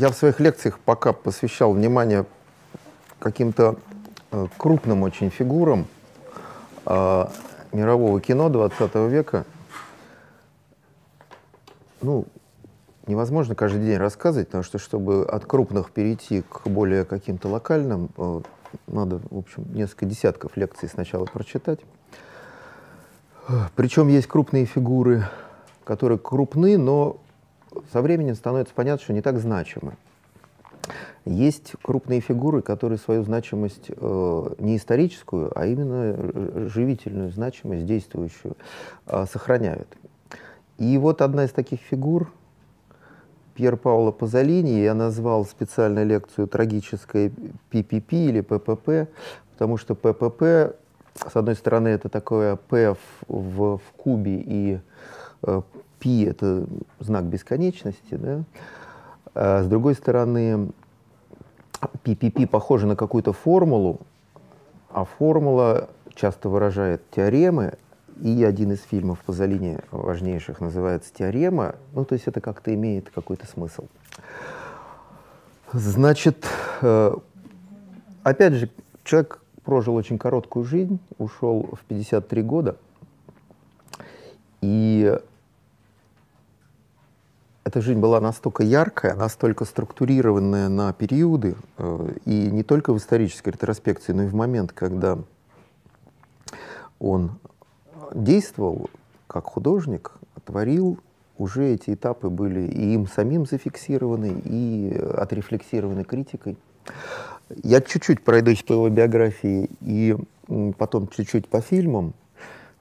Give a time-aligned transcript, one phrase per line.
[0.00, 2.24] я в своих лекциях пока посвящал внимание
[3.18, 3.76] каким-то
[4.30, 5.86] э, крупным очень фигурам
[6.86, 7.26] э,
[7.72, 9.44] мирового кино 20 века.
[12.00, 12.24] Ну,
[13.06, 18.40] невозможно каждый день рассказывать, потому что, чтобы от крупных перейти к более каким-то локальным, э,
[18.86, 21.80] надо, в общем, несколько десятков лекций сначала прочитать.
[23.76, 25.28] Причем есть крупные фигуры,
[25.84, 27.18] которые крупны, но
[27.92, 29.96] со временем становится понятно, что не так значимы.
[31.24, 38.56] Есть крупные фигуры, которые свою значимость э, не историческую, а именно живительную значимость, действующую,
[39.06, 39.88] э, сохраняют.
[40.78, 42.32] И вот одна из таких фигур,
[43.54, 47.30] Пьер Пауло Пазолини, я назвал специальную лекцию «Трагическое
[47.68, 49.10] ППП» или ППП,
[49.52, 50.74] потому что ППП,
[51.14, 52.96] с одной стороны, это такое П
[53.28, 54.80] в, в, кубе и
[56.00, 56.66] π— это
[56.98, 58.42] знак бесконечности, да?
[59.34, 60.70] а с другой стороны,
[62.04, 64.00] PPP похоже на какую-то формулу,
[64.90, 67.74] а формула часто выражает теоремы,
[68.20, 73.46] и один из фильмов Пазолини важнейших называется «Теорема», ну, то есть это как-то имеет какой-то
[73.46, 73.86] смысл.
[75.72, 76.46] Значит,
[76.82, 77.14] э,
[78.22, 78.70] опять же,
[79.04, 82.76] человек прожил очень короткую жизнь, ушел в 53 года,
[84.60, 85.18] и
[87.64, 93.50] эта жизнь была настолько яркая, настолько структурированная на периоды, э, и не только в исторической
[93.50, 95.18] ретроспекции, но и в момент, когда
[96.98, 97.32] он
[98.14, 98.90] действовал
[99.26, 100.12] как художник,
[100.44, 100.98] творил,
[101.38, 106.56] уже эти этапы были и им самим зафиксированы, и отрефлексированы критикой.
[107.62, 110.16] Я чуть-чуть пройдусь по его биографии и
[110.78, 112.14] потом чуть-чуть по фильмам,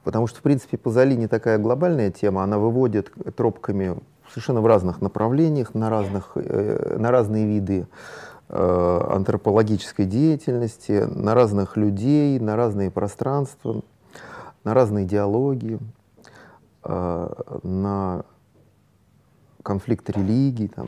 [0.03, 3.97] потому что, в принципе, Пазолини такая глобальная тема, она выводит тропками
[4.29, 7.87] совершенно в разных направлениях, на, разных, э, на разные виды
[8.49, 13.81] э, антропологической деятельности, на разных людей, на разные пространства,
[14.63, 15.79] на разные диалоги,
[16.83, 18.23] э, на
[19.63, 20.87] конфликт религий, там,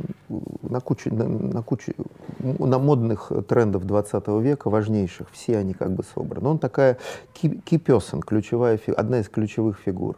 [0.62, 1.94] на кучу, на, на кучу,
[2.40, 6.50] на модных трендов 20 века, важнейших, все они как бы собраны.
[6.50, 6.98] Он такая
[7.44, 10.16] person, ключевая, одна из ключевых фигур.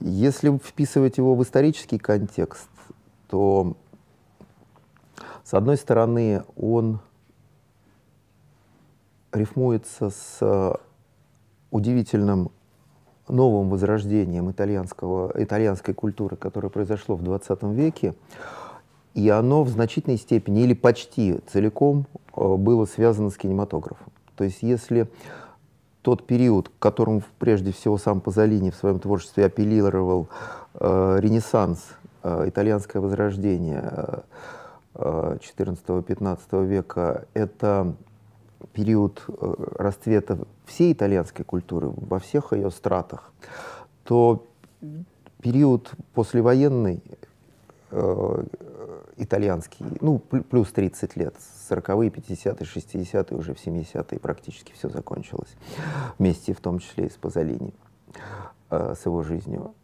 [0.00, 2.68] Если вписывать его в исторический контекст,
[3.28, 3.76] то,
[5.44, 7.00] с одной стороны, он
[9.32, 10.78] рифмуется с
[11.70, 12.50] удивительным
[13.28, 18.14] новым возрождением итальянского, итальянской культуры, которое произошло в 20 веке,
[19.14, 24.12] и оно в значительной степени или почти целиком э, было связано с кинематографом.
[24.36, 25.08] То есть если
[26.02, 30.28] тот период, к которому прежде всего сам Пазолини в своем творчестве апеллировал
[30.74, 31.80] э, Ренессанс,
[32.22, 34.22] э, итальянское возрождение
[34.94, 37.94] э, 14-15 века, это
[38.72, 43.32] период э, расцвета всей итальянской культуры во всех ее стратах,
[44.04, 44.46] то
[45.42, 47.02] период послевоенный
[47.90, 48.44] э,
[49.18, 51.34] итальянский, ну, плюс 30 лет,
[51.70, 55.54] 40-е, 50-е, 60-е, уже в 70-е практически все закончилось.
[56.18, 57.74] Вместе в том числе и с Пазолини,
[58.70, 59.74] э, с его жизнью.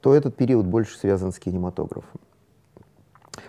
[0.00, 2.20] То этот период больше связан с кинематографом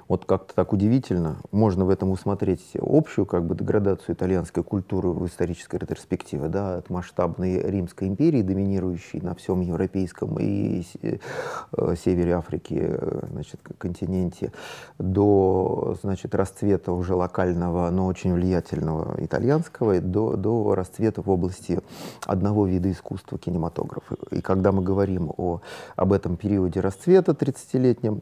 [0.08, 5.26] вот как-то так удивительно, можно в этом усмотреть общую как бы деградацию итальянской культуры в
[5.26, 12.78] исторической ретроспективе, да, от масштабной Римской империи, доминирующей на всем европейском и э, севере Африки,
[12.78, 14.52] э, значит, континенте,
[15.00, 21.80] до, значит, расцвета уже локального, но очень влиятельного итальянского, до, до расцвета в области
[22.26, 24.16] одного вида искусства, кинематографа.
[24.30, 25.62] И когда мы говорим о,
[25.96, 28.22] об этом периоде расцвета 30-летнем,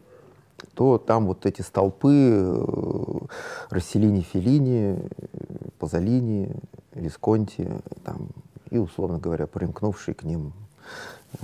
[0.74, 3.18] то там вот эти столпы э,
[3.70, 5.00] Расселини, Феллини,
[5.80, 6.56] Пазолини,
[6.94, 7.70] Висконти,
[8.04, 8.30] там,
[8.70, 10.54] и, условно говоря, примкнувшие к ним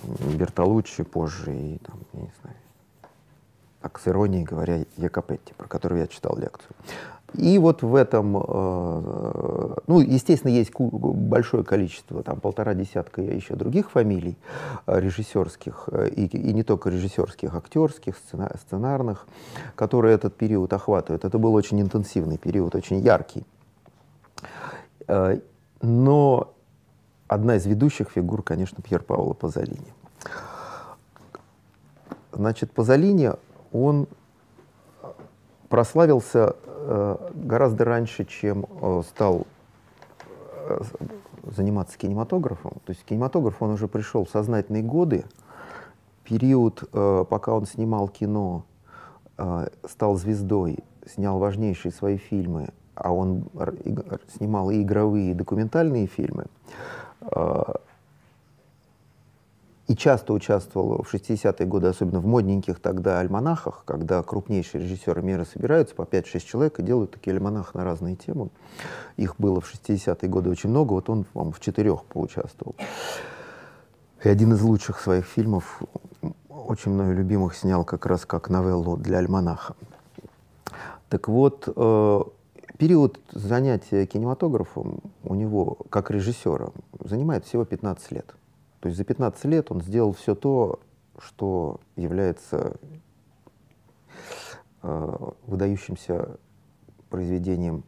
[0.04, 2.58] Бертолуччи позже и, там, я не знаю,
[3.82, 6.76] так с иронией говоря, Якопетти, про которого я читал лекцию.
[7.34, 13.92] И вот в этом, э, ну, естественно, есть большое количество, там полтора десятка еще других
[13.92, 14.36] фамилий
[14.88, 19.28] э, режиссерских, э, и, и не только режиссерских, актерских, сценарных,
[19.76, 21.24] которые этот период охватывают.
[21.24, 23.46] Это был очень интенсивный период, очень яркий.
[25.82, 26.54] Но
[27.28, 29.94] одна из ведущих фигур, конечно, Пьер Паоло Пазолини.
[32.32, 33.32] Значит, Пазолини,
[33.72, 34.08] он
[35.70, 39.46] прославился э, гораздо раньше, чем э, стал
[40.68, 40.82] э,
[41.56, 42.74] заниматься кинематографом.
[42.86, 45.24] То есть кинематограф, он уже пришел в сознательные годы,
[46.24, 48.66] период, пока он снимал кино
[49.90, 50.78] стал звездой,
[51.08, 53.46] снял важнейшие свои фильмы, а он
[54.38, 56.46] снимал и игровые, и документальные фильмы,
[59.90, 65.46] и часто участвовал в 60-е годы, особенно в модненьких тогда альманахах, когда крупнейшие режиссеры мира
[65.46, 68.50] собираются по 5-6 человек и делают такие альманахи на разные темы.
[69.18, 72.76] Их было в 60-е годы очень много, вот он, по в четырех поучаствовал.
[74.24, 75.82] И один из лучших своих фильмов,
[76.50, 79.76] очень мною любимых, снял как раз как новеллу для альманаха.
[81.10, 82.22] Так вот, э,
[82.78, 86.70] период занятия кинематографом у него, как режиссера,
[87.04, 88.36] занимает всего 15 лет.
[88.80, 90.80] То есть за 15 лет он сделал все то,
[91.18, 92.78] что является
[94.82, 96.38] э, выдающимся
[97.10, 97.84] произведением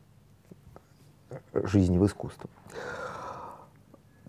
[1.53, 2.49] жизни в искусстве.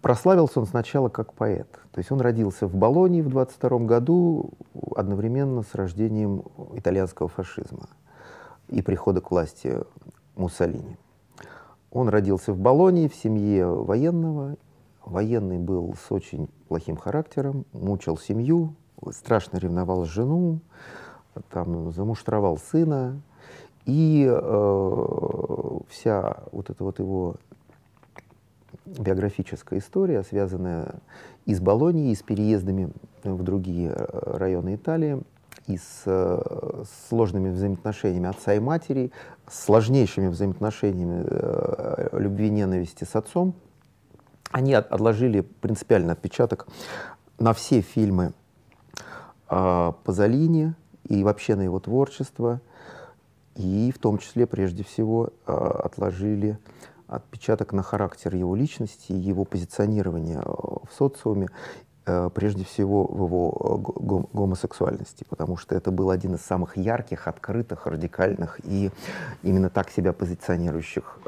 [0.00, 1.70] Прославился он сначала как поэт.
[1.92, 4.50] То есть он родился в Болонии в 22 году
[4.96, 6.42] одновременно с рождением
[6.74, 7.88] итальянского фашизма
[8.68, 9.78] и прихода к власти
[10.34, 10.96] Муссолини.
[11.90, 14.56] Он родился в Болонии в семье военного
[15.04, 18.74] Военный был с очень плохим характером, мучил семью,
[19.10, 20.60] страшно ревновал жену,
[21.50, 23.20] там, замуштровал сына.
[23.84, 27.36] И э, вся вот эта вот его
[28.86, 31.00] биографическая история, связанная
[31.46, 32.92] и с Болонией, и с переездами
[33.24, 35.22] в другие э, районы Италии,
[35.66, 39.10] и с, э, с сложными взаимоотношениями отца и матери,
[39.48, 43.54] с сложнейшими взаимоотношениями э, любви и ненависти с отцом,
[44.52, 46.66] они отложили принципиальный отпечаток
[47.38, 48.32] на все фильмы
[49.48, 50.74] э, Пазолини
[51.08, 52.60] и вообще на его творчество,
[53.56, 56.58] и в том числе, прежде всего, э, отложили
[57.08, 61.48] отпечаток на характер его личности, его позиционирования в социуме,
[62.34, 63.50] прежде всего в его
[64.32, 68.90] гомосексуальности, потому что это был один из самых ярких, открытых, радикальных и
[69.42, 71.18] именно так себя позиционирующих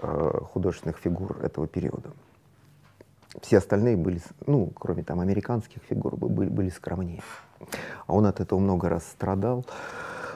[0.53, 2.11] художественных фигур этого периода.
[3.43, 7.23] Все остальные были, ну, кроме там американских фигур, были, были скромнее.
[8.07, 9.65] А он от этого много раз страдал.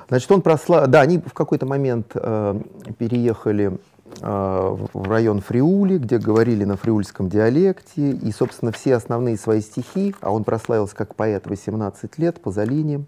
[0.08, 0.86] Значит, он прослал...
[0.86, 2.60] Да, они в какой-то момент э,
[2.96, 3.78] переехали
[4.20, 8.12] э, в район Фриули, где говорили на фриульском диалекте.
[8.12, 13.04] И, собственно, все основные свои стихи, а он прославился как поэт 18 лет, по Залине,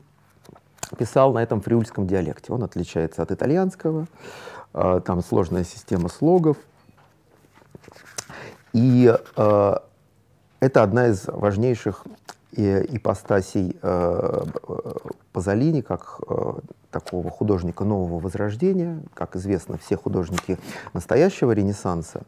[0.98, 2.52] писал на этом фриульском диалекте.
[2.52, 4.06] Он отличается от итальянского.
[4.74, 6.58] Э, там сложная система слогов.
[8.72, 9.74] И э,
[10.60, 12.04] это одна из важнейших
[12.56, 14.44] э, ипостасей э,
[15.32, 16.52] Пазолини, как э,
[16.90, 19.02] такого художника нового возрождения.
[19.14, 20.58] Как известно, все художники
[20.92, 22.22] настоящего Ренессанса,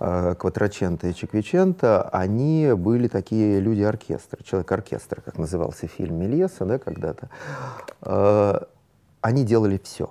[0.00, 7.28] э, и Чеквиченто, они были такие люди-оркестра, человек-оркестр, как назывался фильм Мельеса да, когда-то.
[8.02, 8.60] Э,
[9.20, 10.10] они делали все.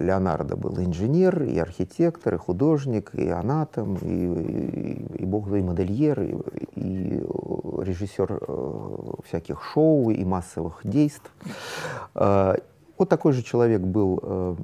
[0.00, 5.62] Э, Леонардо был инженер, и архитектор, и художник, и анатом, и, и, и бог и
[5.62, 6.34] модельер, и,
[6.74, 7.24] и
[7.82, 11.30] режиссер э, всяких шоу и массовых действий.
[12.14, 12.56] Э,
[12.98, 14.56] вот такой же человек был э,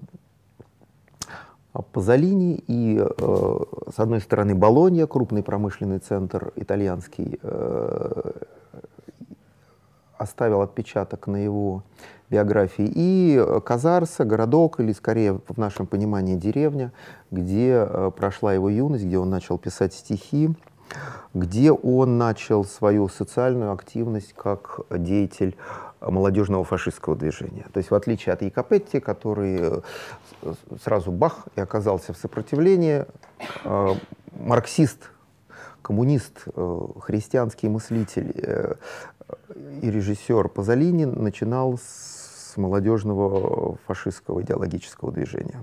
[1.93, 3.59] Пазолини, и э,
[3.95, 8.33] с одной стороны Болонья, крупный промышленный центр итальянский, э,
[10.19, 11.83] оставил отпечаток на его
[12.31, 12.91] биографии.
[12.95, 16.93] И Казарса, городок, или скорее в нашем понимании деревня,
[17.31, 20.51] где э, прошла его юность, где он начал писать стихи,
[21.35, 25.57] где он начал свою социальную активность как деятель
[26.01, 27.67] молодежного фашистского движения.
[27.73, 29.81] То есть в отличие от Якопетти, который э,
[30.83, 33.07] сразу бах и оказался в сопротивлении,
[33.65, 33.95] э,
[34.33, 35.11] марксист,
[35.83, 36.47] коммунист,
[37.01, 38.77] христианский мыслитель
[39.83, 42.16] и режиссер Пазолини начинал с
[42.57, 45.63] молодежного фашистского идеологического движения.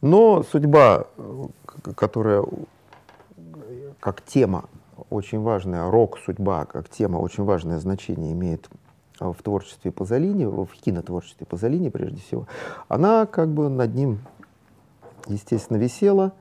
[0.00, 1.06] Но судьба,
[1.94, 2.44] которая
[4.00, 4.64] как тема
[5.10, 8.68] очень важная, рок-судьба как тема очень важное значение имеет
[9.20, 12.46] в творчестве Пазолини, в кинотворчестве Пазолини прежде всего,
[12.88, 14.20] она как бы над ним,
[15.28, 16.32] естественно, висела.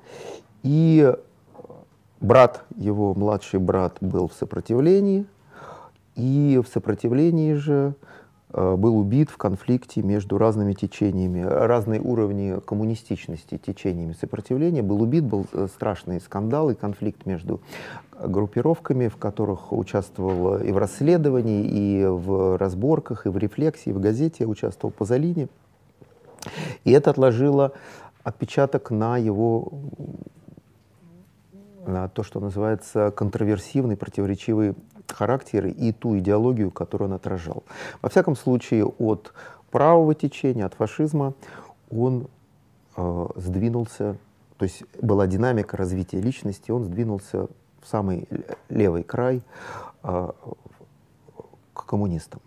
[0.63, 1.13] И
[2.20, 5.25] брат, его младший брат был в сопротивлении,
[6.15, 8.20] и в сопротивлении же э,
[8.53, 14.81] был убит в конфликте между разными течениями, разные уровни коммунистичности течениями сопротивления.
[14.81, 17.62] Был убит, был э, страшный скандал и конфликт между
[18.20, 24.00] группировками, в которых участвовал и в расследовании, и в разборках, и в рефлексии, и в
[24.00, 25.48] газете участвовал Пазолини.
[26.84, 27.74] И это отложило
[28.24, 29.72] отпечаток на его
[31.86, 34.75] на то, что называется контроверсивный, противоречивый
[35.13, 37.63] характер и ту идеологию, которую он отражал.
[38.01, 39.34] Во всяком случае, от
[39.72, 41.34] правого течения, от фашизма
[41.89, 42.27] он
[42.96, 44.18] э, сдвинулся,
[44.58, 47.48] то есть была динамика развития личности, он сдвинулся
[47.82, 48.27] в самый
[48.70, 49.41] левый край
[50.03, 50.30] э,
[51.74, 52.41] к коммунистам.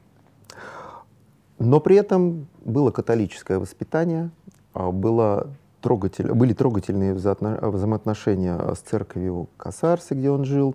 [1.59, 4.30] Но при этом было католическое воспитание,
[4.75, 5.49] э, было
[5.80, 10.75] трогатель, были трогательные взаимоотношения с церковью Касарса, где он жил.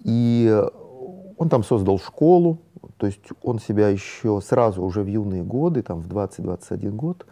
[0.00, 0.62] И
[1.36, 2.58] он там создал школу,
[2.96, 7.26] то есть он себя еще сразу, уже в юные годы, там в 20-21 год,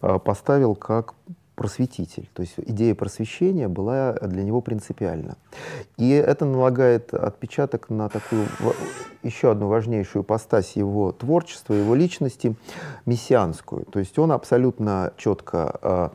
[0.00, 1.14] а, поставил как
[1.54, 2.28] просветитель.
[2.32, 5.36] То есть идея просвещения была для него принципиальна.
[5.98, 8.46] И это налагает отпечаток на такую
[9.22, 12.56] еще одну важнейшую постась его творчества, его личности,
[13.06, 13.84] мессианскую.
[13.84, 16.08] То есть он абсолютно четко э,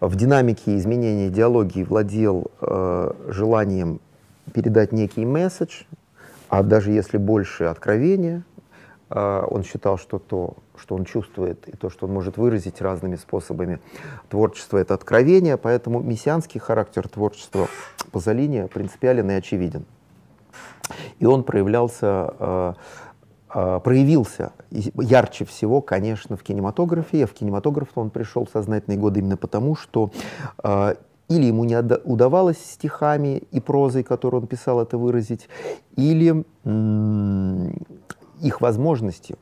[0.00, 4.00] в динамике изменения идеологии владел э, желанием
[4.54, 5.82] передать некий месседж,
[6.54, 8.44] а даже если больше откровения,
[9.10, 13.16] э, он считал, что то, что он чувствует, и то, что он может выразить разными
[13.16, 13.80] способами
[14.28, 17.66] творчество, это откровение, поэтому мессианский характер творчества
[18.12, 19.84] Пазолини принципиален и очевиден.
[21.18, 22.74] И он проявлялся, э,
[23.52, 27.24] э, проявился ярче всего, конечно, в кинематографе.
[27.24, 30.12] А в кинематограф он пришел в сознательные годы именно потому, что
[31.28, 35.48] или ему не удавалось стихами и прозой, которые он писал, это выразить,
[35.96, 36.44] или
[38.40, 39.36] их возможности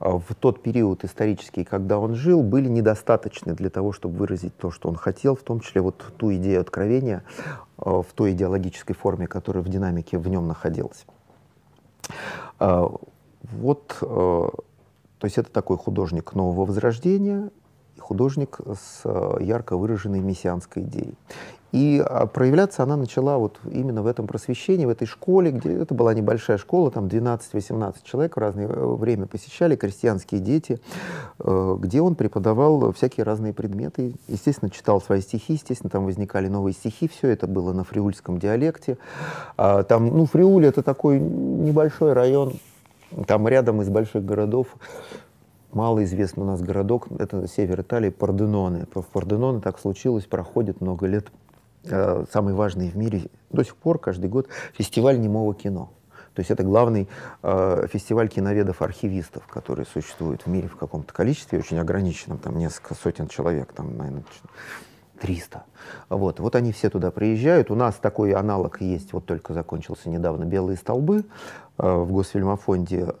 [0.00, 4.88] в тот период исторический, когда он жил, были недостаточны для того, чтобы выразить то, что
[4.88, 7.22] он хотел, в том числе вот ту идею откровения
[7.78, 11.06] в той идеологической форме, которая в динамике в нем находилась.
[12.58, 14.62] Вот, то
[15.22, 17.50] есть это такой художник нового возрождения,
[17.98, 21.14] художник с э, ярко выраженной мессианской идеей.
[21.74, 25.92] И а, проявляться она начала вот именно в этом просвещении, в этой школе, где это
[25.92, 30.80] была небольшая школа, там 12-18 человек в разное э, время посещали, крестьянские дети,
[31.40, 34.14] э, где он преподавал всякие разные предметы.
[34.28, 38.96] Естественно, читал свои стихи, естественно, там возникали новые стихи, все это было на фриульском диалекте.
[39.56, 42.52] А, там, ну, Фриуль— это такой небольшой район,
[43.26, 44.68] там рядом из больших городов
[45.74, 48.86] малоизвестный у нас городок, это север Италии, Порденоне.
[48.94, 51.26] В Порденоне так случилось, проходит много лет.
[51.84, 55.90] Э, самый важный в мире до сих пор, каждый год, фестиваль немого кино.
[56.34, 57.08] То есть это главный
[57.42, 63.28] э, фестиваль киноведов-архивистов, который существует в мире в каком-то количестве, очень ограниченном, там несколько сотен
[63.28, 64.24] человек, там, наверное,
[65.20, 65.62] 300.
[66.08, 66.40] Вот.
[66.40, 67.70] вот они все туда приезжают.
[67.70, 71.24] У нас такой аналог есть, вот только закончился недавно «Белые столбы»
[71.78, 73.14] э, в Госфильмофонде.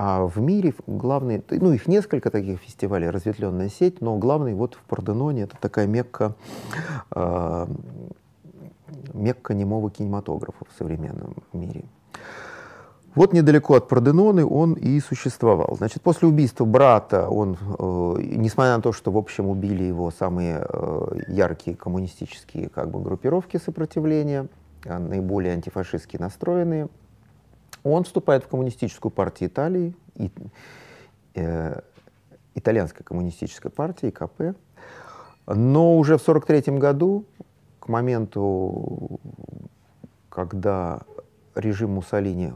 [0.00, 4.82] А в мире главный, ну их несколько таких фестивалей, разветвленная сеть, но главный вот в
[4.84, 6.36] Порденоне это такая мекка,
[7.10, 7.66] э,
[9.12, 11.82] мекка немого кинематографа в современном мире.
[13.16, 15.74] Вот недалеко от Проденоны он и существовал.
[15.76, 20.64] Значит, после убийства брата он, э, несмотря на то, что в общем убили его самые
[20.64, 24.46] э, яркие коммунистические как бы, группировки сопротивления,
[24.86, 26.86] а наиболее антифашистски настроенные,
[27.82, 30.30] он вступает в коммунистическую партию Италии, и,
[31.34, 31.80] э,
[32.54, 34.56] итальянская коммунистическая партия, ИКП.
[35.46, 37.24] Но уже в 1943 году,
[37.80, 39.20] к моменту,
[40.28, 41.00] когда
[41.54, 42.52] режим Муссолини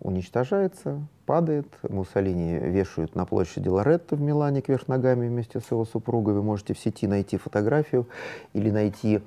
[0.00, 1.66] уничтожается, падает.
[1.88, 6.34] Муссолини вешают на площади Лоретто в Милане кверх ногами вместе с его супругой.
[6.34, 8.06] Вы можете в сети найти фотографию
[8.52, 9.22] или найти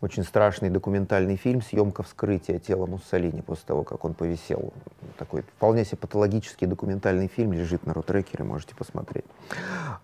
[0.00, 4.72] очень страшный документальный фильм «Съемка вскрытия тела Муссолини» после того, как он повисел.
[5.18, 9.24] Такой вполне себе патологический документальный фильм лежит на рутрекере, можете посмотреть.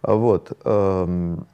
[0.02, 0.50] Вот.
[0.64, 1.46] Эм,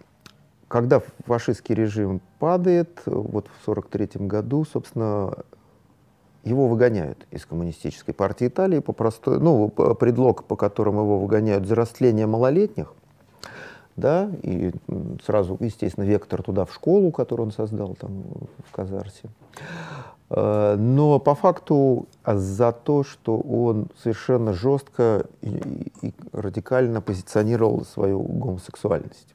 [0.68, 5.34] когда фашистский режим падает, вот в 1943 году, собственно,
[6.44, 11.74] его выгоняют из коммунистической партии Италии по простой, ну, предлог, по которому его выгоняют за
[11.74, 12.92] растление малолетних,
[13.96, 14.72] да, и
[15.24, 18.24] сразу, естественно, вектор туда в школу, которую он создал там
[18.66, 19.28] в Казарсе.
[20.30, 28.20] Э, но по факту за то, что он совершенно жестко и, и радикально позиционировал свою
[28.20, 29.34] гомосексуальность.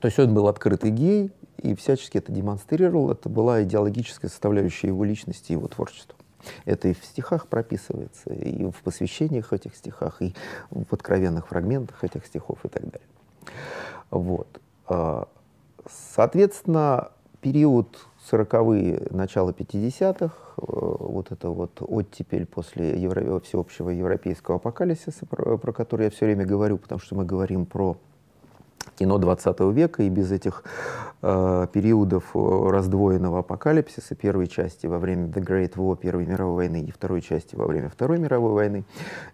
[0.00, 1.30] То есть он был открытый гей,
[1.60, 3.10] и всячески это демонстрировал.
[3.10, 6.16] Это была идеологическая составляющая его личности, его творчества.
[6.64, 10.34] Это и в стихах прописывается, и в посвящениях этих стихах, и
[10.70, 13.08] в откровенных фрагментах этих стихов и так далее.
[14.10, 14.60] Вот.
[14.86, 15.28] А,
[16.14, 23.40] соответственно, период 40-е, начало 50-х, э, вот это вот оттепель после евро...
[23.40, 27.96] всеобщего европейского апокалипсиса, про, про который я все время говорю, потому что мы говорим про
[29.00, 30.62] кино 20 века, и без этих
[31.22, 36.84] э, периодов э, раздвоенного апокалипсиса, первой части во время The Great War, Первой мировой войны,
[36.86, 38.84] и второй части во время Второй мировой войны,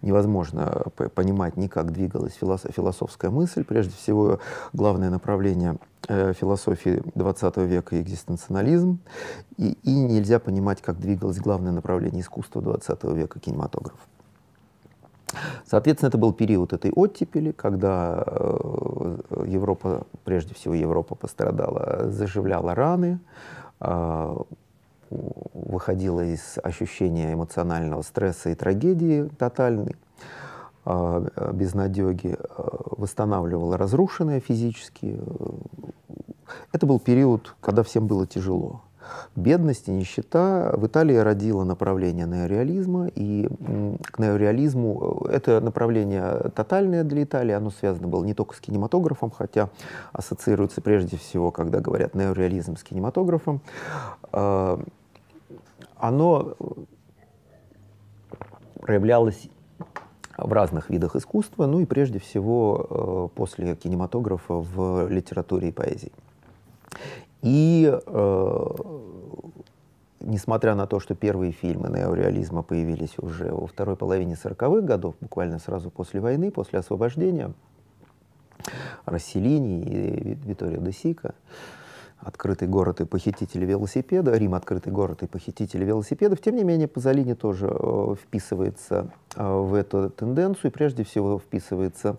[0.01, 3.65] невозможно понимать ни как двигалась философская мысль.
[3.65, 4.39] Прежде всего,
[4.71, 5.75] главное направление
[6.07, 8.99] э, философии XX века— экзистенциализм,
[9.57, 13.97] и, и нельзя понимать, как двигалось главное направление искусства XX века— кинематограф.
[15.65, 23.19] Соответственно, это был период этой оттепели, когда э, Европа, прежде всего Европа пострадала, заживляла раны,
[23.79, 24.35] э,
[25.09, 29.95] выходила из ощущения эмоционального стресса и трагедии тотальной,
[30.85, 32.37] э, безнадеги,
[32.97, 35.19] восстанавливала разрушенное физически.
[36.71, 38.81] Это был период, когда всем было тяжело
[39.35, 43.47] бедность и нищета в Италии родила направление неореализма, и
[44.11, 49.31] к неореализму э, это направление тотальное для Италии, оно связано было не только с кинематографом,
[49.31, 49.69] хотя
[50.13, 53.61] ассоциируется прежде всего, когда говорят неореализм с кинематографом.
[54.31, 54.77] Э,
[55.97, 56.55] оно
[58.81, 59.49] проявлялось
[60.37, 66.11] в разных видах искусства, ну и прежде всего э, после кинематографа в литературе и поэзии.
[67.41, 68.65] И э,
[70.19, 75.59] несмотря на то, что первые фильмы неореализма появились уже во второй половине 40-х годов, буквально
[75.59, 77.53] сразу после войны, после освобождения,
[79.05, 81.35] Расселини и Виторио де Сика,
[82.19, 86.41] открытый город и похитители велосипеда, Рим открытый город и похитители велосипедов.
[86.41, 92.17] Тем не менее, Пазолини тоже э, вписывается э, в эту тенденцию и прежде всего вписывается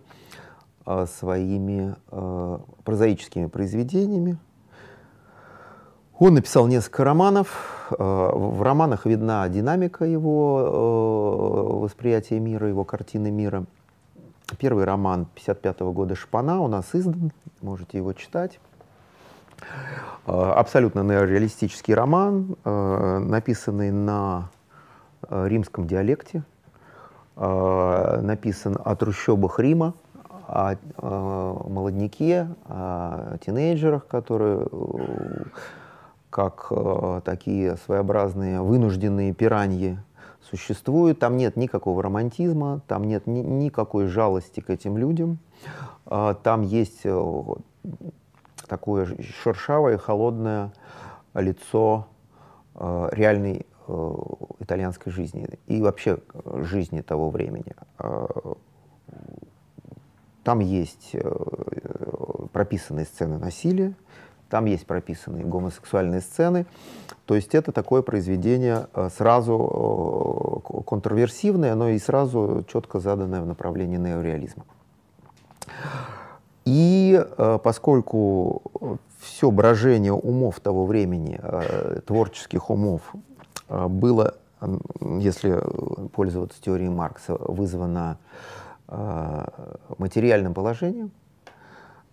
[0.87, 4.39] э, своими э, прозаическими произведениями,
[6.19, 7.89] он написал несколько романов.
[7.91, 13.65] Э, в романах видна динамика его э, восприятия мира, его картины мира.
[14.59, 18.59] Первый роман 1955 года «Шпана» у нас издан, можете его читать.
[20.27, 24.51] Э, абсолютно неореалистический роман, написанный на
[25.31, 26.43] римском диалекте,
[27.37, 29.95] написан о трущобах Рима,
[30.47, 30.77] о,
[31.69, 34.67] молодняке, о тинейджерах, которые
[36.39, 39.99] как э, такие своеобразные вынужденные пираньи
[40.41, 41.19] существуют.
[41.19, 45.41] Там нет никакого романтизма, там нет ни, никакой жалости к этим людям.
[46.07, 47.43] Э, там есть э,
[48.69, 50.73] такое шершавое, холодное
[51.35, 52.07] лицо
[52.77, 54.15] э, реальной э,
[54.61, 56.21] итальянской жизни и вообще
[56.61, 57.75] жизни того времени.
[57.99, 58.29] Э,
[60.45, 61.21] там есть э,
[62.53, 63.97] прописанные сцены насилия,
[64.49, 66.67] там есть прописанные гомосексуальные сцены.
[67.27, 73.47] То есть это такое произведение э, сразу э, контроверсивное, но и сразу четко заданное в
[73.47, 74.65] направлении неореализма.
[76.65, 78.63] И э, поскольку
[79.21, 81.41] все брожение умов того времени,
[82.07, 83.03] творческих умов,
[83.69, 84.37] было,
[85.01, 85.61] если
[86.13, 88.19] пользоваться теорией Маркса, вызвано
[89.99, 91.11] материальным положением,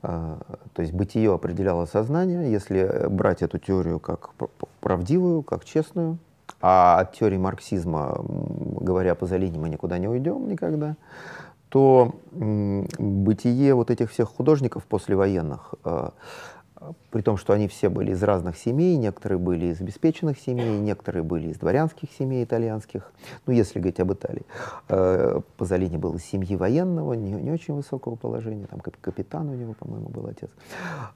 [0.05, 4.31] то есть бытие определяло сознание, если брать эту теорию как
[4.81, 6.17] правдивую, как честную,
[6.61, 10.95] а от теории марксизма, говоря по Залине, мы никуда не уйдем никогда,
[11.69, 16.13] то бытие вот этих всех художников послевоенных а,
[17.11, 21.23] при том, что они все были из разных семей, некоторые были из обеспеченных семей, некоторые
[21.23, 23.11] были из дворянских семей итальянских,
[23.45, 24.43] ну, если говорить об Италии.
[24.89, 29.73] Э, Пазолини был из семьи военного, не, не очень высокого положения, там капитан у него,
[29.73, 30.49] по-моему, был отец.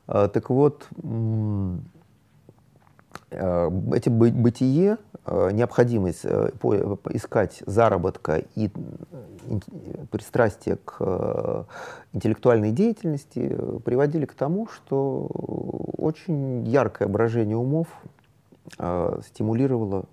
[0.07, 0.87] Э, так вот,
[3.31, 8.69] э, эти бытие, необходимость искать заработка и
[10.11, 11.67] пристрастие к
[12.13, 15.27] интеллектуальной деятельности приводили к тому, что
[15.99, 17.87] очень яркое брожение умов
[18.77, 20.05] э, стимулировало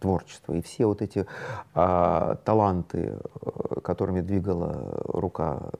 [0.00, 0.52] творчество.
[0.54, 1.26] И все вот эти
[1.74, 5.70] э, таланты, э, которыми двигала рука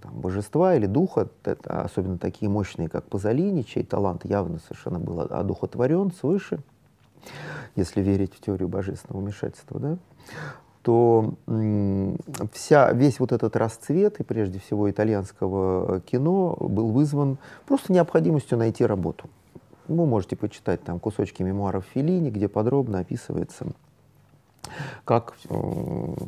[0.00, 1.28] там, божества или духа,
[1.64, 6.60] особенно такие мощные, как Пазолини, чей талант явно совершенно был одухотворен свыше,
[7.76, 9.98] если верить в теорию божественного вмешательства, да,
[10.82, 11.34] то
[12.52, 18.84] вся, весь вот этот расцвет, и прежде всего итальянского кино, был вызван просто необходимостью найти
[18.84, 19.30] работу.
[19.88, 23.66] Вы можете почитать там кусочки мемуаров Филини, где подробно описывается
[25.04, 25.34] как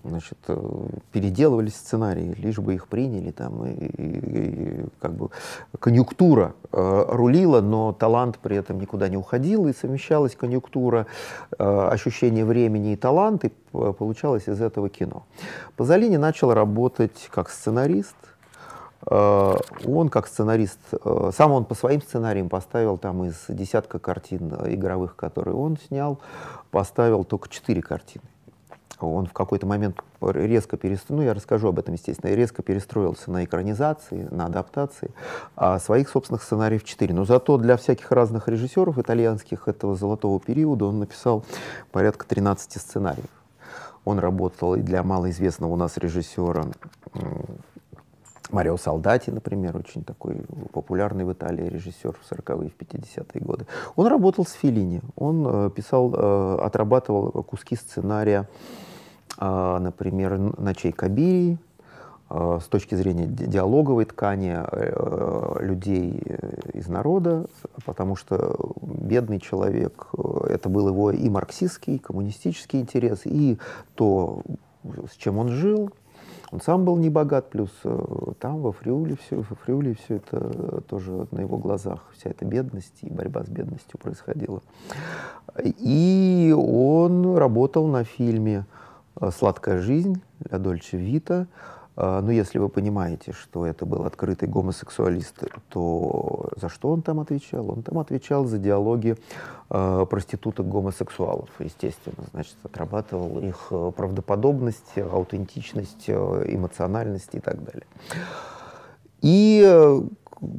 [0.05, 5.31] значит, э, переделывались сценарии, лишь бы их приняли, там, и, и, и как бы
[5.79, 11.07] конъюнктура э, рулила, но талант при этом никуда не уходил, и совмещалась конъюнктура,
[11.59, 15.25] э, ощущение времени и талант, и получалось из этого кино.
[15.77, 18.17] Пазолини начал работать как сценарист,
[19.09, 25.17] он как сценарист, э, сам он по своим сценариям поставил там из десятка картин игровых,
[25.17, 26.19] которые он снял,
[26.71, 28.25] поставил только четыре картины
[29.01, 33.45] он в какой-то момент резко перестроил, ну я расскажу об этом, естественно, резко перестроился на
[33.45, 35.11] экранизации, на адаптации,
[35.55, 37.15] а своих собственных сценариев четыре.
[37.15, 41.45] Но зато для всяких разных режиссеров итальянских этого золотого периода он написал
[41.93, 43.27] порядка 13 сценариев.
[44.05, 46.67] Он работал и для малоизвестного у нас режиссера
[48.51, 50.37] Марио Солдати, например, очень такой
[50.73, 53.67] популярный в Италии режиссер в 40-е, в 50-е годы.
[53.97, 58.49] Он работал с Филини, он э, писал, э, отрабатывал куски сценария
[59.39, 61.59] а, например, «Ночей Кабирии»,
[62.29, 67.47] а, с точки зрения диалоговой ткани э, людей э, из народа,
[67.85, 73.59] потому что бедный человек, э, это был его и марксистский, и коммунистический интерес, и
[73.95, 74.43] то,
[75.09, 75.91] с чем он жил.
[76.53, 77.71] Он сам был не богат, плюс
[78.39, 82.99] там, во Фриуле, все, во Фриуле все это тоже на его глазах, вся эта бедность
[83.03, 84.63] и борьба с бедностью происходила.
[85.65, 88.65] И он работал на фильме
[89.21, 91.47] Э, «Сладкая жизнь» для Дольче Вита.
[91.97, 97.03] Э, Но ну, если вы понимаете, что это был открытый гомосексуалист, то за что он
[97.03, 97.71] там отвечал?
[97.71, 99.17] Он там отвечал за диалоги
[99.71, 102.25] э, проституток-гомосексуалов, естественно.
[102.33, 107.87] Значит, отрабатывал их правдоподобность, аутентичность, эмоциональность и так далее.
[109.23, 109.61] И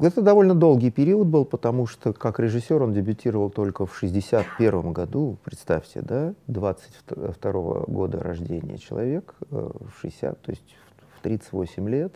[0.02, 5.38] это довольно долгий период был, потому что как режиссер он дебютировал только в 61 году,
[5.44, 10.64] представьте, да, 22 -го года рождения человек, э, в 60, то есть
[11.18, 12.14] в 38 лет.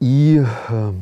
[0.00, 0.92] И э,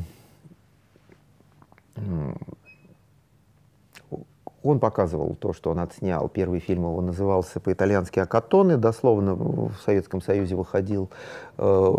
[4.62, 6.28] он показывал то, что он отснял.
[6.28, 11.10] Первый фильм его назывался по-итальянски «Акатоны», дословно в Советском Союзе выходил
[11.58, 11.94] э,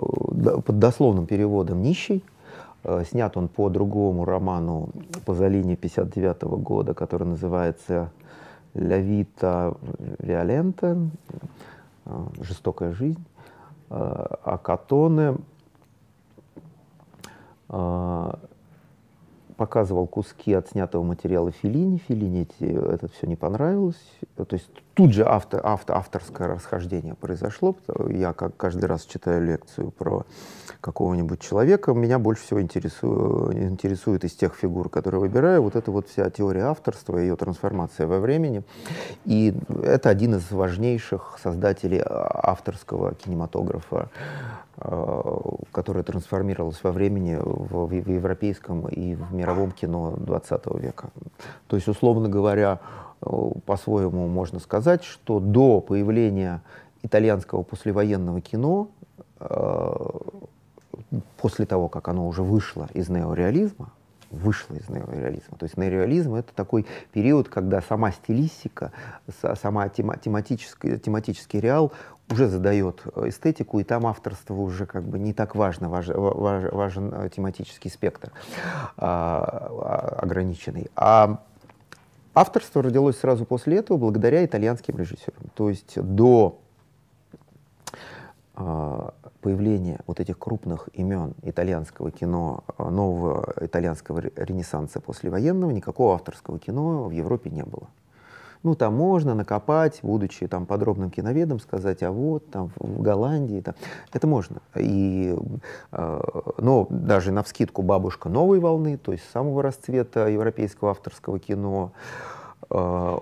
[0.66, 2.24] под дословным переводом «Нищий».
[2.84, 4.90] Э, снят он по другому роману
[5.26, 8.12] Пазолини 59 -го года, который называется
[8.74, 9.74] «Ля вита
[10.20, 10.98] виолента»,
[12.06, 13.24] э, «Жестокая жизнь».
[13.90, 15.38] Э, «Акатоны»
[17.70, 18.32] э,
[19.54, 21.98] показывал куски отснятого материала Филини.
[22.08, 24.02] Филини это все не понравилось.
[24.36, 27.76] То есть тут же авто, авто, авторское расхождение произошло.
[28.10, 30.26] Я как каждый раз читаю лекцию про
[30.84, 36.10] какого-нибудь человека, меня больше всего интересует, интересует из тех фигур, которые выбираю, вот эта вот
[36.10, 38.64] вся теория авторства, ее трансформация во времени.
[39.26, 44.10] И это один из важнейших создателей авторского кинематографа
[44.78, 45.40] Э,
[45.72, 51.10] которая трансформировалась во времени в, в европейском и в мировом кино 20 века.
[51.68, 52.80] То есть, условно говоря,
[53.22, 53.28] э,
[53.68, 56.64] по-своему можно сказать, что до появления
[57.04, 58.90] итальянского послевоенного кино,
[59.40, 59.96] э,
[61.38, 63.92] после того, как оно уже вышло из неореализма,
[64.34, 65.58] вышло из неореализма.
[65.58, 68.92] То есть неореализм— это такой период, когда сама стилистика,
[69.62, 71.92] сама тематический, тематический реал
[72.32, 77.14] уже задает эстетику, и там авторство уже как бы не так важно, важ, важ, важен
[77.14, 78.32] э, тематический спектр
[78.98, 80.90] а, а, ограниченный.
[80.96, 81.44] А
[82.34, 85.44] авторство родилось сразу после этого благодаря итальянским режиссерам.
[85.54, 86.60] То есть до
[88.56, 96.58] а, появления вот этих крупных имен итальянского кино, а, нового итальянского ренессанса послевоенного, никакого авторского
[96.58, 97.88] кино в Европе не было.
[98.64, 103.76] Ну, там можно накопать, будучи там подробным киноведом, сказать, а вот там в Голландии, там.
[104.14, 104.62] это можно.
[104.78, 105.36] И,
[105.92, 106.22] э,
[106.60, 111.92] но даже на вскидку бабушка новой волны, то есть самого расцвета европейского авторского кино,
[112.70, 113.18] э, э,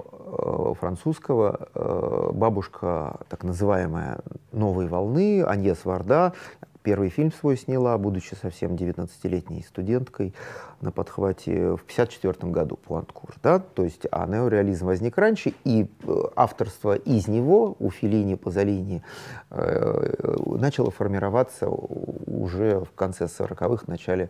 [0.80, 4.20] французского, э, бабушка так называемая
[4.52, 6.34] новой волны, Аньес Варда,
[6.84, 10.34] первый фильм свой сняла, будучи совсем 19-летней студенткой
[10.82, 13.36] на подхвате в 1954 году Пуанткур.
[13.44, 13.60] Да?
[13.60, 19.04] То есть, а неореализм возник раньше, и э, авторство из него у Филини, Пазолини
[19.52, 24.30] э, начало формироваться уже в конце 40-х, начале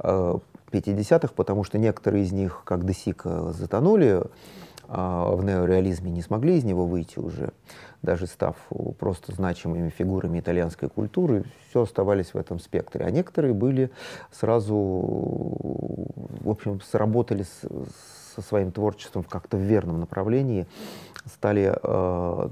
[0.00, 0.38] э,
[0.70, 4.24] 50-х, потому что некоторые из них, как Десика, затонули э,
[4.88, 7.52] в неореализме, не смогли из него выйти уже
[8.06, 8.56] даже став
[8.98, 13.04] просто значимыми фигурами итальянской культуры, все оставались в этом спектре.
[13.04, 13.90] А некоторые были
[14.30, 17.62] сразу, в общем, сработали с,
[18.34, 20.66] со своим творчеством как-то в верном направлении,
[21.26, 22.48] стали э,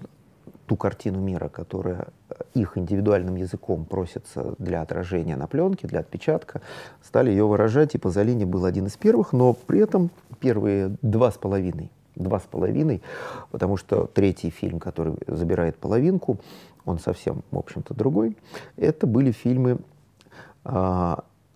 [0.67, 2.09] ту картину мира, которая
[2.55, 6.63] их индивидуальным языком просится для отражения на пленке, для отпечатка,
[7.03, 11.37] стали ее выражать, и Пазолини был один из первых, но при этом первые два с
[11.37, 13.03] половиной два с половиной,
[13.51, 16.39] потому что третий фильм, который забирает половинку,
[16.85, 18.37] он совсем, в общем-то, другой.
[18.77, 19.79] Это были фильмы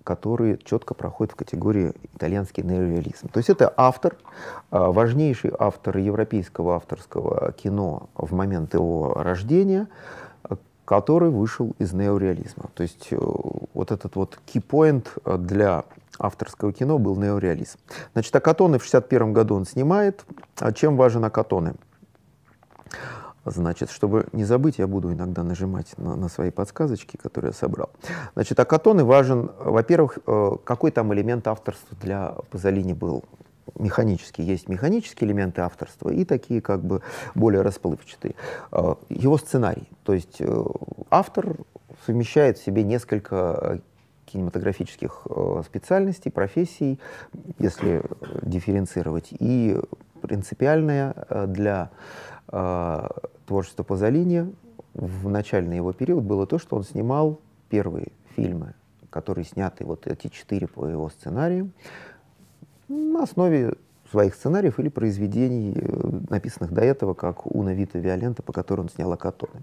[0.09, 3.29] который четко проходит в категории итальянский неореализм.
[3.29, 4.17] То есть это автор,
[4.71, 9.87] важнейший автор европейского авторского кино в момент его рождения,
[10.87, 12.71] который вышел из неореализма.
[12.73, 15.07] То есть вот этот вот point
[15.39, 15.85] для
[16.19, 17.79] авторского кино был неореализм.
[18.13, 20.25] Значит, Акатоны в 61 году он снимает.
[20.59, 21.75] А чем важен Акатоны?
[23.45, 27.91] Значит, чтобы не забыть, я буду иногда нажимать на, на свои подсказочки, которые я собрал.
[28.35, 33.25] Значит, Акатоны важен, во-первых, э, какой там элемент авторства для Пазолини был
[33.79, 34.43] механический.
[34.43, 37.03] Есть механические элементы авторства и такие как бы
[37.35, 38.35] более расплывчатые.
[38.73, 39.89] Э, его сценарий.
[40.05, 40.65] То есть э,
[41.11, 41.57] автор
[42.07, 43.81] совмещает в себе несколько
[44.33, 45.27] кинематографических
[45.65, 47.01] специальностей, профессий,
[47.59, 48.03] если
[48.43, 49.77] дифференцировать, и
[50.23, 51.15] принципиальное
[51.47, 51.91] для
[53.47, 54.53] творчество Пазолини
[54.95, 58.75] в начальный его период было то, что он снимал первые фильмы,
[59.11, 61.73] которые сняты, вот эти четыре по его сценариям,
[62.89, 63.75] на основе
[64.11, 68.89] своих сценариев или произведений, э, написанных до этого, как «Уна Вита Виолента», по которой он
[68.89, 69.63] снял «Акатоны».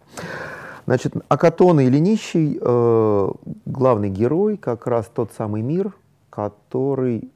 [0.85, 3.29] Значит, «Акатоны» или «Нищий» э,
[3.65, 5.93] главный герой как раз тот самый мир,
[6.29, 7.31] который...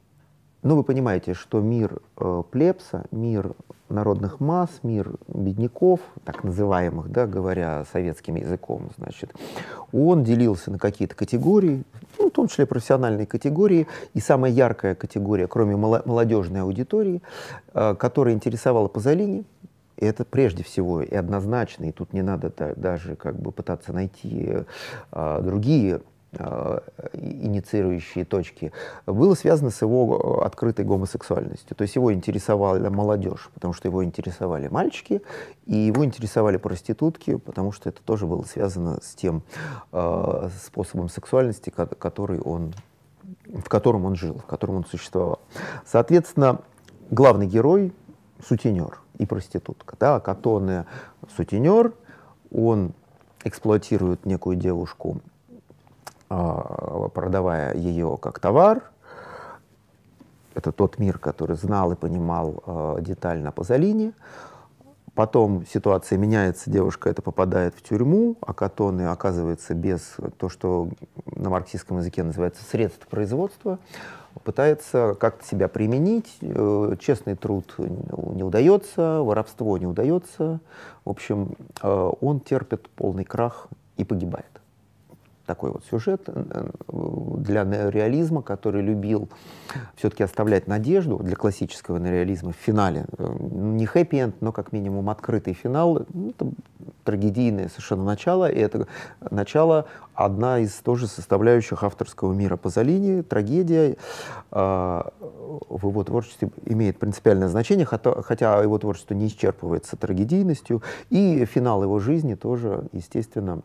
[0.61, 3.53] Ну, вы понимаете, что мир э, плебса, мир
[3.89, 9.33] народных масс, мир бедняков, так называемых, да, говоря советским языком, значит,
[9.91, 11.83] он делился на какие-то категории,
[12.19, 17.21] ну, в том числе профессиональные категории, и самая яркая категория, кроме молодежной аудитории,
[17.73, 19.43] э, которая интересовала Пазолини,
[19.99, 24.65] и это прежде всего и однозначно, и тут не надо даже как бы пытаться найти
[25.11, 26.81] э, другие Э,
[27.13, 28.71] инициирующие точки,
[29.07, 31.75] было связано с его открытой гомосексуальностью.
[31.75, 35.23] То есть его интересовала молодежь, потому что его интересовали мальчики,
[35.65, 39.41] и его интересовали проститутки, потому что это тоже было связано с тем
[39.91, 42.75] э, способом сексуальности, который он,
[43.47, 45.39] в котором он жил, в котором он существовал.
[45.83, 46.59] Соответственно,
[47.09, 47.91] главный герой—
[48.47, 49.95] сутенер и проститутка.
[49.99, 50.19] Да?
[50.19, 50.85] Катоне—
[51.35, 51.93] сутенер,
[52.51, 52.93] он
[53.43, 55.21] эксплуатирует некую девушку
[56.29, 58.83] а, продавая ее как товар.
[60.53, 64.13] Это тот мир, который знал и понимал а, детально Пазолини.
[65.15, 70.89] Потом ситуация меняется, девушка это попадает в тюрьму, а Катоны оказывается без то, что
[71.25, 73.79] на марксистском языке называется средств производства,
[74.43, 80.59] пытается как-то себя применить, э, честный труд не удается, воровство не удается.
[81.05, 84.58] В общем, э, он терпит полный крах и погибает
[85.49, 89.29] такой вот сюжет э, для неореализма, который любил
[89.95, 93.05] все-таки оставлять надежду для классического неореализма в финале.
[93.17, 96.05] Э, не хэппи-энд, но как минимум открытый финал.
[96.13, 96.51] Ну, это
[97.03, 98.85] трагедийное совершенно начало, и это
[99.31, 103.23] начало одна из тоже составляющих авторского мира Пазолини.
[103.23, 103.97] Трагедия
[104.51, 111.43] э, в его творчестве имеет принципиальное значение, хотя, хотя его творчество не исчерпывается трагедийностью, и
[111.45, 113.63] финал его жизни тоже, естественно,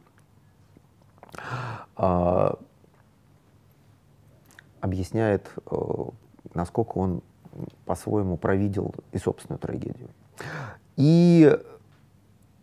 [4.85, 5.75] объясняет, э,
[6.53, 7.23] насколько он
[7.87, 10.09] по-своему провидел и собственную трагедию.
[10.97, 11.59] И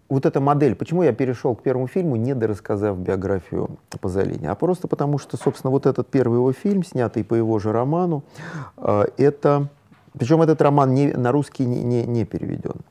[0.08, 4.88] вот эта модель, почему я перешел к первому фильму, не дорассказав биографию Пазолини, а просто
[4.88, 8.24] потому, что, собственно, вот этот первый его фильм, снятый по его же роману,
[8.78, 9.68] э, это...
[10.14, 12.82] Причем этот роман не, на русский не, не, не переведен.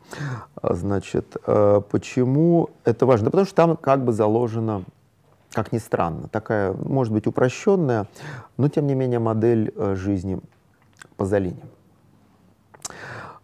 [0.63, 3.27] Значит, э, почему это важно?
[3.27, 4.85] Да потому что там как бы заложено
[5.53, 8.07] как ни странно, такая, может быть, упрощенная,
[8.57, 10.41] но тем не менее модель э, жизни
[11.17, 11.63] Пазолини.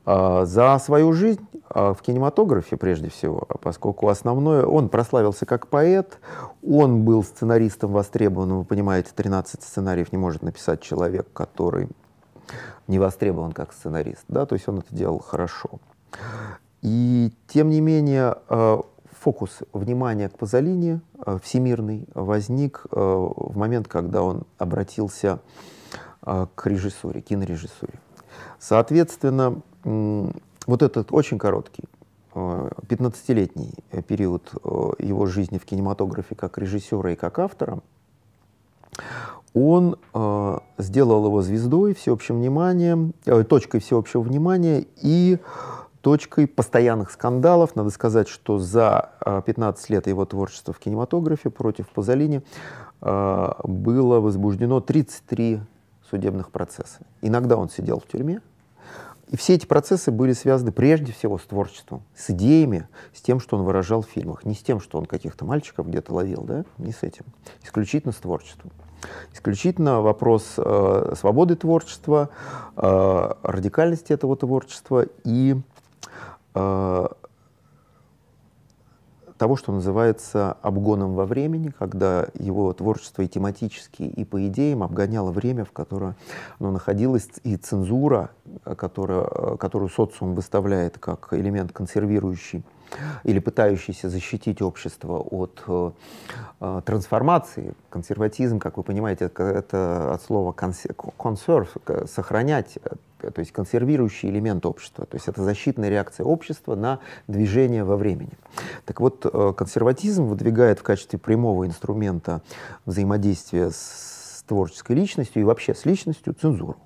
[0.07, 6.21] А, за свою жизнь а, в кинематографе, прежде всего, поскольку основное, он прославился как поэт,
[6.67, 11.89] он был сценаристом востребованным, вы понимаете, 13 сценариев не может написать человек, который
[12.87, 15.81] не востребован как сценарист, да, то есть он это делал хорошо.
[16.83, 18.79] И тем не менее, э,
[19.27, 25.41] фокус внимания к Пазолини э, всемирный возник э, в момент, когда он обратился
[26.25, 27.95] э, к режиссуре, кинорежиссуре.
[28.61, 31.85] Соответственно, вот этот очень короткий
[32.35, 33.73] 15-летний
[34.07, 34.53] период
[34.99, 37.81] его жизни в кинематографе как режиссера и как автора,
[39.55, 39.97] он
[40.79, 43.15] сделал его звездой, всеобщим вниманием,
[43.49, 45.39] точкой всеобщего внимания и
[46.07, 47.75] точкой постоянных скандалов.
[47.75, 49.11] Надо сказать, что за
[49.45, 52.45] 15 а, лет его творчества в кинематографе против Пазолини
[53.01, 55.63] а, было возбуждено 33
[56.09, 57.01] судебных процесса.
[57.23, 58.41] Иногда он сидел в тюрьме,
[59.31, 63.57] и все эти процессы были связаны прежде всего с творчеством, с идеями, с тем, что
[63.57, 64.45] он выражал в фильмах.
[64.45, 67.25] Не с тем, что он каких-то мальчиков где-то ловил, да, не с этим.
[67.65, 68.71] Исключительно с творчеством.
[69.33, 72.31] Исключительно вопрос э, свободы творчества,
[72.77, 75.76] э, радикальности этого творчества и э,
[79.39, 85.31] того, что называется обгоном во времени, когда его творчество и тематически, и по идеям обгоняло
[85.31, 86.17] время, в которое
[86.59, 88.31] оно находилось, и цензура,
[88.77, 92.65] которая, которую социум выставляет как элемент консервирующий
[93.25, 95.91] или пытающийся защитить общество от э,
[96.61, 97.75] э трансформации.
[97.91, 102.79] Консерватизм, как вы понимаете, это, от слова conserve, сохранять,
[103.23, 105.07] э, то есть консервирующий элемент общества.
[105.07, 108.33] То есть это защитная реакция общества на движение во времени.
[108.85, 112.43] Так вот, э, консерватизм выдвигает в качестве прямого инструмента
[112.85, 116.77] взаимодействия с творческой личностью и вообще с личностью цензуру.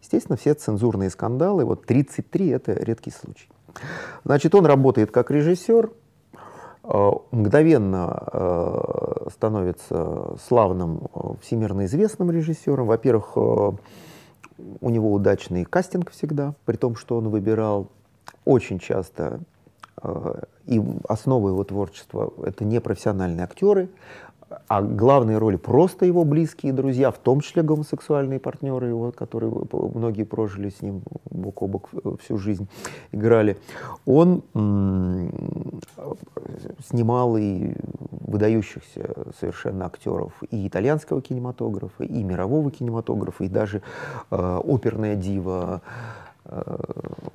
[0.00, 3.48] Естественно, все цензурные скандалы, вот 33— это редкий случай.
[4.24, 5.90] Значит, он работает как режиссер,
[6.84, 12.86] э, мгновенно э, становится славным, э, всемирно известным режиссером.
[12.86, 17.88] Во-первых, у него удачный кастинг всегда, при том, что он выбирал
[18.44, 19.40] очень часто
[20.66, 23.90] и основа его творчества— это непрофессиональные актеры,
[24.68, 29.52] а главные роли просто его близкие друзья, в том числе гомосексуальные партнеры его, которые
[29.94, 32.68] многие прожили с ним бок о бок всю жизнь,
[33.12, 33.56] играли.
[34.06, 34.42] Он
[36.88, 37.74] снимал и
[38.10, 43.82] выдающихся совершенно актеров и итальянского кинематографа, и мирового кинематографа, и даже
[44.30, 46.29] э, оперная дива э,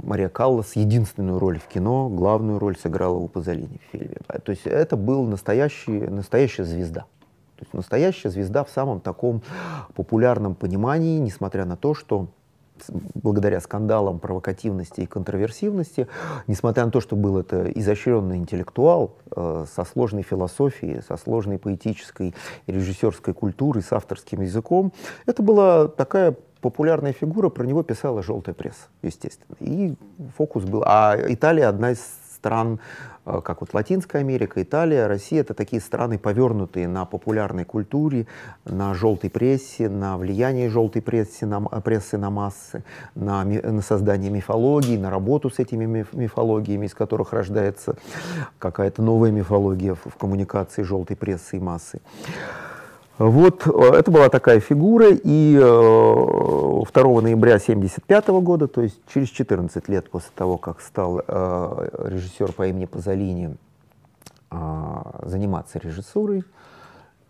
[0.04, 4.18] Мария Каллас единственную роль в кино, главную роль сыграла у Пазолини в фильме.
[4.44, 7.02] То есть это был настоящий, настоящая звезда.
[7.56, 9.42] То есть настоящая звезда в самом таком
[9.96, 12.28] популярном понимании, несмотря на то, что
[13.14, 16.08] благодаря скандалам провокативности и контроверсивности,
[16.48, 22.36] несмотря на то, что был это изощренный интеллектуал э, со сложной философией, со сложной поэтической
[22.68, 24.92] и режиссерской культурой, с авторским языком,
[25.26, 26.36] это была такая
[26.66, 29.56] популярная фигура, про него писала желтая пресса, естественно.
[29.60, 29.94] И
[30.36, 30.82] фокус был.
[30.84, 32.00] А Италия одна из
[32.36, 32.80] стран,
[33.28, 38.26] э, как вот Латинская Америка, Италия, Россия, это такие страны, повернутые на популярной культуре,
[38.66, 44.98] на желтой прессе, на влияние желтой прессы на, прессы на массы, на, на создание мифологии,
[44.98, 47.96] на работу с этими миф, мифологиями, из которых рождается
[48.58, 52.02] какая-то новая мифология в, в коммуникации желтой прессы и массы.
[53.18, 59.30] Вот э, это была такая фигура, и 2 э, ноября 1975 года, то есть через
[59.30, 63.56] 14 лет после того, как стал э, режиссер по имени Пазолини
[65.24, 66.46] заниматься режиссурой,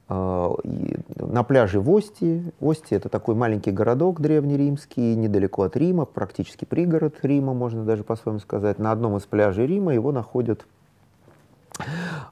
[0.08, 2.54] на пляже в Ости.
[2.62, 8.40] Ости— это такой маленький городок древнеримский, недалеко от Рима, практически пригород Рима, можно даже по-своему
[8.40, 8.78] сказать.
[8.78, 10.68] На одном из пляжей Рима его находят,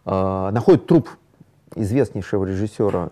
[0.06, 1.10] находят труп
[1.76, 3.10] известнейшего режиссера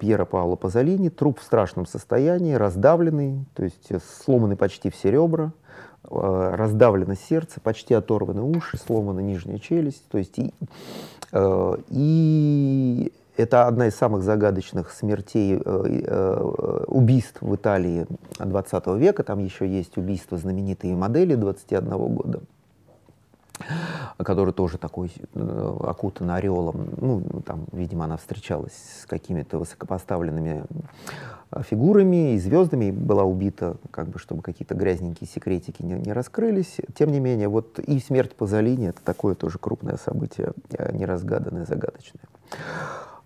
[0.00, 3.90] Пьера Паула Пазолини, труп в страшном состоянии, раздавленный, то есть
[4.22, 5.52] сломаны почти все ребра,
[6.04, 10.06] а, раздавлено сердце, почти оторваны уши, сломана нижняя челюсть.
[10.08, 10.52] То есть и,
[11.32, 15.56] а, и это одна из самых загадочных смертей,
[16.86, 18.06] убийств в Италии
[18.38, 19.22] 20 века.
[19.22, 22.40] Там еще есть убийство знаменитой модели 21 года
[24.18, 26.88] который тоже такой э, окутан ореолом.
[26.96, 28.72] Ну, там, видимо, она встречалась
[29.02, 30.64] с какими-то высокопоставленными
[31.50, 36.12] э, фигурами и звездами, и была убита, как бы, чтобы какие-то грязненькие секретики не, не
[36.12, 36.76] раскрылись.
[36.94, 42.24] Тем не менее, вот и смерть Пазолини— это такое тоже крупное событие, э, неразгаданное, загадочное.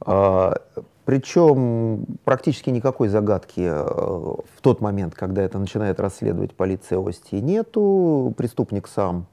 [0.00, 0.56] А,
[1.04, 8.34] причем практически никакой загадки в тот момент, когда это начинает расследовать полиция Ости, нету.
[8.36, 9.26] Преступник сам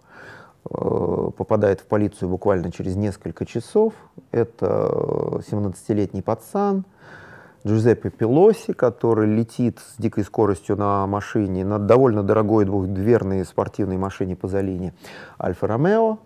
[0.63, 3.93] попадает в полицию буквально через несколько часов.
[4.31, 6.85] Это 17-летний пацан
[7.65, 14.35] Джузеппе Пелоси, который летит с дикой скоростью на машине, на довольно дорогой двухдверной спортивной машине
[14.35, 14.93] по Залине
[15.41, 16.19] Альфа Ромео,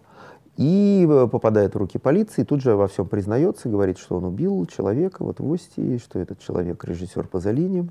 [0.57, 4.65] и э, попадает в руки полиции, тут же во всем признается, говорит, что он убил
[4.65, 7.87] человека вот в Ости, что этот человек режиссер Пазолини.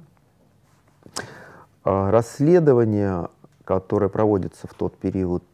[1.85, 3.29] А расследование,
[3.63, 5.45] которое проводится в тот период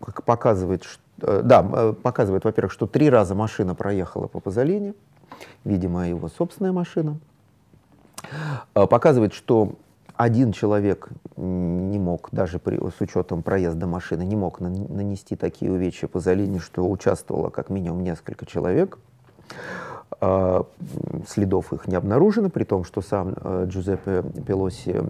[0.00, 4.94] э, показывает, что, э, да, э, показывает, во-первых, что три раза машина проехала по Пазолине,
[5.64, 7.18] видимо, его собственная машина.
[8.74, 9.74] Э, показывает, что
[10.16, 16.08] один человек не мог, даже при, с учетом проезда машины, не мог нанести такие увечья
[16.08, 18.98] Пазолине, что участвовало как минимум несколько человек.
[20.20, 20.64] А,
[21.28, 25.00] следов их не обнаружено, при том, что сам э, Джузеппе Пелоси,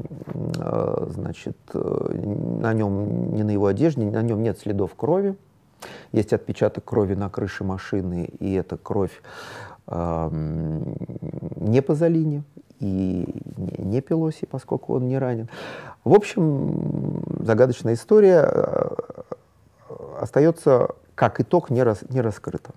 [0.59, 2.21] э, значит, э,
[2.61, 5.35] на нем, не на его одежде, на нем нет следов крови.
[6.13, 9.23] Есть отпечаток крови на крыше машины, и эта кровь
[9.91, 12.43] не Пазолини
[12.81, 13.27] и
[13.79, 15.49] не Пелоси, поскольку он не ранен.
[16.05, 18.91] В общем, загадочная история э,
[20.21, 22.71] остается как итог не, рас, не раскрыта.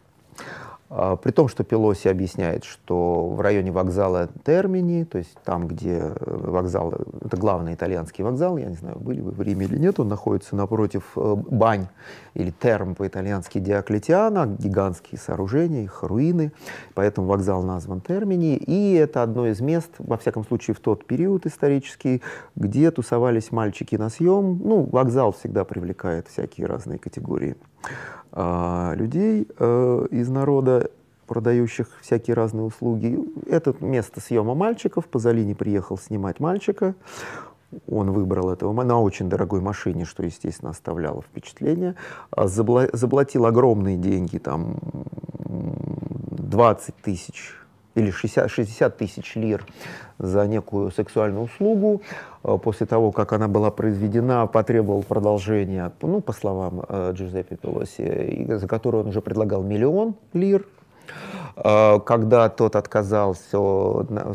[0.93, 5.99] А, при том, что Пелоси объясняет, что в районе вокзала Термини, то есть там, где
[5.99, 10.01] э, вокзал, это главный итальянский вокзал, я не знаю, были вы в Риме или нет,
[10.01, 11.87] он находится напротив э, бань
[12.33, 16.51] или терм по-итальянски Диоклетиана, гигантские сооружения, их руины,
[16.93, 21.45] поэтому вокзал назван Термини, и это одно из мест, во всяком случае в тот период
[21.45, 22.21] исторический,
[22.57, 24.59] где тусовались мальчики на съем.
[24.61, 27.55] Ну, вокзал всегда привлекает всякие разные категории
[28.33, 30.89] людей э, из народа,
[31.27, 33.19] продающих всякие разные услуги.
[33.47, 35.05] Это место съема мальчиков.
[35.07, 36.95] Пазолини приехал снимать мальчика.
[37.87, 41.95] Он выбрал этого на очень дорогой машине, что, естественно, оставляло впечатление.
[42.31, 44.77] А забла заплатил огромные деньги, там
[45.45, 47.53] 20 тысяч
[47.95, 49.65] или 60, 60 тысяч лир
[50.17, 52.01] за некую сексуальную услугу.
[52.43, 58.45] Э, после того, как она была произведена, потребовал продолжения, ну, по словам э, Джузеппе Пелоси,
[58.47, 60.65] за которую он уже предлагал миллион лир
[61.55, 63.57] когда тот отказался,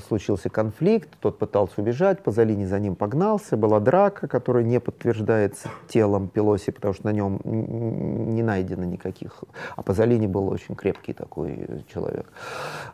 [0.07, 6.29] случился конфликт, тот пытался убежать, Пазолини за ним погнался, была драка, которая не подтверждается телом
[6.29, 9.45] Пелоси, потому что на нем не найдено никаких.
[9.77, 12.27] А Пазолини был очень крепкий такой человек,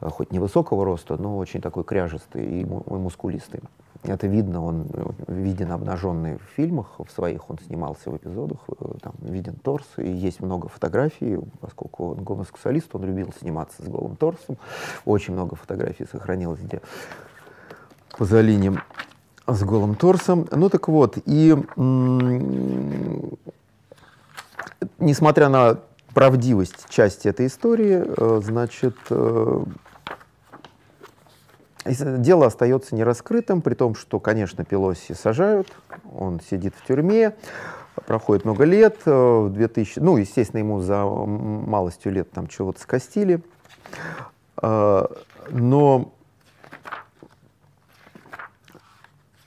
[0.00, 3.60] э, хоть невысокого роста, но очень такой кряжестый и мускулистый.
[4.04, 4.86] Это видно, он
[5.28, 10.10] виден обнаженный в фильмах, в своих он снимался в эпизодах, э, там виден торс, и
[10.10, 14.58] есть много фотографий, поскольку он гомосексуалист, он любил сниматься с голым торсом.
[15.04, 16.82] Очень много фотографий сохранилось, где
[18.18, 18.76] Пазолини
[19.46, 20.48] с голым торсом.
[20.50, 21.56] Ну так вот, и
[24.98, 25.78] несмотря на
[26.12, 29.64] правдивость части этой истории, э, значит, э,
[31.84, 35.72] Дело остается нераскрытым, при том, что, конечно, Пелоси сажают,
[36.14, 37.34] он сидит в тюрьме,
[38.06, 43.42] проходит много лет, э, в 2000, ну, естественно, ему за малостью лет там чего-то скостили,
[44.62, 45.06] э,
[45.50, 46.12] но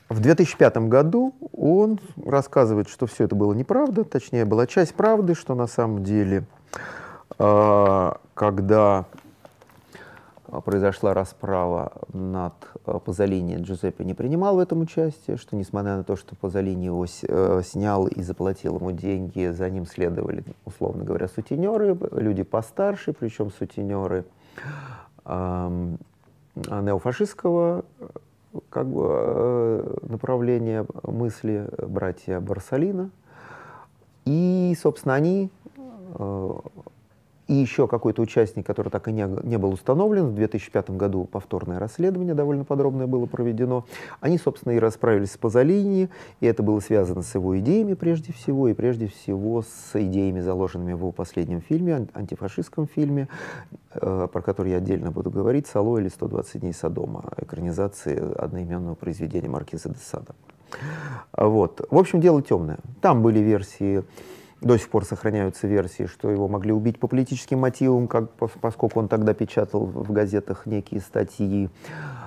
[0.10, 5.56] в 2005 году он рассказывает, что все это было неправда, точнее, была часть правды, что
[5.56, 6.44] на самом деле,
[7.40, 9.06] э, когда
[10.62, 12.54] произошла расправа над
[12.86, 17.06] а, Пазолини, Джузеппе не принимал в этом участие, что несмотря на то, что Пазолини его
[17.06, 23.52] э, снял и заплатил ему деньги, за ним следовали, условно говоря, сутенеры, люди постарше, причем
[23.52, 24.26] сутенеры
[25.26, 25.96] э,
[26.56, 27.84] неофашистского
[28.70, 33.10] как бы, э, направления мысли братья Барсалина.
[34.26, 35.50] И, собственно, они
[36.18, 36.54] э,
[37.48, 40.28] и еще какой-то участник, который так и не, не был установлен.
[40.28, 43.86] В 2005 году повторное расследование довольно подробное было проведено.
[44.20, 48.68] Они, собственно, и расправились с Пазолини, и это было связано с его идеями прежде всего,
[48.68, 53.28] и прежде всего с идеями, заложенными в его последнем фильме, антифашистском фильме,
[53.94, 59.50] э, про который я отдельно буду говорить, «Сало» или «120 дней Содома», экранизации одноименного произведения
[59.50, 60.34] Маркиза де Сада.
[61.38, 61.86] Вот.
[61.90, 62.80] В общем, дело темное.
[63.02, 64.04] Там были версии
[64.62, 69.08] до сих пор сохраняются версии, что его могли убить по политическим мотивам, как, поскольку он
[69.08, 71.70] тогда печатал в газетах некие статьи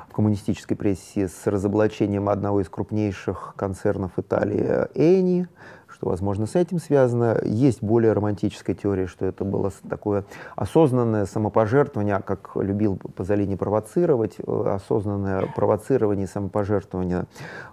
[0.08, 5.48] в коммунистической прессе с разоблачением одного из крупнейших концернов Италии Эни,
[5.88, 7.40] что, возможно, с этим связано.
[7.44, 10.24] Есть более романтическая теория, что это было такое
[10.54, 17.26] осознанное самопожертвование, как любил Пазолини провоцировать, э, осознанное провоцирование самопожертвования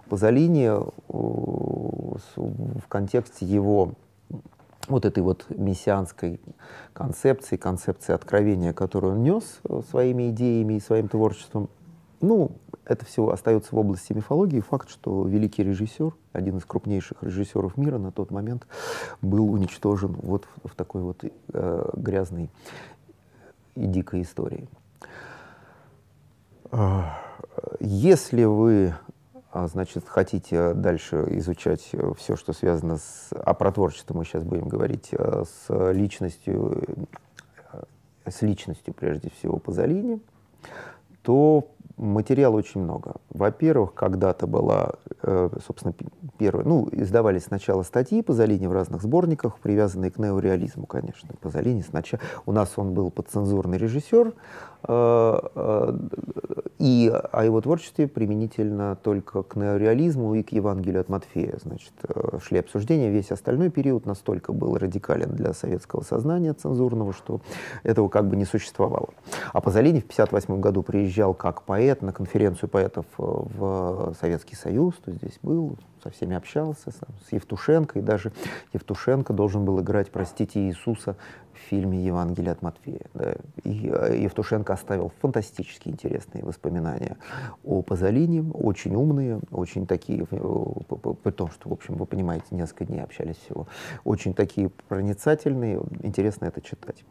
[0.08, 3.92] Пазолини э, в контексте его
[4.88, 6.40] вот этой вот мессианской
[6.92, 11.68] концепции, концепции откровения, которую он нес э, своими идеями и своим творчеством,
[12.20, 12.52] ну,
[12.84, 14.60] это все остается в области мифологии.
[14.60, 18.66] Факт, что великий режиссер, один из крупнейших режиссеров мира на тот момент,
[19.22, 22.48] был уничтожен вот в, в такой вот э, грязной
[23.74, 24.68] и дикой истории.
[27.80, 29.05] Если вы а,
[29.66, 33.30] значит, хотите дальше изучать э, все, что связано с...
[33.32, 36.82] А про творчество мы сейчас будем говорить, э, с личностью,
[37.72, 37.82] э,
[38.30, 40.20] с личностью, прежде всего, Пазолини,
[41.22, 43.14] то Материала очень много.
[43.30, 45.94] Во-первых, когда-то была, э, собственно,
[46.36, 51.30] первая, ну, издавались сначала статьи Пазолини в разных сборниках, привязанные к неореализму, конечно.
[51.40, 54.34] Пазолини сначала, у нас он был подцензурный режиссер,
[54.88, 55.98] э, э,
[56.78, 61.58] и о его творчестве применительно только к неореализму и к Евангелию от Матфея.
[61.62, 61.92] Значит,
[62.42, 67.40] шли обсуждения, весь остальной период настолько был радикален для советского сознания цензурного, что
[67.84, 69.08] этого как бы не существовало.
[69.54, 75.12] А Пазолини в 1958 году приезжал как поэт на конференцию поэтов в Советский Союз, то
[75.12, 78.32] здесь был, со всеми общался, с, с Евтушенко, и даже
[78.72, 81.16] Евтушенко должен был играть, простите, Иисуса
[81.56, 83.06] в фильме «Евангелие от Матфея».
[83.14, 83.34] Да.
[83.64, 87.16] И э, Евтушенко оставил фантастически интересные воспоминания
[87.64, 92.84] о Пазолине, очень умные, очень такие, э, при том, что, в общем, вы понимаете, несколько
[92.84, 93.66] дней общались всего,
[94.04, 97.04] очень такие проницательные, интересно это читать.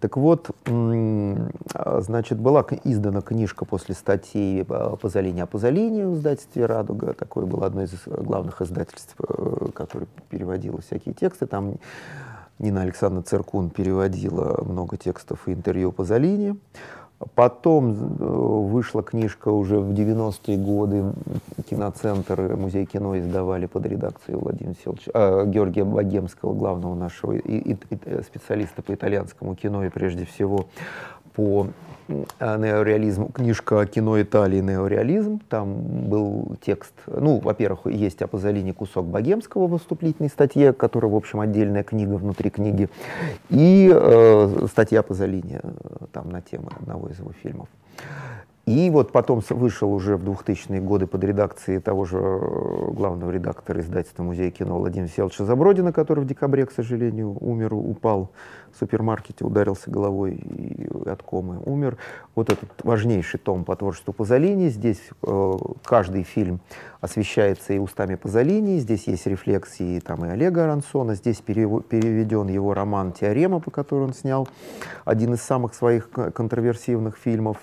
[0.00, 7.46] Так вот, значит, была издана книжка после статьи Пазолини о Пазолине в издательстве «Радуга», такое
[7.46, 11.74] было одно из главных издательств, э, которое переводило всякие тексты, там
[12.58, 16.56] Нина Александровна Церкун переводила много текстов и интервью по Залине.
[17.34, 21.04] Потом э, вышла книжка уже в 90-е годы,
[21.68, 27.72] киноцентр, музей кино издавали под редакцией Владимира Селовича, э, Георгия Богемского, главного нашего и, и,
[27.74, 30.66] и специалиста по итальянскому кино и прежде всего
[31.34, 31.68] по
[32.08, 32.14] э,
[32.58, 34.60] неореализму, книжка «Кино Италии.
[34.60, 35.40] Неореализм».
[35.48, 35.74] Там
[36.08, 41.40] был текст, ну, во-первых, есть о Пазолине кусок богемского в выступлительной статье, которая, в общем,
[41.40, 42.88] отдельная книга внутри книги,
[43.50, 45.70] и э, статья Пазолини э,
[46.12, 47.68] там на тему одного из его фильмов.
[48.64, 53.80] И вот потом вышел уже в 2000-е годы под редакцией того же э, главного редактора
[53.80, 58.30] издательства Музея кино Владимира Селча Забродина, который в декабре, к сожалению, умер, упал
[58.78, 61.96] супермаркете, ударился головой и от комы умер.
[62.34, 64.68] Вот этот важнейший том по творчеству Пазолини.
[64.68, 65.52] Здесь э,
[65.84, 66.60] каждый фильм
[67.00, 68.78] освещается и устами Пазолини.
[68.78, 71.14] Здесь есть рефлексии там, и Олега Арансона.
[71.14, 74.48] Здесь переведен его роман «Теорема», по которому он снял
[75.04, 77.58] один из самых своих контроверсивных фильмов,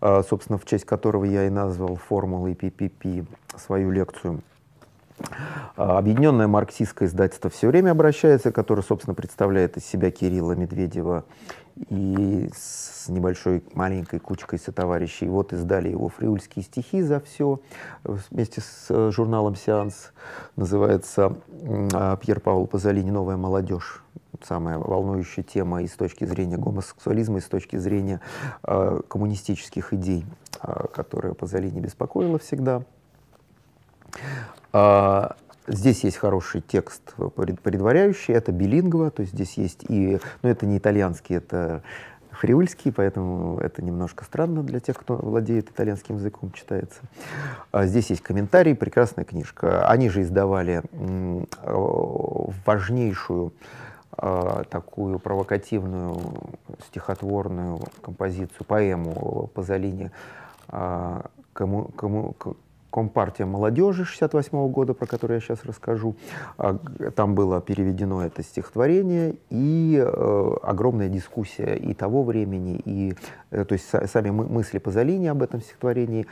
[0.00, 3.26] э, собственно, в честь которого я и назвал «Формулы PPP»
[3.56, 4.42] свою лекцию.
[5.76, 11.24] А, объединенное марксистское издательство все время обращается, которое, собственно, представляет из себя Кирилла Медведева
[11.90, 15.28] и с небольшой маленькой кучкой сотоварищей.
[15.28, 17.60] Вот издали его фриульские стихи за все
[18.04, 20.12] вместе с э, журналом «Сеанс».
[20.56, 21.36] Называется
[21.92, 24.02] а, Пьер Павел Пазолини «Новая молодежь».
[24.42, 28.20] Самая волнующая тема и с точки зрения гомосексуализма, и с точки зрения
[28.64, 30.26] э, коммунистических идей,
[30.62, 32.82] э, которые Пазолини беспокоила всегда.
[34.78, 37.14] А, здесь есть хороший текст
[37.62, 41.82] предваряющий, это билингва, то есть здесь есть и, ну это не итальянский, это
[42.30, 47.00] фриульский, поэтому это немножко странно для тех, кто владеет итальянским языком, читается.
[47.72, 49.88] А здесь есть комментарий, прекрасная книжка.
[49.88, 50.82] Они же издавали
[52.66, 53.54] важнейшую
[54.12, 56.18] а, такую провокативную
[56.88, 60.10] стихотворную композицию, поэму Пазолини
[61.56, 62.36] кому, кому,
[62.96, 66.16] Компартия молодежи 68 года, про который я сейчас расскажу.
[66.56, 66.78] А,
[67.14, 73.14] там было переведено это стихотворение и э, огромная дискуссия и того времени, и
[73.50, 76.26] э, то есть сами мысли Пазолини об этом стихотворении,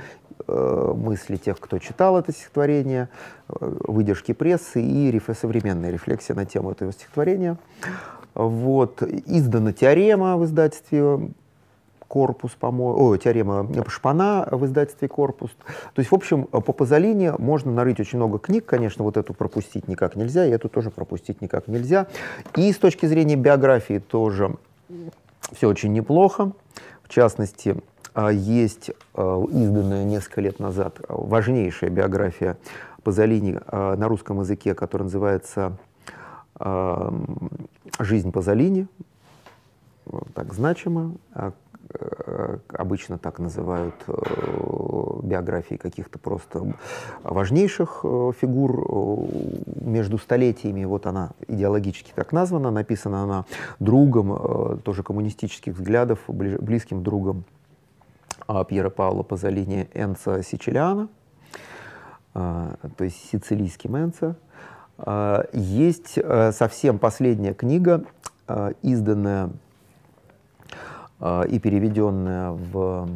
[0.48, 3.10] э, мысли тех, кто читал это стихотворение,
[3.50, 3.54] э,
[3.86, 7.58] выдержки прессы и реф современная рефлексия на тему этого стихотворения.
[8.34, 9.02] Вот.
[9.02, 11.28] Издана теорема в издательстве
[12.14, 15.50] корпус, по-моему, теорема Шпана в издательстве корпус.
[15.94, 19.88] То есть, в общем, по Пазолини можно нарыть очень много книг, конечно, вот эту пропустить
[19.88, 22.06] никак нельзя, и эту тоже пропустить никак нельзя.
[22.54, 24.54] И с точки зрения биографии тоже
[25.50, 26.52] все очень неплохо.
[27.02, 27.82] В частности,
[28.14, 32.58] а, есть изданная несколько лет назад важнейшая биография
[33.02, 35.76] Пазолини на русском языке, которая называется
[37.98, 38.86] «Жизнь Пазолини»,
[40.34, 41.50] так значимо, Э,
[42.68, 44.12] обычно так называют э,
[45.22, 46.74] биографии каких-то просто
[47.22, 49.28] важнейших э, фигур
[49.80, 50.84] между столетиями.
[50.84, 53.44] Вот она идеологически так названа, написана она
[53.78, 57.44] другом, тоже коммунистических взглядов, близким другом
[58.46, 61.08] а, Пьера Павла Пазолини Энца Сичилиана,
[62.32, 64.36] то есть сицилийским Энца.
[65.52, 66.18] Есть
[66.52, 68.04] совсем последняя книга,
[68.82, 69.50] изданная
[71.48, 73.08] и переведенная в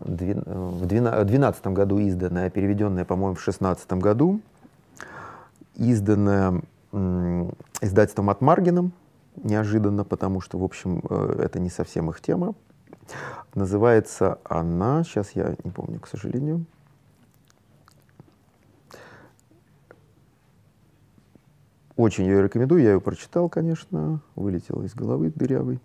[0.00, 4.40] в 2012 году изданная, переведенная, по-моему, в 2016 году,
[5.76, 6.60] изданная
[7.80, 8.92] издательством от Маргином,
[9.42, 12.54] неожиданно, потому что, в общем, э, это не совсем их тема.
[13.54, 16.66] называется она, сейчас я не помню, к сожалению.
[21.96, 25.78] Очень ее рекомендую, я ее прочитал, конечно, вылетела из головы дырявый.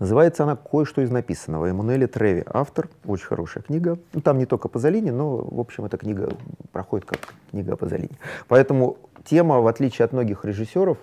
[0.00, 1.66] Называется она «Кое-что из написанного».
[1.66, 3.98] Эммануэле Треви, автор, очень хорошая книга.
[4.12, 6.32] Ну, там не только Пазолини, но, в общем, эта книга
[6.72, 8.18] проходит как книга о Пазолини.
[8.48, 10.98] Поэтому тема, в отличие от многих режиссеров,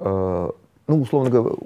[0.00, 0.50] э,
[0.88, 1.56] ну, условно говоря,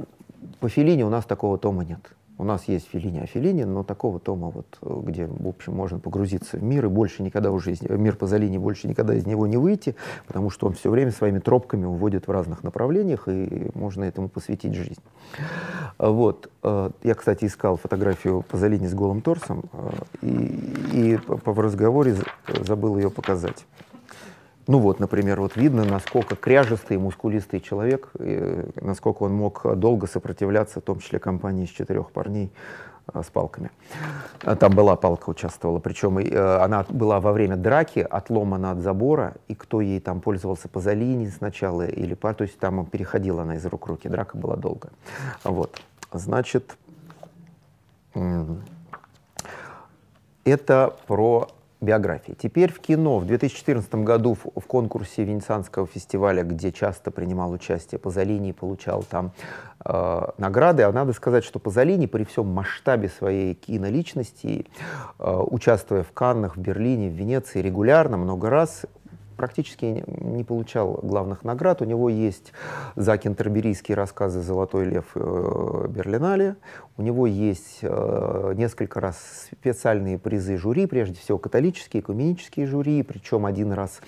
[0.58, 2.00] по Филине у нас такого тома нет.
[2.40, 6.56] У нас есть Филини о Филине, но такого тома, вот, где, в общем, можно погрузиться
[6.56, 9.94] в мир и больше никогда уже из, мир Пазолини, больше никогда из него не выйти,
[10.26, 14.72] потому что он все время своими тропками уводит в разных направлениях, и можно этому посвятить
[14.72, 15.02] жизнь.
[15.98, 16.50] Вот.
[16.62, 19.90] Э, я, кстати, искал фотографию Пазолини с голым торсом, э,
[20.22, 22.16] и, и в разговоре
[22.62, 23.66] забыл ее показать.
[24.66, 30.80] Ну вот, например, вот видно, насколько кряжестый, мускулистый человек, и насколько он мог долго сопротивляться,
[30.80, 32.52] в том числе компании из четырех парней
[33.06, 33.70] а, с палками.
[34.44, 38.80] А, там была палка, участвовала, причем и, э, она была во время драки, отломана от
[38.80, 43.56] забора, и кто ей там пользовался Пазолини сначала или пар, то есть там переходила она
[43.56, 44.90] из рук в руки, драка была долго.
[45.42, 45.80] Вот,
[46.12, 46.76] значит,
[50.44, 51.48] это про
[51.80, 52.34] биографии.
[52.40, 53.18] Теперь в кино.
[53.18, 59.32] В 2014 году в, в конкурсе Венецианского фестиваля, где часто принимал участие Пазолини, получал там
[59.84, 60.82] э, награды.
[60.82, 64.66] А надо сказать, что Пазолини при всем масштабе своей киноличности,
[65.18, 68.84] э, участвуя в Каннах, в Берлине, в Венеции регулярно, много раз,
[69.40, 71.80] практически не получал главных наград.
[71.80, 72.52] У него есть
[72.94, 76.56] за кентерберийские рассказы «Золотой лев» э, Берлинале.
[76.98, 83.46] У него есть э, несколько раз специальные призы жюри, прежде всего католические, экуменические жюри, причем
[83.46, 84.02] один раз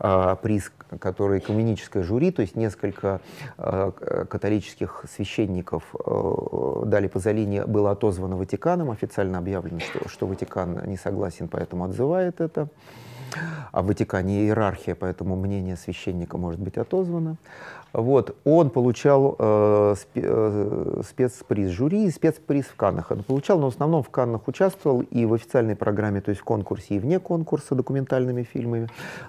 [0.00, 3.20] э, приз, который экуменическое жюри, то есть несколько
[3.58, 5.94] католических священников
[6.86, 12.68] дали Пазолини, было отозвано Ватиканом, официально объявлено, что, что Ватикан не согласен, поэтому отзывает это.
[13.72, 17.36] А в Ватикане иерархия, поэтому мнение священника может быть отозвано.
[17.92, 18.36] Вот.
[18.44, 23.10] Он получал э, э, спецприз жюри и спецприз в Каннах.
[23.10, 26.44] Он получал, но в основном в Каннах участвовал и в официальной программе, то есть в
[26.44, 28.88] конкурсе, и вне конкурса документальными фильмами,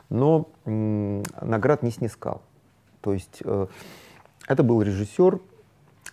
[0.10, 2.42] но наград не снискал.
[3.02, 3.68] То есть э,
[4.48, 5.40] это был режиссер,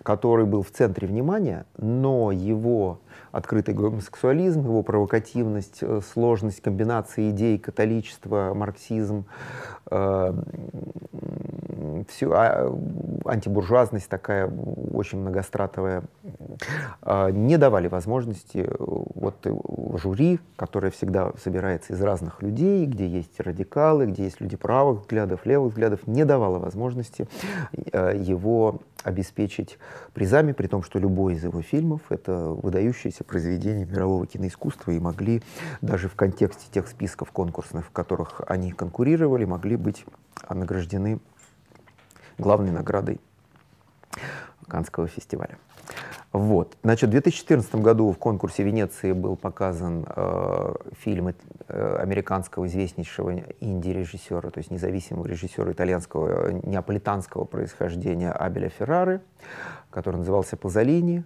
[0.03, 3.01] который был в центре внимания, но его
[3.33, 9.25] открытый гомосексуализм, его провокативность, э, сложность комбинации идей католичества, марксизм,
[9.91, 10.35] э,
[12.09, 12.75] всю, а,
[13.25, 14.51] антибуржуазность такая
[14.93, 16.05] очень многостратовая,
[17.03, 19.55] э, не давали возможности э, вот э,
[19.99, 25.45] жюри, которое всегда собирается из разных людей, где есть радикалы, где есть люди правых взглядов,
[25.45, 27.29] левых взглядов, не давало возможности
[27.93, 29.79] э, его обеспечить
[30.15, 35.43] призами, при том, что любой из его фильмов— это выдающиеся произведения мирового киноискусства и могли
[35.81, 40.05] даже в контексте тех списков конкурсных, в которых они конкурировали, могли быть
[40.51, 41.21] награждены
[42.37, 43.21] главной наградой
[44.67, 45.57] Канского фестиваля.
[46.33, 46.77] Вот.
[46.83, 54.51] Значит, в 2014 году в конкурсе Венеции был показан э, фильм э, американского известнейшего инди-режиссера,
[54.51, 59.21] то есть независимого режиссера итальянского э, неаполитанского происхождения Абеля Феррары,
[59.91, 61.25] который назывался «Пазолини».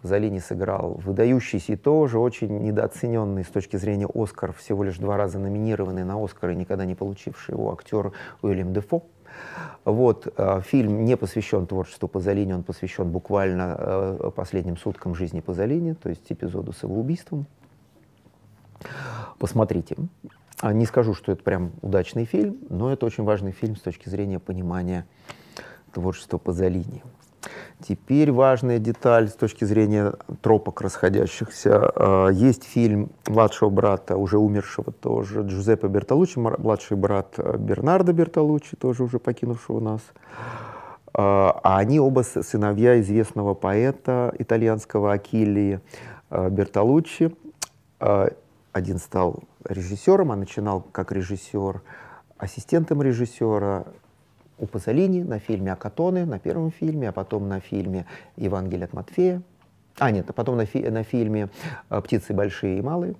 [0.00, 5.38] Пазолини сыграл выдающийся и тоже очень недооцененный с точки зрения Оскар, всего лишь два раза
[5.38, 9.02] номинированный на Оскар и никогда не получивший его актер Уильям Дефо.
[9.84, 15.94] Вот, э, фильм не посвящен творчеству Пазолини, он посвящен буквально э, последним суткам жизни Пазолини,
[15.94, 17.46] то есть эпизоду с его убийством.
[19.38, 19.96] Посмотрите.
[20.60, 24.08] А, не скажу, что это прям удачный фильм, но это очень важный фильм с точки
[24.08, 25.06] зрения понимания
[25.92, 27.02] творчества Пазолини.
[27.80, 31.92] Теперь важная деталь с точки зрения тропок расходящихся.
[31.94, 38.76] А, есть фильм младшего брата, уже умершего тоже, Джузеппе Бертолуччи, младший брат э, Бернардо Бертолуччи,
[38.76, 40.00] тоже уже покинувшего нас.
[41.14, 45.80] А, а они оба сыновья известного поэта итальянского Акилии
[46.30, 47.34] э, Бертолуччи.
[48.00, 48.28] А,
[48.72, 51.82] один стал режиссером, а начинал как режиссер,
[52.38, 53.84] ассистентом режиссера,
[54.58, 58.06] у Пазолини на фильме «Акатоны», на первом фильме, а потом на фильме
[58.36, 59.42] «Евангелие от Матфея».
[59.98, 61.48] А, нет, а потом на, фи на фильме
[61.90, 63.14] э, «Птицы большие и малые».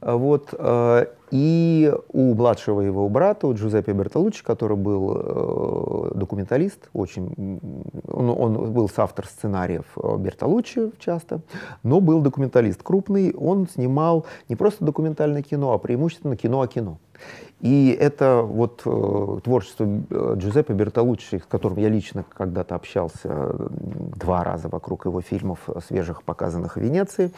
[0.00, 0.54] Вот.
[0.56, 7.60] Э, И у младшего его брата, у Джузеппе Бертолуччи, который был э, документалист, очень,
[8.06, 11.40] он, он был соавтор сценариев э, Бертолуччи часто,
[11.82, 16.98] но был документалист крупный, он снимал не просто документальное кино, а преимущественно кино о кино.
[17.60, 23.68] И это вот э, творчество э, Джузеппе Бертолуччи, с которым я лично когда-то общался э,
[24.14, 27.32] два раза вокруг его фильмов, э, свежих показанных в Венеции.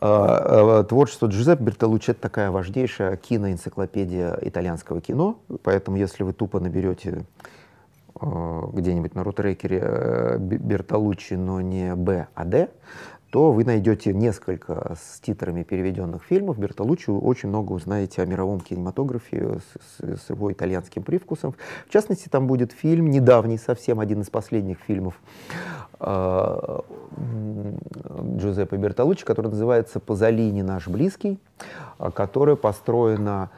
[0.00, 6.58] Э, э, творчество Джузеппе Бертолуччи— это такая важнейшая киноэнциклопедия итальянского кино, поэтому если вы тупо
[6.58, 7.24] наберете
[8.18, 12.70] где-нибудь на рутрекере Бертолуччи, но не Б, а Д,
[13.30, 16.58] то вы найдете несколько с титрами переведенных фильмов.
[16.58, 21.54] Бертолуччи очень много узнаете о мировом кинематографе с, с, с его итальянским привкусом.
[21.86, 25.18] В частности, там будет фильм, недавний совсем, один из последних фильмов
[26.00, 26.80] э,
[28.36, 31.38] Джузеппе Бертолуччи, который называется «Пазолини наш близкий»,
[31.98, 33.50] э, которая построена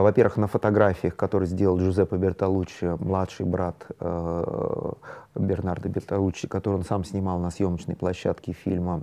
[0.00, 4.92] во-первых, на фотографиях, которые сделал Джузеппе Бертолуччи, младший брат э,
[5.34, 9.02] Бернардо Бертолуччи, который он сам снимал на съемочной площадке фильма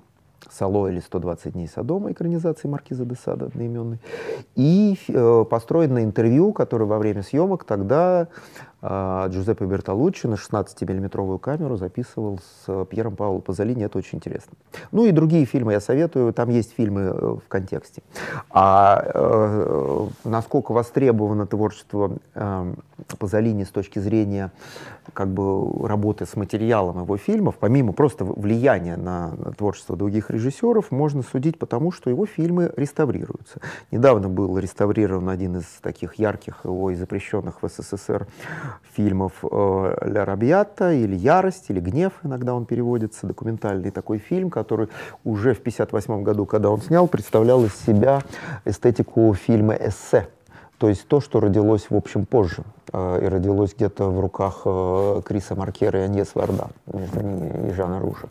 [0.49, 3.99] «Сало» или «120 дней Содома», экранизации Маркиза де Сада одноименной,
[4.55, 8.27] и э, построен на интервью, которое во время съемок тогда
[8.81, 14.53] э, Джузеппе Бертолуччи на 16-миллиметровую камеру записывал с Пьером Пауло Пазолини, это очень интересно.
[14.91, 18.01] Ну и другие фильмы я советую, там есть фильмы э, в контексте.
[18.49, 22.73] А э, насколько востребовано творчество э,
[23.17, 24.51] Пазолини с точки зрения
[25.13, 30.91] как бы работы с материалом его фильмов, помимо просто влияния на, на творчество других режиссеров,
[30.91, 33.59] можно судить потому, что его фильмы реставрируются.
[33.91, 38.27] Недавно был реставрирован один из таких ярких его и запрещенных в СССР
[38.93, 44.89] фильмов э, «Ля Рабьята» или «Ярость», или «Гнев», иногда он переводится, документальный такой фильм, который
[45.23, 48.21] уже в 1958 году, когда он снял, представлял из себя
[48.65, 50.27] эстетику фильма «Эссе»,
[50.79, 52.63] то есть то, что родилось, в общем, позже.
[52.93, 57.73] Э, и родилось где-то в руках э, Криса Маркера и Аньес Варда, между ними и
[57.73, 58.29] Жана Руша.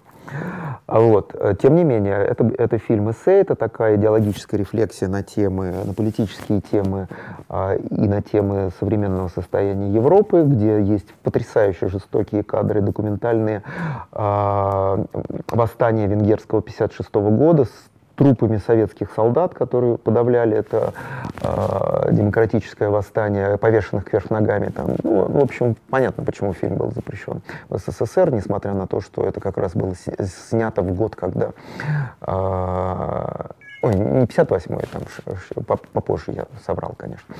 [0.87, 1.35] А вот.
[1.35, 5.93] Э, тем не менее, это, это фильм эссе, это такая идеологическая рефлексия на темы, на
[5.93, 7.09] политические темы
[7.49, 13.63] а, и на темы современного состояния Европы, где есть потрясающе жестокие кадры документальные
[14.13, 15.05] а,
[15.49, 20.93] восстания венгерского 56 года с трупами советских солдат, которые подавляли это
[21.41, 24.71] э, демократическое восстание, повешенных кверх ногами.
[24.71, 24.97] Там.
[25.05, 29.41] Ну, в общем, понятно, почему фильм был запрещен в СССР, несмотря на то, что это
[29.41, 31.51] как раз было снято в год, когда...
[32.21, 33.47] Э,
[33.81, 37.33] Ой, не 58-й, там попозже я собрал, конечно.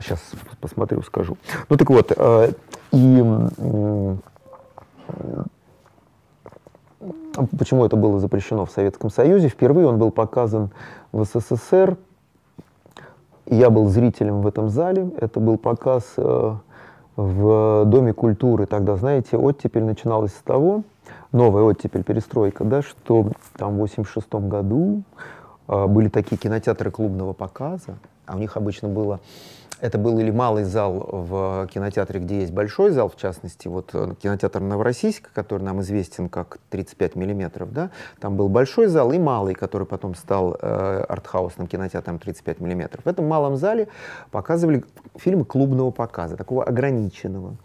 [0.00, 0.18] Сейчас
[0.58, 1.36] посмотрю, скажу.
[1.68, 2.52] Ну так вот, э,
[2.92, 3.22] и
[7.58, 9.48] Почему это было запрещено в Советском Союзе?
[9.48, 10.70] Впервые он был показан
[11.10, 11.96] в СССР.
[13.46, 15.10] Я был зрителем в этом зале.
[15.18, 16.54] Это был показ э,
[17.16, 18.66] в Доме культуры.
[18.66, 20.84] Тогда, знаете, оттепель начиналась с того,
[21.32, 25.02] новая оттепель, перестройка, да, что там в 86 году
[25.68, 27.96] э, были такие кинотеатры клубного показа,
[28.26, 29.20] а у них обычно было
[29.82, 34.14] это был или малый зал в кинотеатре, где есть большой зал, в частности, вот э,
[34.22, 39.54] кинотеатр Новороссийск, который нам известен как 35 миллиметров, да, там был большой зал и малый,
[39.54, 43.04] который потом стал э, артхаусным кинотеатром 35 миллиметров.
[43.04, 43.88] В этом малом зале
[44.30, 44.84] показывали
[45.16, 47.56] фильмы клубного показа, такого ограниченного.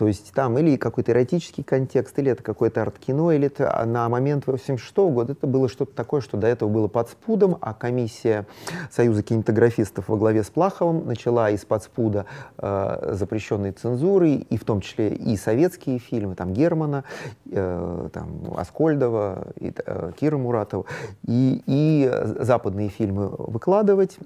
[0.00, 4.08] То есть там или какой-то эротический контекст, или это какое-то арт-кино, или это а на
[4.08, 7.74] момент 86 -го года это было что-то такое, что до этого было под спудом, а
[7.74, 8.46] комиссия
[8.90, 12.24] Союза кинематографистов во главе с Плаховым начала из-под спуда
[12.56, 17.04] э, запрещенной цензуры, и в том числе и советские фильмы, там Германа,
[17.50, 20.86] э, там Аскольдова, и, э, Кира Муратова,
[21.26, 24.16] и, и западные фильмы выкладывать,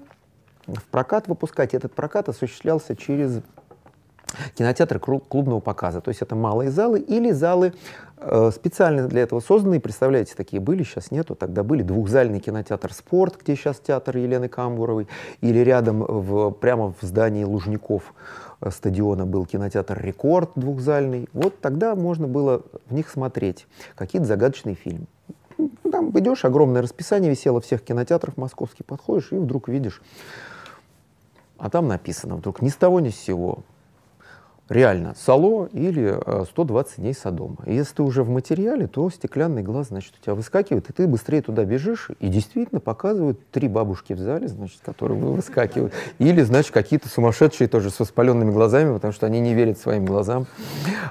[0.67, 1.73] в прокат выпускать.
[1.73, 3.41] Этот прокат осуществлялся через
[4.55, 6.01] кинотеатры клубного показа.
[6.01, 7.73] То есть это малые залы или залы
[8.17, 9.79] э, специально для этого созданные.
[9.79, 11.35] Представляете, такие были, сейчас нету.
[11.35, 15.07] Тогда были двухзальный кинотеатр «Спорт», где сейчас театр Елены Камбуровой,
[15.41, 18.13] или рядом в, прямо в здании Лужников
[18.61, 21.27] э, стадиона был кинотеатр «Рекорд» двухзальный.
[21.33, 25.05] Вот тогда можно было в них смотреть какие-то загадочные фильмы.
[25.57, 30.01] Ну, там идешь, огромное расписание висело всех кинотеатров московских, подходишь и вдруг видишь,
[31.57, 33.59] а там написано вдруг ни с того ни с сего
[34.69, 37.57] реально Сало или 120 э, дней Содома.
[37.65, 41.07] И если ты уже в материале, то стеклянный глаз, значит, у тебя выскакивает, и ты
[41.07, 45.93] быстрее туда бежишь, и действительно показывают три бабушки в зале, значит, которые выскакивают.
[46.19, 50.47] Или, значит, какие-то сумасшедшие тоже с воспаленными глазами, потому что они не верят своим глазам.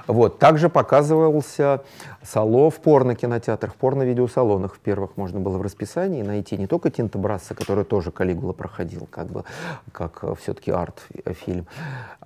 [0.07, 0.39] Вот.
[0.39, 1.83] Также показывался
[2.23, 7.17] Сало в порно-кинотеатрах, в порно-видеосалонах в первых можно было в расписании найти не только Тинта
[7.17, 9.43] Брасса, который тоже Калигула проходил, как бы,
[9.91, 11.67] как э, все-таки арт-фильм,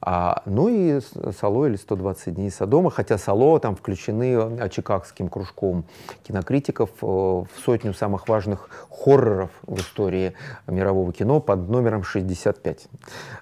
[0.01, 0.99] а, ну и
[1.37, 5.85] Сало или 120 дней Содома, хотя Сало там включены э, чикагским кружком
[6.23, 10.33] кинокритиков э, в сотню самых важных хорроров в истории
[10.67, 12.87] мирового кино под номером 65.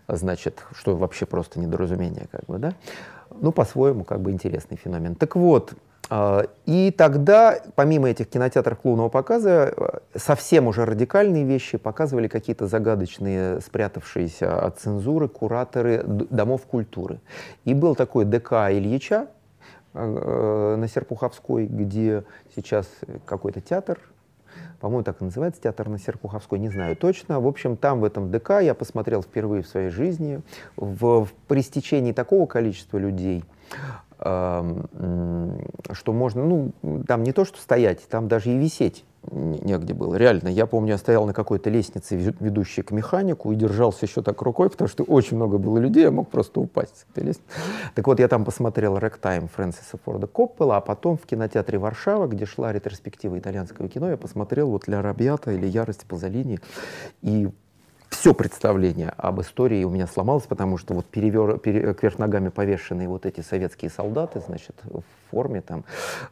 [0.07, 2.73] Значит, что вообще просто недоразумение, как бы, да?
[3.41, 5.15] Ну, по-своему, как бы интересный феномен.
[5.15, 5.73] Так вот,
[6.09, 12.67] а, и тогда, помимо этих кинотеатров клубного показа, э, совсем уже радикальные вещи показывали какие-то
[12.67, 17.19] загадочные, спрятавшиеся от цензуры кураторы домов культуры.
[17.65, 19.27] И был такой ДК Ильича
[19.93, 22.23] э, на Серпуховской, где
[22.55, 22.87] сейчас
[23.25, 23.99] какой-то театр,
[24.79, 27.39] по-моему, так и называется, театр на Серпуховской, не знаю точно.
[27.39, 30.41] В общем, там, в этом ДК, я посмотрел впервые в своей жизни,
[30.75, 31.61] в, в, при
[32.13, 33.43] такого количества людей,
[34.19, 36.71] что можно, ну,
[37.07, 40.15] там не то, что стоять, там даже и висеть негде было.
[40.15, 44.41] Реально, я помню, я стоял на какой-то лестнице, ведущей к механику, и держался еще так
[44.41, 47.49] рукой, потому что очень много было людей, я мог просто упасть с этой лестницы.
[47.95, 52.45] Так вот, я там посмотрел «Рэктайм» Фрэнсиса Форда Коппола, а потом в кинотеатре Варшава, где
[52.45, 56.59] шла ретроспектива итальянского кино, я посмотрел вот «Ля Рабьята» или «Ярость Пазолини»,
[57.21, 57.49] и
[58.09, 63.07] все представление об истории у меня сломалось, потому что вот перевер, пере, кверх ногами повешенные
[63.07, 65.83] вот эти советские солдаты, значит, в форме там,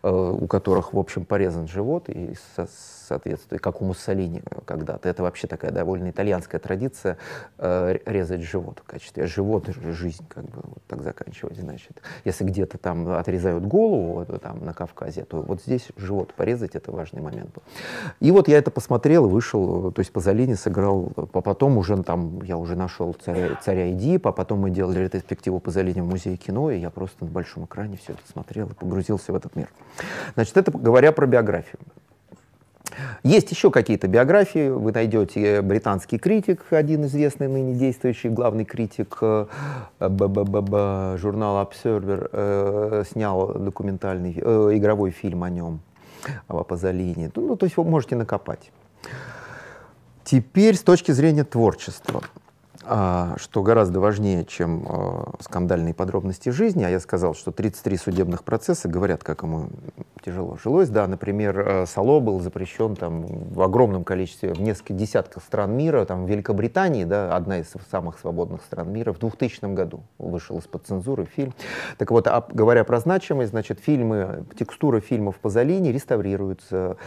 [0.03, 2.67] э, у которых, в общем, порезан живот и со,
[3.05, 5.07] соответствует, как у Муссолини когда-то.
[5.07, 7.17] Это вообще такая довольно итальянская традиция
[7.57, 9.27] э, резать живот в качестве.
[9.27, 12.01] Живот— жизнь, как бы вот так заканчивать, значит.
[12.25, 16.91] Если где-то там отрезают голову, вот, там на Кавказе, то вот здесь живот порезать— это
[16.91, 17.63] важный момент был.
[18.19, 22.57] И вот я это посмотрел, вышел, то есть Пазолини сыграл, а потом уже там я
[22.57, 26.89] уже нашел царя, царя Эдипа, потом мы делали ретроспективу Пазолини в музее кино, и я
[26.89, 29.69] просто на большом экране все это смотрел и погрузился в этот мир.
[30.35, 31.79] Значит, это говоря про биографию.
[33.23, 34.69] Есть еще какие-то биографии.
[34.69, 39.47] Вы найдете британский критик, один известный ныне действующий главный критик э,
[39.99, 45.79] журнала Observer, э, снял документальный, э, игровой фильм о нем,
[46.47, 47.31] о Пазолини.
[47.35, 48.71] Ну, то есть вы можете накопать.
[50.23, 52.21] Теперь с точки зрения творчества.
[52.87, 58.43] А, что гораздо важнее, чем а, скандальные подробности жизни, а я сказал, что 33 судебных
[58.43, 59.69] процесса говорят, как ему
[60.23, 60.89] тяжело жилось.
[60.89, 66.05] Да, например, а, Сало был запрещен там, в огромном количестве, в несколько десятках стран мира,
[66.05, 70.85] там, в Великобритании, да, одна из самых свободных стран мира, в 2000 году вышел из-под
[70.85, 71.53] цензуры фильм.
[71.97, 76.97] Так вот, а, говоря про значимость, значит, фильмы, текстура фильмов Пазолини реставрируются.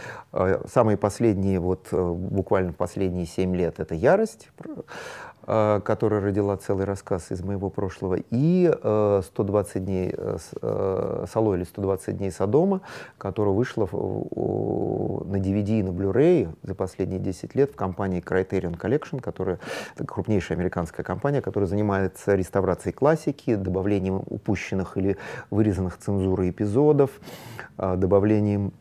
[0.71, 4.81] Самые последние, вот буквально последние 7 лет, это «Ярость», Э,
[5.45, 12.17] которая родила целый рассказ из моего прошлого, и 120 э, дней э, Сало или 120
[12.17, 12.81] дней Содома,
[13.17, 19.19] которая вышла на DVD и на Blu-ray за последние 10 лет в компании Criterion Collection,
[19.21, 19.59] которая
[20.05, 25.17] крупнейшая американская компания, которая занимается реставрацией классики, добавлением упущенных или
[25.49, 27.11] вырезанных цензурой эпизодов,
[27.77, 28.71] добавлением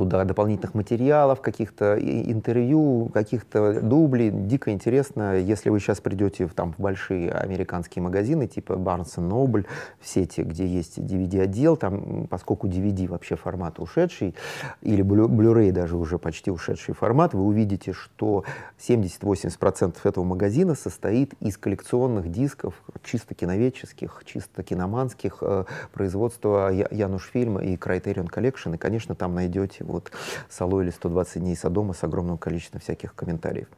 [0.00, 4.30] туда дополнительных материалов, каких-то интервью, каких-то дублей.
[4.30, 9.66] Дико интересно, если вы сейчас придете в, там, в большие американские магазины, типа Barnes Noble,
[10.00, 14.34] в сети, где есть DVD-отдел, там, поскольку DVD вообще формат ушедший,
[14.80, 18.44] или Blu-ray даже уже почти ушедший формат, вы увидите, что
[18.78, 27.62] 70-80% этого магазина состоит из коллекционных дисков, чисто киноведческих, чисто киноманских, э, производства Януш Фильма
[27.62, 29.49] и Criterion Collection, и, конечно, там найдете
[29.80, 30.10] вот
[30.48, 33.68] Сало или 120 дней Содома с огромным количеством всяких комментариев,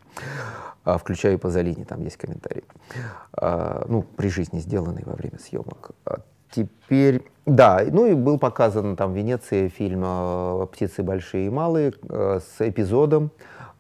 [0.85, 2.65] а, включая и Пазолини, там есть комментарии,
[3.33, 5.91] а, ну, при жизни сделанные во время съемок.
[6.05, 6.21] А
[6.51, 11.93] теперь, да, ну и был показан там в Венеции фильм а, «Птицы большие и малые»
[12.09, 13.31] а, с эпизодом,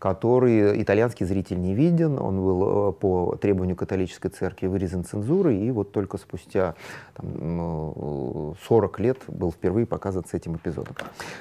[0.02, 2.18] который итальянский зритель не виден.
[2.18, 6.74] Он был э, по требованию католической церкви вырезан цензурой, и вот только спустя
[7.14, 10.96] там, 40 лет был впервые показан с этим эпизодом.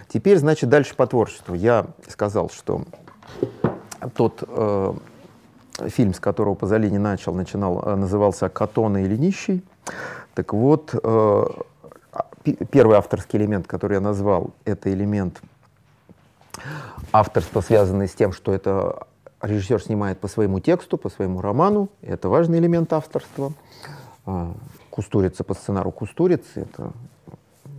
[0.10, 1.56] Теперь, значит, дальше по творчеству.
[1.56, 2.84] Я сказал, что
[4.14, 4.94] тот э,
[5.88, 9.64] фильм, с которого Пазолини начал, начинал, э, назывался «Катона или нищий».
[10.36, 11.46] Так вот, э,
[12.70, 15.42] первый авторский элемент, который я назвал, это элемент
[17.12, 19.08] авторство, связанное с тем, что это
[19.42, 21.90] режиссер снимает по своему тексту, по своему роману.
[22.02, 23.54] Это важный элемент авторства.
[24.26, 24.54] А,
[24.90, 26.62] Кустурица по сценару Кустурицы.
[26.62, 26.92] Это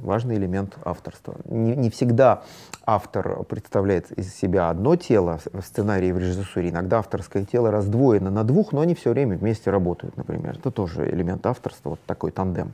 [0.03, 1.37] важный элемент авторства.
[1.45, 2.43] Не, не всегда
[2.85, 6.71] автор представляет из себя одно тело в сценарии в режиссуре.
[6.71, 10.57] Иногда авторское тело раздвоено на двух, но они все время вместе работают, например.
[10.59, 12.73] Это тоже элемент авторства, вот такой тандем.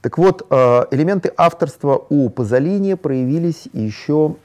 [0.00, 4.36] Так вот, э, элементы авторства у Пазолини проявились еще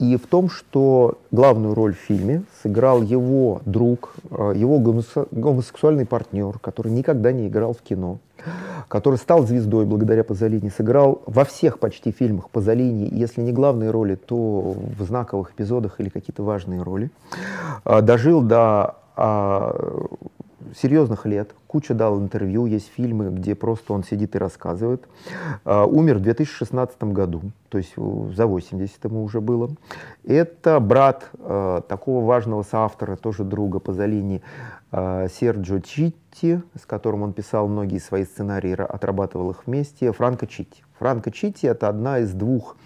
[0.00, 6.58] и в том, что главную роль в фильме сыграл его друг, э, его гомосексуальный партнер,
[6.58, 8.18] который никогда не играл в кино,
[8.88, 14.14] который стал звездой благодаря Пазолини, сыграл во всех почти фильмах Пазолини, если не главные роли,
[14.14, 17.10] то в знаковых эпизодах или какие-то важные роли.
[17.84, 19.76] Э, дожил до а,
[20.76, 25.06] серьезных лет, куча дал интервью, есть фильмы, где просто он сидит и рассказывает.
[25.64, 29.70] Uh, умер в 2016 году, то есть за 80 ему уже было.
[30.24, 34.42] Это брат uh, такого важного соавтора, тоже друга Пазолини,
[34.92, 40.82] uh, Серджо Читти, с которым он писал многие свои сценарии, отрабатывал их вместе, Франко Читти.
[40.98, 42.76] Франко Читти— это одна из двух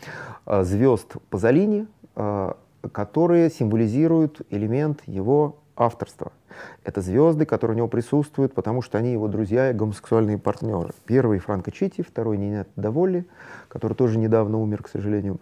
[0.47, 1.87] звезд Пазолини,
[2.93, 6.33] которые символизируют элемент его авторства.
[6.85, 10.91] Это звезды, которые у него присутствуют, потому что они его друзья и гомосексуальные партнеры.
[11.05, 13.27] Первый Франко Чити, второй Нинет Доволли,
[13.69, 15.39] который тоже недавно умер, к сожалению.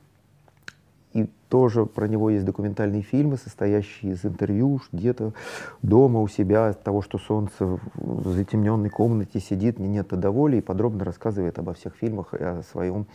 [1.12, 5.34] И тоже про него есть документальные фильмы, состоящие из интервью где-то
[5.82, 11.04] дома у себя, от того, что солнце в затемненной комнате сидит, Нинетта Доволи, и подробно
[11.04, 13.06] рассказывает обо всех фильмах и о своем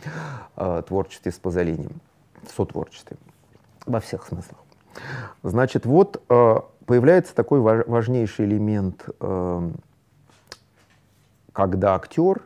[0.56, 1.88] э, творчестве с Пазолини,
[2.54, 3.16] сотворчестве,
[3.84, 4.60] во всех смыслах.
[5.42, 6.56] Значит, вот э,
[6.88, 9.70] появляется такой важнейший элемент, э,
[11.52, 12.42] когда актер,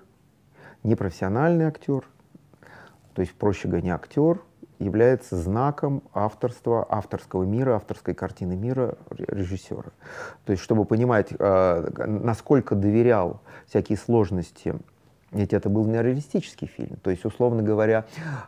[0.82, 2.02] непрофессиональный актер,
[3.14, 4.40] то есть, проще говоря, не актер,
[4.80, 9.92] является знаком авторства, авторского мира, авторской картины мира режиссера.
[10.44, 14.74] То есть, чтобы понимать, э, насколько доверял всякие сложности
[15.32, 16.96] ведь это был нереалистический фильм.
[17.02, 18.04] То есть, условно говоря,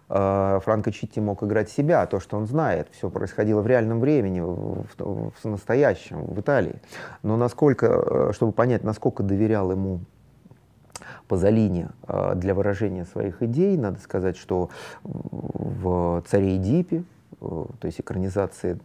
[0.09, 2.89] э, Франко Читти мог играть себя, то, что он знает.
[2.93, 6.77] Все происходило в реальном времени, в, в, в настоящем, в Италии.
[7.23, 10.01] Но насколько, э, чтобы понять, насколько доверял ему
[11.27, 14.69] Пазолини э, для выражения своих идей, надо сказать, что
[15.03, 17.05] в «Царе Эдипе»,
[17.41, 18.79] то есть экранизации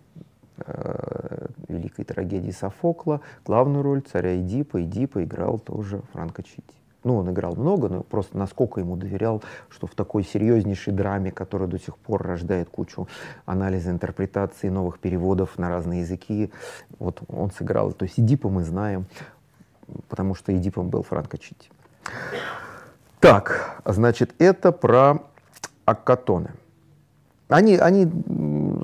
[1.70, 6.79] великой трагедии Софокла, главную роль царя Эдипа, Эдипа играл тоже Франко Читти.
[7.04, 11.70] Ну, он играл много, но просто насколько ему доверял, что в такой серьезнейшей драме, которая
[11.70, 13.08] до сих пор рождает кучу
[13.46, 16.52] анализа, интерпретации, новых переводов на разные языки,
[17.00, 17.94] вот он сыграл.
[17.94, 19.06] То есть Эдипа мы знаем,
[20.10, 21.70] потому что Эдипом был Франко Чити.
[23.22, 25.20] Так, значит, это про
[25.86, 26.52] Аккатоны.
[27.48, 28.12] Они, они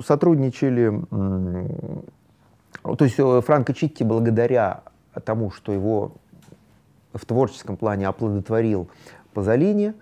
[0.04, 1.00] сотрудничали,
[2.82, 4.82] то есть э, Франко Читти благодаря
[5.24, 6.12] тому, что его
[7.16, 8.88] в творческом плане оплодотворил
[9.34, 9.94] Пазолини,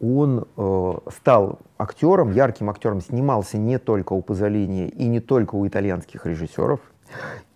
[0.00, 5.66] он э, стал актером, ярким актером, снимался не только у Пазолини и не только у
[5.66, 6.80] итальянских режиссеров.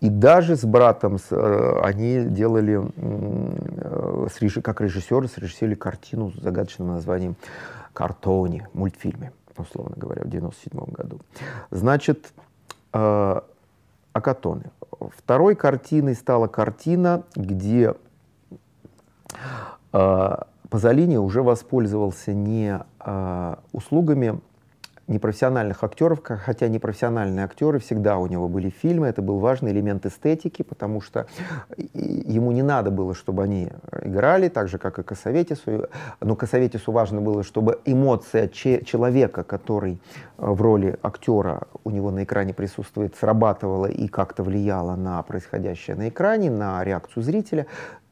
[0.01, 6.35] И даже с братом с, э, они делали, э, с, как режиссеры, срежиссировали картину с
[6.35, 7.35] загадочным названием
[7.93, 11.19] «Картони», мультфильме, условно говоря, в 1997 году.
[11.71, 12.31] Значит,
[12.93, 13.41] э,
[14.13, 14.71] Акатоны.
[15.15, 17.93] Второй картиной стала картина, где
[19.91, 24.41] Пазолини уже воспользовался не а, услугами
[25.07, 30.63] непрофессиональных актеров, хотя непрофессиональные актеры всегда у него были фильмы, это был важный элемент эстетики,
[30.63, 31.27] потому что
[31.93, 33.69] ему не надо было, чтобы они
[34.01, 35.87] играли, так же, как и Косоветису,
[36.19, 39.97] но Косоветису важно было, чтобы эмоция человека, который э,
[40.37, 46.09] в роли актера у него на экране присутствует, срабатывала и как-то влияла на происходящее на
[46.09, 47.65] экране, на реакцию зрителя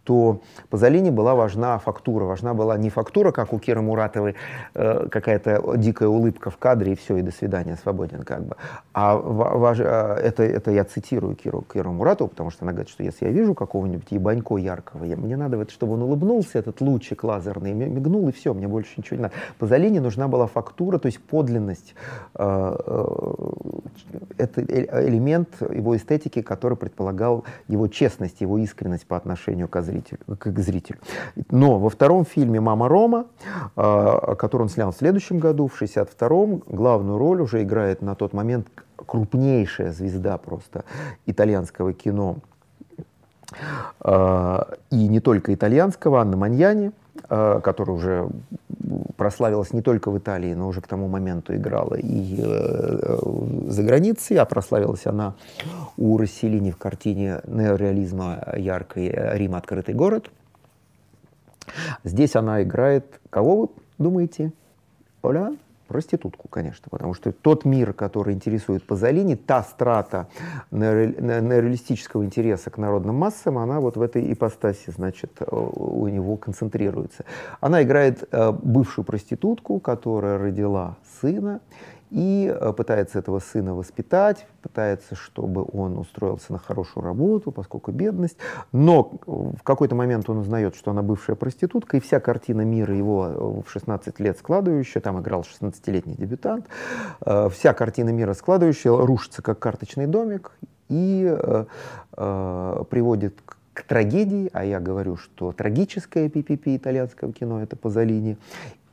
[0.06, 2.26] то Пазолини была важна фактура.
[2.26, 4.36] Важна была не фактура, как у Киры Муратовой,
[4.76, 8.56] э, какая-то дикая улыбка в кадре, и все, и до свидания, свободен как бы.
[8.94, 13.04] А важ, э, это, это я цитирую Киру, Киру Муратову, потому что она говорит, что
[13.04, 17.74] если я вижу какого-нибудь ебанько яркого, я, мне надо, чтобы он улыбнулся, этот лучик лазерный,
[17.74, 19.34] мигнул, и все, мне больше ничего не надо.
[19.58, 21.96] Пазолини нужна была фактура, то есть подлинность.
[22.36, 23.16] Э, э,
[24.38, 30.20] это э, элемент его эстетики, который предполагал его честность, его искренность по отношению к зрителю
[30.38, 31.00] к зрителю.
[31.52, 33.26] Но во втором фильме «Мама Рома»,
[33.76, 38.34] а, который он снял в следующем году, в 62-м, главную роль уже играет на тот
[38.34, 40.84] момент крупнейшая звезда просто
[41.26, 42.38] итальянского кино.
[44.00, 46.92] А, и не только итальянского, Анна Маньяни,
[47.28, 48.30] которая уже
[49.18, 53.18] прославилась не только в Италии, но уже к тому моменту играла и э,
[53.68, 55.36] за границей, а прославилась она
[55.98, 59.56] у Расселини в картине неореализма яркой «Рим.
[59.56, 60.30] Открытый город».
[62.04, 64.52] Здесь она играет, кого вы думаете?
[65.22, 65.56] Оля
[65.86, 70.28] проститутку, конечно, потому что тот мир, который интересует Пазолини, та страта
[70.72, 77.26] неореалистического интереса к народным массам, она вот в этой ипостаси, значит, у него концентрируется.
[77.62, 81.62] Она играет э, бывшую проститутку, которая родила сына,
[82.12, 88.38] и э, пытается этого сына воспитать, пытается, чтобы он устроился на хорошую работу, поскольку бедность.
[88.72, 93.28] Но в какой-то момент он узнает, что она бывшая проститутка, и вся картина мира его
[93.28, 96.68] э, в 16 лет складывающая, там играл 16-летний дебютант,
[97.26, 100.52] э, вся картина мира складывающая рушится как карточный домик
[100.88, 101.66] и
[102.12, 103.42] приводит
[103.74, 108.38] к трагедии, а я говорю, что трагическое PPP итальянского кино— это Пазолини,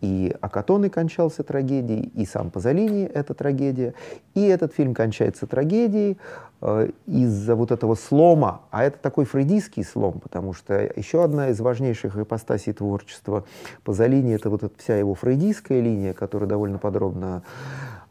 [0.03, 3.94] и Акатоны кончался трагедией, и сам Пазолини— это трагедия.
[4.34, 6.18] И этот фильм кончается трагедией
[6.61, 8.62] э, из-за вот этого слома.
[8.72, 13.44] А это такой фрейдистский слом, потому что еще одна из важнейших ипостасей творчества
[13.84, 17.44] Пазолини— это вот эта вся его фрейдистская линия, которую довольно подробно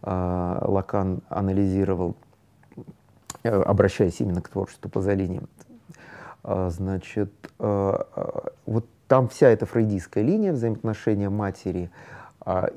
[0.02, 2.16] э, Лакан анализировал,
[3.44, 5.42] э, обращаясь именно к творчеству Пазолини.
[6.46, 11.92] Э, значит, э, э вот там вся эта фрейдистская линия взаимоотношения матери
[12.40, 12.70] а,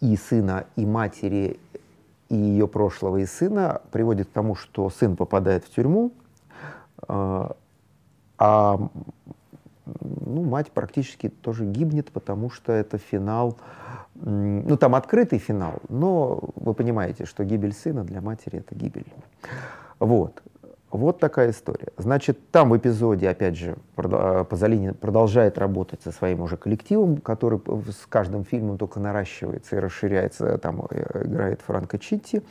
[0.00, 1.60] и сына, и матери,
[2.30, 6.12] и ее прошлого, и сына приводит к тому, что сын попадает в тюрьму,
[7.06, 7.54] а,
[8.38, 8.78] а
[10.00, 13.58] ну, мать практически тоже гибнет, потому что это финал,
[14.14, 19.12] ну там открытый финал, но вы понимаете, что гибель сына для матери это гибель.
[19.98, 20.42] Вот.
[20.90, 21.88] Вот такая история.
[21.96, 27.60] Значит, там в эпизоде, опять же, э, Пазолини продолжает работать со своим уже коллективом, который
[27.88, 30.58] с каждым фильмом только наращивается и расширяется.
[30.58, 32.42] Там э, играет Франко Читти,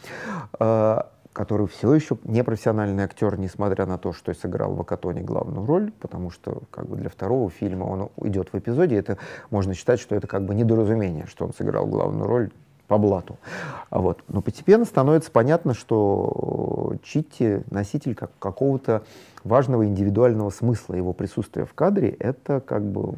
[0.58, 0.98] э,
[1.34, 6.32] который все еще непрофессиональный актер, несмотря на то, что сыграл в Акатоне главную роль, потому
[6.32, 8.96] что как бы для второго фильма он идет в эпизоде.
[8.96, 9.18] Это
[9.50, 12.52] можно считать, что это как бы недоразумение, что он сыграл главную роль
[12.90, 13.38] по блату.
[13.92, 14.24] Вот.
[14.28, 19.04] Но постепенно становится понятно, что Читти носитель как, какого-то
[19.44, 22.10] важного индивидуального смысла его присутствия в кадре.
[22.10, 23.14] Это как бы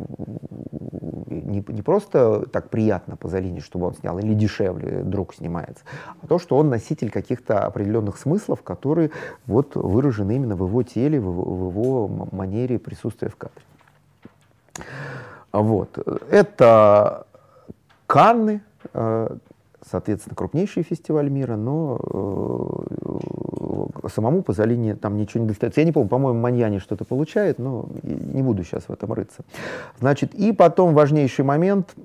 [1.30, 5.86] не, не просто так приятно по Залине, чтобы он снял, или дешевле друг снимается,
[6.22, 9.12] а то, что он носитель каких-то определенных смыслов, которые
[9.48, 13.64] вот выражены именно в его теле, в, в его манере присутствия в кадре.
[15.54, 15.98] Вот.
[16.30, 17.26] Это
[18.06, 18.62] Канны,
[18.94, 19.38] э,
[19.90, 22.00] соответственно, крупнейший фестиваль мира, но
[24.04, 25.82] э, самому Пазолини там ничего не достается.
[25.82, 29.44] Я не помню, по-моему, Маньяни что-то получает, но не буду сейчас в этом рыться.
[30.00, 31.96] Значит, и потом важнейший момент.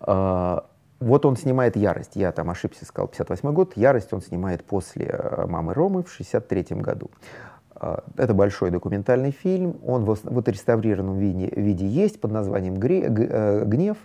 [0.00, 0.60] Э,
[1.00, 2.16] вот он снимает «Ярость».
[2.16, 3.76] Я там ошибся, сказал 58 год.
[3.76, 7.08] «Ярость» он снимает после «Мамы Ромы» в 63 году.
[7.80, 13.96] А, это большой документальный фильм, он в, отреставрированном виде, виде есть под названием э, «Гнев»,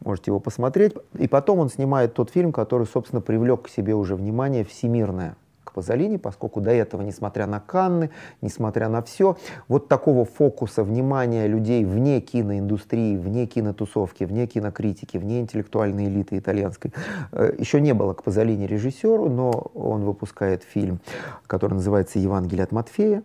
[0.00, 0.94] можете его посмотреть.
[1.18, 5.36] И потом он снимает тот фильм, который, собственно, привлек к себе уже внимание всемирное
[5.76, 8.10] Пазолини, поскольку до этого, несмотря на Канны,
[8.40, 9.36] несмотря на все,
[9.68, 16.94] вот такого фокуса внимания людей вне киноиндустрии, вне кинотусовки, вне кинокритики, вне интеллектуальной элиты итальянской,
[17.32, 20.98] э, еще не было к Пазолини режиссеру, но он выпускает фильм,
[21.46, 23.22] который называется «Евангелие от Матфея»,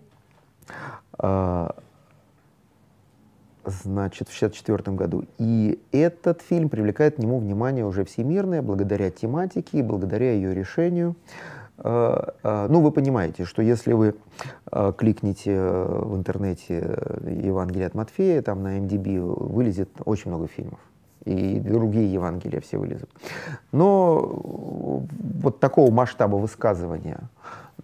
[1.17, 1.73] а,
[3.63, 5.23] значит, в 1964 году.
[5.37, 11.15] И этот фильм привлекает к нему внимание уже всемирное благодаря тематике и благодаря ее решению.
[11.83, 14.15] Э, э, ну, вы понимаете, что если вы
[14.71, 20.79] э, кликните в интернете Евангелие от Матфея, там на MDB вылезет очень много фильмов.
[21.25, 23.09] И другие Евангелия все вылезут.
[23.71, 27.19] Но вот такого масштаба высказывания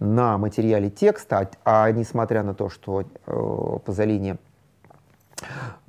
[0.00, 4.36] на материале текста, а, а несмотря на то, что э, Пазолини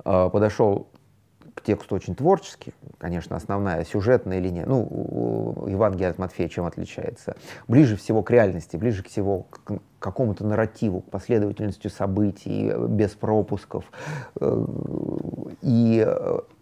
[0.04, 0.86] подошел
[1.60, 2.72] к тексту очень творчески.
[2.98, 7.36] Конечно, основная сюжетная линия, ну, Евангелие от Матфея чем отличается?
[7.68, 13.84] Ближе всего к реальности, ближе всего к какому-то нарративу, к последовательности событий, без пропусков.
[14.40, 14.66] Э,
[15.62, 16.06] и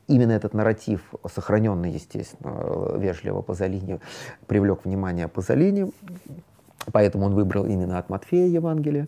[0.09, 4.01] именно этот нарратив, сохраненный, естественно, вежливо Пазолини,
[4.47, 5.93] привлек внимание Пазолини,
[6.93, 9.07] поэтому он выбрал именно от Матфея Евангелие.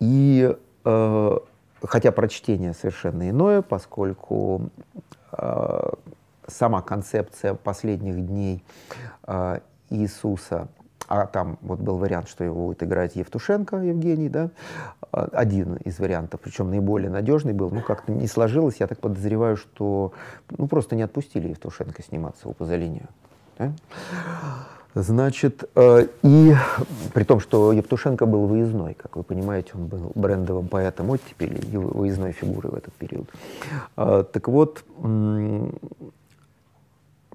[0.00, 1.38] И э,
[1.82, 4.70] хотя прочтение совершенно иное, поскольку
[5.32, 5.90] э,
[6.46, 8.64] сама концепция последних дней
[9.26, 9.60] э,
[9.90, 10.68] Иисуса,
[11.08, 14.50] а там вот был вариант, что его будет играть Евтушенко Евгений, да,
[15.10, 20.12] один из вариантов, причем наиболее надежный был, ну как-то не сложилось, я так подозреваю, что
[20.56, 23.02] ну просто не отпустили Евтушенко сниматься у Пазолини.
[23.58, 23.72] Да?
[24.94, 26.54] Значит, э, и
[27.14, 32.32] при том, что Евтушенко был выездной, как вы понимаете, он был брендовым поэтом оттепели выездной
[32.32, 33.28] фигурой в этот период.
[33.96, 34.84] Э, так вот,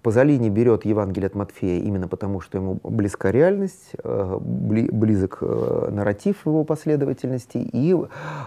[0.01, 6.63] Пазолини берет Евангелие от Матфея именно потому, что ему близка реальность, э, близок нарратив его
[6.65, 7.95] последовательности, и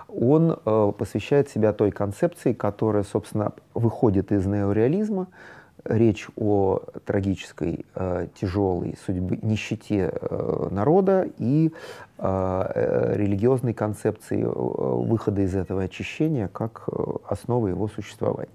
[0.08, 0.56] он
[0.98, 5.28] посвящает себя той концепции, которая, собственно, выходит из неореализма,
[5.84, 7.86] речь о трагической,
[8.40, 10.12] тяжелой судьбе, нищете
[10.70, 11.72] народа и
[12.18, 16.88] религиозной концепции выхода из этого очищения как
[17.28, 18.50] основы его существования.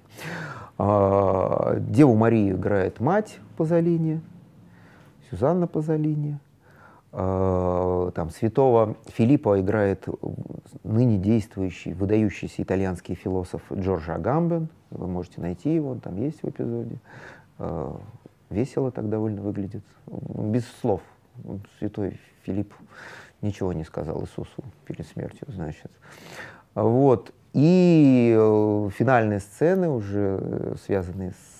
[0.77, 4.21] А, Деву Марию играет мать Пазолини,
[5.29, 6.39] Сюзанна Пазолини.
[7.15, 10.07] А, там святого Филиппа играет
[10.83, 14.67] ныне действующий, выдающийся итальянский философ Джорджо Агамбен.
[14.89, 16.97] Вы можете найти его, он там есть в эпизоде.
[17.59, 17.99] А,
[18.49, 19.83] весело так довольно выглядит.
[20.07, 21.01] Без слов.
[21.77, 22.73] Святой Филипп
[23.41, 25.91] ничего не сказал Иисусу перед смертью, значит.
[26.73, 27.31] Вот.
[27.53, 31.52] И э, финальные сцены, уже э, связанные с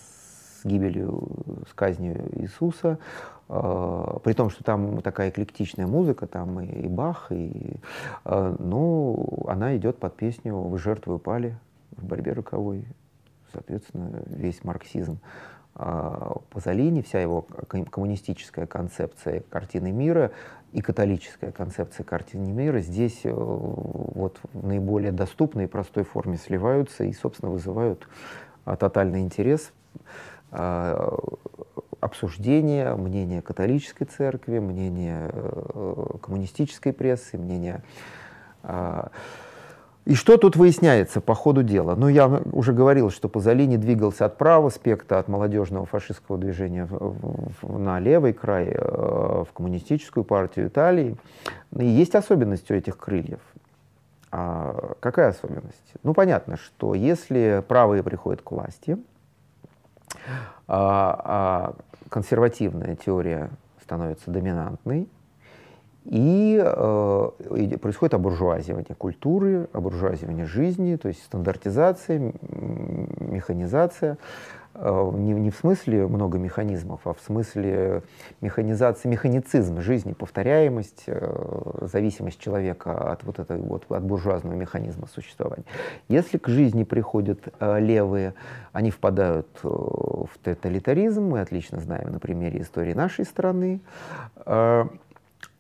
[0.66, 1.28] гибелью,
[1.70, 3.00] с казнью Иисуса,
[3.50, 7.78] э, при том, что там такая эклектичная музыка, там и, и Бах, и,
[8.26, 11.58] ну, она идет под песню «Вы жертвы упали
[11.92, 12.86] в борьбе роковой».
[13.52, 15.20] Соответственно, весь марксизм
[15.76, 20.32] Пазолини, вся его коммунистическая концепция картины мира
[20.72, 27.04] и католическая концепция картины мира здесь э, вот в наиболее доступной и простой форме сливаются
[27.04, 28.08] и, собственно, вызывают
[28.66, 29.72] тотальный интерес
[30.56, 31.18] а,
[32.00, 37.82] обсуждение мнения католической церкви, мнение э, коммунистической прессы, мнение
[38.62, 39.10] а,
[40.06, 41.96] и что тут выясняется по ходу дела?
[41.96, 46.90] Ну, я уже говорил, что Пазолини двигался от правого спектра, от молодежного фашистского движения
[47.62, 51.16] на левый край, э, в коммунистическую партию Италии.
[51.78, 53.40] И есть особенность у этих крыльев.
[54.30, 55.94] А какая особенность?
[56.04, 58.98] Ну, понятно, что если правые приходят к власти,
[60.68, 61.76] а, а
[62.10, 63.50] консервативная теория
[63.82, 65.10] становится доминантной,
[66.06, 72.34] и, э, происходит обуржуазивание культуры, обуржуазивание жизни, то есть стандартизация,
[73.20, 74.18] механизация.
[74.76, 78.02] Э, не, не в смысле много механизмов, а в смысле
[78.42, 85.66] механизации, механицизм жизни, повторяемость, э, зависимость человека от вот этой вот от буржуазного механизма существования.
[86.08, 88.34] Если к жизни приходят э, левые,
[88.72, 93.82] они впадают в тоталитаризм, мы отлично знаем на примере истории нашей страны.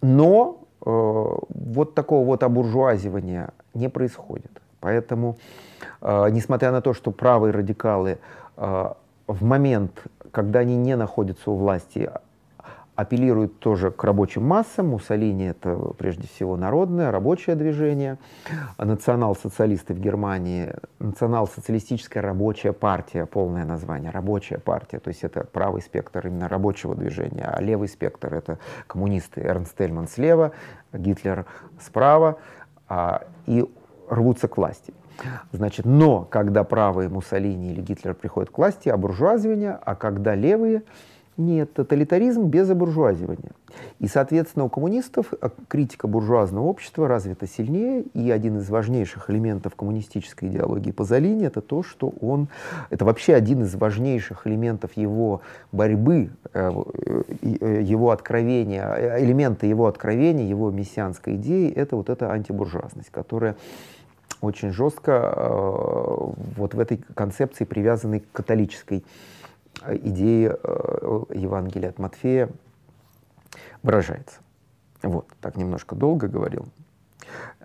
[0.02, 4.62] Но вот такого вот обуржуазивания не происходит.
[4.80, 5.38] Поэтому,
[6.02, 8.18] несмотря на то, что правые радикалы
[9.34, 12.10] в момент, когда они не находятся у власти,
[12.96, 14.90] апеллирует тоже к рабочим массам.
[14.90, 18.20] Муссолини это прежде всего народное, рабочее движение.
[18.78, 26.28] Национал-социалисты в Германии, национал-социалистическая рабочая партия, полное название, рабочая партия, то есть это правый спектр
[26.28, 30.52] именно рабочего движения, а левый спектр это коммунисты, Эрнст Тельман слева,
[30.94, 31.48] Гитлер
[31.82, 32.38] справа,
[32.88, 33.66] а, и
[34.08, 34.94] рвутся к власти.
[35.52, 40.84] Значит, но когда правые Муссолини или Гитлер приходят к власти, обуржуазивание, а когда левые,
[41.38, 43.52] нет, тоталитаризм без обуржуазивания.
[44.00, 49.76] И, соответственно, у коммунистов э, критика буржуазного общества развита сильнее, и один из важнейших элементов
[49.76, 52.50] коммунистической идеологии Пазолини это то, что он,
[52.92, 55.42] это вообще один из важнейших элементов его
[55.72, 56.72] борьбы, э,
[57.42, 63.56] э, его откровения, элементы его откровения, его мессианской идеи, это вот эта антибуржуазность, которая
[64.44, 65.34] очень жестко
[66.58, 69.04] вот в этой концепции привязанной к католической
[69.88, 72.50] идеи э, Евангелия от Матфея
[73.82, 74.40] выражается.
[75.02, 76.68] Вот, так немножко долго говорил.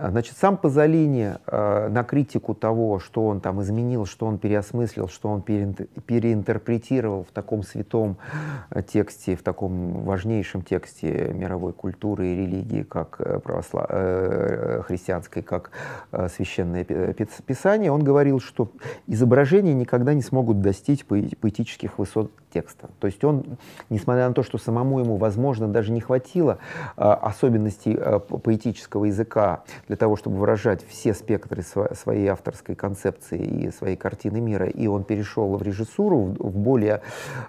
[0.01, 5.29] Значит, сам Пазолини э, на критику того, что он там изменил, что он переосмыслил, что
[5.29, 8.17] он переинтерпретировал в таком святом
[8.71, 13.89] э, тексте, в таком важнейшем тексте мировой культуры и религии, как э, православ...
[14.87, 15.71] христианской, как
[16.29, 18.71] священное писание, он говорил, что
[19.07, 22.91] изображения никогда не смогут достичь поэтических высот текста.
[23.01, 23.59] То есть он,
[23.91, 26.59] несмотря на то, что самому ему, возможно, даже не хватило
[26.97, 33.39] э, особенностей э, поэтического языка для того, чтобы выражать все спектры сво своей авторской концепции
[33.39, 37.03] и своей картины мира, и он перешел в режиссуру, в, в более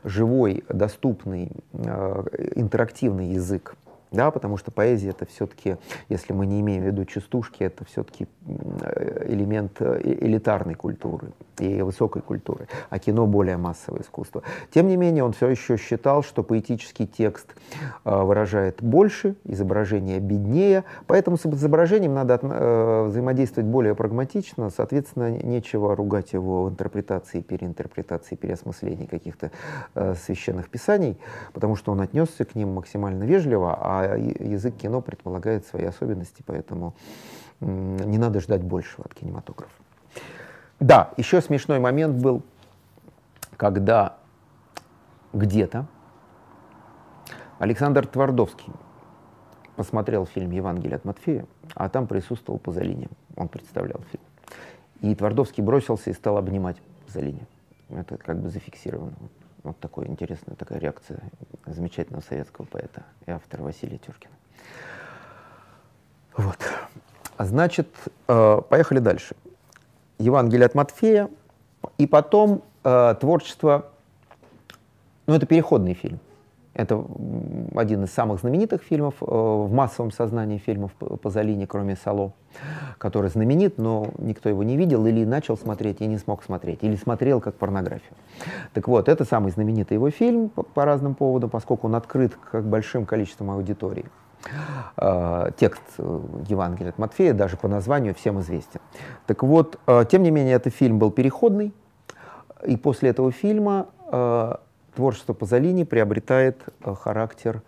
[0.03, 2.23] живой, доступный, э,
[2.55, 3.75] интерактивный язык
[4.11, 5.77] да, потому что поэзия это все-таки,
[6.09, 8.27] если мы не имеем в виду частушки, это все-таки
[9.27, 14.41] элемент э, элитарной культуры и высокой культуры, а кино более массовое искусство.
[14.71, 17.53] Тем не менее, он все еще считал, что поэтический текст
[18.05, 25.95] э, выражает больше, изображение беднее, поэтому с изображением надо э, взаимодействовать более прагматично, соответственно, нечего
[25.95, 29.51] ругать его в интерпретации, переинтерпретации, переосмыслении каких-то
[29.93, 31.17] священных писаний,
[31.53, 36.93] потому что он отнесся к ним максимально вежливо, а язык кино предполагает свои особенности, поэтому
[37.59, 39.71] не надо ждать большего от кинематографа.
[40.79, 42.41] Да, еще смешной момент был,
[43.57, 44.17] когда
[45.33, 45.85] где-то
[47.59, 48.71] Александр Твардовский
[49.75, 51.45] посмотрел фильм «Евангелие от Матфея»,
[51.75, 54.23] а там присутствовал Пазолини, он представлял фильм.
[55.01, 57.45] И Твардовский бросился и стал обнимать Пазолини.
[57.89, 59.13] Это как бы зафиксировано.
[59.19, 59.31] Вот
[59.79, 61.19] такая интересная такая реакция
[61.65, 64.33] замечательного советского поэта и автора Василия Тюркина.
[66.37, 66.57] Вот.
[67.37, 67.87] Значит,
[68.27, 69.35] э, поехали дальше.
[70.17, 71.29] Евангелие от Матфея,
[71.97, 73.91] и потом э, творчество,
[75.27, 76.19] ну это переходный фильм.
[76.73, 77.03] Это
[77.75, 82.33] один из самых знаменитых фильмов э, в массовом сознании фильмов Пазолини, кроме «Сало»,
[82.97, 86.95] который знаменит, но никто его не видел или начал смотреть и не смог смотреть, или
[86.95, 88.13] смотрел как порнографию.
[88.73, 92.61] Так вот, это самый знаменитый его фильм по, по разным поводам, поскольку он открыт к
[92.61, 94.05] большим количествам аудитории.
[94.95, 98.79] Э, текст э, Евангелия от Матфея даже по названию всем известен.
[99.25, 99.79] Так вот,
[100.09, 101.73] тем не менее, этот фильм был переходный,
[102.63, 103.87] и после этого фильма
[104.95, 107.61] творчество Пазолини приобретает э, характер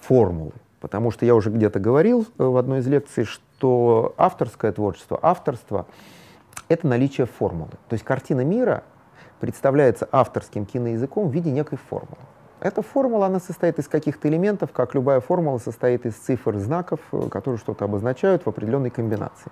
[0.00, 0.52] формулы.
[0.80, 5.86] Потому что я уже где-то говорил э, в одной из лекций, что авторское творчество, авторство—
[6.68, 7.72] это наличие формулы.
[7.88, 8.84] То есть картина мира
[9.40, 12.22] представляется авторским киноязыком в виде некой формулы.
[12.60, 17.28] Эта формула, она состоит из каких-то элементов, как любая формула состоит из цифр, знаков, э,
[17.30, 19.50] которые что-то обозначают в определенной комбинации.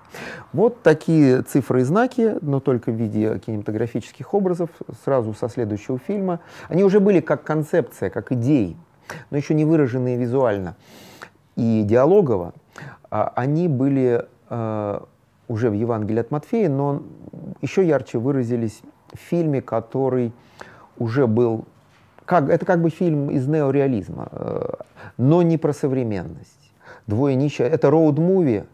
[0.53, 4.69] Вот такие цифры и знаки, но только в виде кинематографических образов,
[5.05, 6.41] сразу со следующего фильма.
[6.69, 8.77] Они уже были как концепция, как идеи,
[9.31, 10.77] но еще не выраженные визуально
[11.57, 12.53] и диалогово.
[13.11, 15.01] А они были э,
[15.49, 17.03] уже в Евангелии от Матфея, но
[17.63, 18.83] еще ярче выразились
[19.15, 20.33] в фильме, который
[20.99, 21.65] уже был
[22.29, 24.75] как, это как бы фильм из неореализма, э,
[25.17, 26.73] но не про современность.
[27.07, 28.67] Двое нищих, это роуд-муви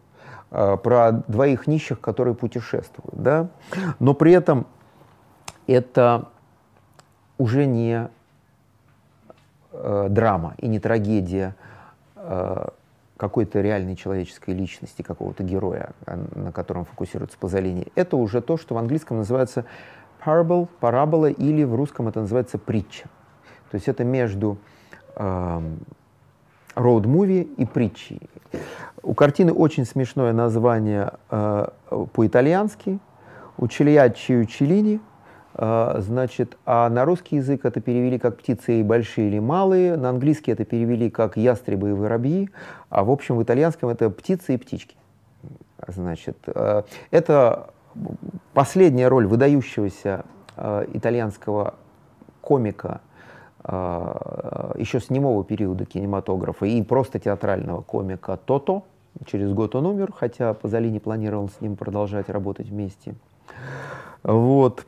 [0.51, 3.47] э, про двоих нищих, которые путешествуют, да?
[3.99, 4.67] но при этом
[5.67, 6.25] это
[7.37, 8.09] уже не
[9.71, 11.55] э, драма и не трагедия
[12.17, 12.67] э,
[13.15, 17.87] какой-то реальной человеческой личности, какого-то героя, на котором фокусируется Пазолини.
[17.95, 19.63] Это уже то, что в английском называется
[20.25, 23.07] parable, парабола, или в русском это называется притча.
[23.71, 24.57] То есть это между
[26.75, 28.21] роуд-муви э, и притчей.
[29.01, 31.67] У картины очень смешное название э,
[32.13, 32.99] по-итальянски
[33.57, 34.99] «Учильячи Учелини»,
[35.53, 40.09] э, значит, а на русский язык это перевели как «птицы и большие или малые», на
[40.09, 42.49] английский это перевели как «ястребы и воробьи»,
[42.89, 44.95] а в общем в итальянском это «птицы и птички».
[45.87, 47.69] Значит, э, это
[48.53, 50.25] последняя роль выдающегося
[50.57, 51.75] э, итальянского
[52.41, 53.01] комика–
[53.67, 58.83] еще с немого периода кинематографа и просто театрального комика Тото.
[59.25, 63.15] Через год он умер, хотя Пазолини планировал с ним продолжать работать вместе.
[64.23, 64.85] Вот.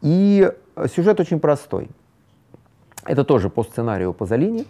[0.00, 0.50] И
[0.86, 1.88] сюжет очень простой.
[3.04, 4.66] Это тоже по сценарию Пазолини.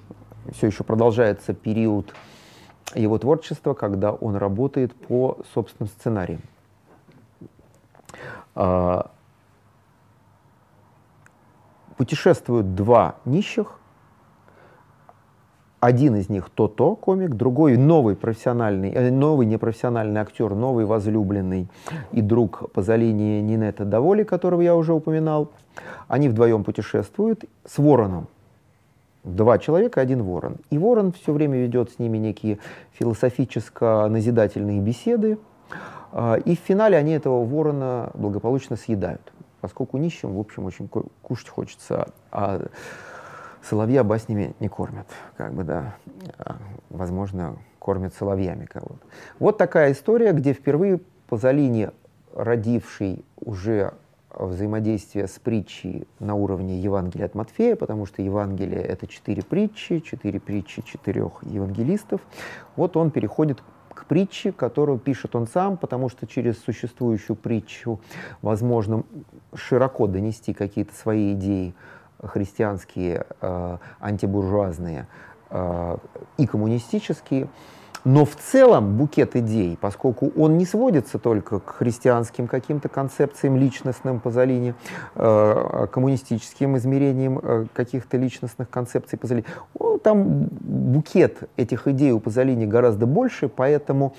[0.53, 2.15] Все еще продолжается период
[2.95, 6.41] его творчества, когда он работает по собственным сценариям.
[11.99, 13.77] Путешествуют два нищих.
[15.81, 21.69] Один из них то-то комик, другой новый профессиональный, э, новый непрофессиональный актер, новый возлюбленный
[22.12, 25.51] и друг Пазолини Нинета Доволи, которого я уже упоминал.
[26.07, 28.29] Они вдвоем путешествуют с вороном.
[29.25, 30.59] Два человека, один ворон.
[30.70, 32.59] И ворон все время ведет с ними некие
[32.93, 35.39] философическо-назидательные беседы.
[36.12, 40.89] А, и в финале они этого ворона благополучно съедают поскольку нищим, в общем, очень
[41.22, 42.66] кушать хочется, а
[43.62, 45.06] соловья баснями не кормят,
[45.36, 45.97] как бы, да,
[46.39, 46.56] а,
[46.90, 49.01] возможно, кормят соловьями кого-то.
[49.39, 51.90] Вот такая история, где впервые Пазолини,
[52.35, 53.93] родивший уже
[54.35, 60.39] взаимодействие с притчей на уровне Евангелия от Матфея, потому что Евангелие— это четыре притчи, четыре
[60.39, 62.20] притчи четырех евангелистов.
[62.76, 63.62] Вот он переходит
[63.99, 68.01] к притче, которую пишет он сам, потому что через существующую притчу
[68.43, 69.03] возможно
[69.55, 71.75] широко донести какие-то свои идеи
[72.23, 75.07] христианские, э, антибуржуазные
[76.37, 77.49] и коммунистические.
[78.05, 84.20] Но в целом букет идей, поскольку он не сводится только к христианским каким-то концепциям личностным
[84.20, 84.75] Пазолини,
[85.15, 89.47] э, коммунистическим измерениям э, каких-то личностных концепций Пазолини,
[90.03, 94.15] там букет этих идей у Пазолини гораздо больше, поэтому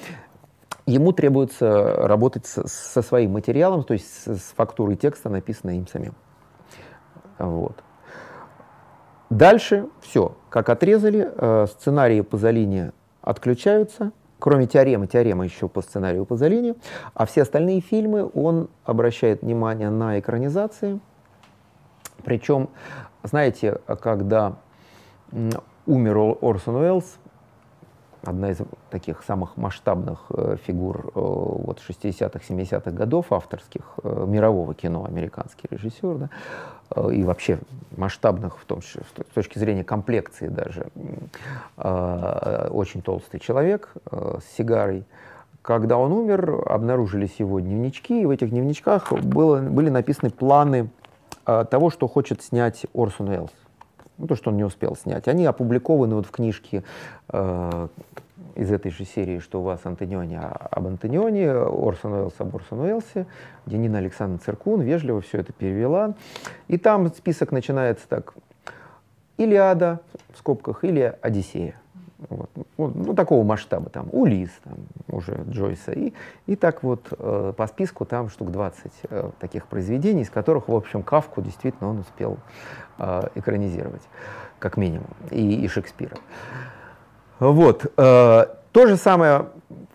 [0.86, 5.88] ему требуется работать со, со своим материалом, то есть с, с фактурой текста, написанной им
[5.88, 6.16] самим.
[7.38, 7.84] Вот.
[9.30, 12.92] Дальше все, как отрезали, э, сценарии Пазолини
[13.30, 16.74] отключаются, кроме теоремы, теорема еще по сценарию Пазолини,
[17.14, 21.00] а все остальные фильмы он обращает внимание на экранизации.
[22.24, 22.70] Причем,
[23.22, 24.56] знаете, когда
[25.86, 27.20] умер Орсон Уэллс,
[28.24, 28.58] одна из
[28.90, 35.68] таких самых масштабных э, фигур э, вот 60-х, 70-х годов авторских э, мирового кино, американский
[35.70, 36.30] режиссер, да,
[37.12, 37.60] и вообще
[37.96, 40.88] масштабных, в том числе с точки зрения комплекции даже,
[41.78, 45.06] очень толстый человек с сигарой.
[45.62, 50.90] Когда он умер, обнаружились его дневнички, и в этих дневничках было, были написаны планы
[51.46, 53.52] того, что хочет снять Орсон Уэллс
[54.20, 56.84] ну, то, что он не успел снять, они опубликованы вот в книжке
[57.30, 57.88] э,
[58.56, 63.26] из этой же серии, что у вас Антониони об Антониони, Орсон Уэллс об Орсон Уэллсе,
[63.66, 66.16] где Нина Александровна Циркун вежливо все это перевела.
[66.68, 68.34] И там список начинается так.
[69.38, 70.02] Илиада,
[70.34, 71.76] в скобках, или Одиссея.
[72.28, 72.50] Вот.
[72.78, 74.76] Ну, такого масштаба, там, Улисс, там,
[75.08, 75.94] уже Джойса.
[75.94, 76.14] И,
[76.48, 80.76] и так вот э, по списку там штук 20 э, таких произведений, из которых, в
[80.76, 82.38] общем, Кафку действительно он успел
[82.98, 84.02] э, экранизировать,
[84.60, 86.18] как минимум, и, и Шекспира.
[87.40, 87.86] Вот.
[87.98, 89.46] Э, то же самое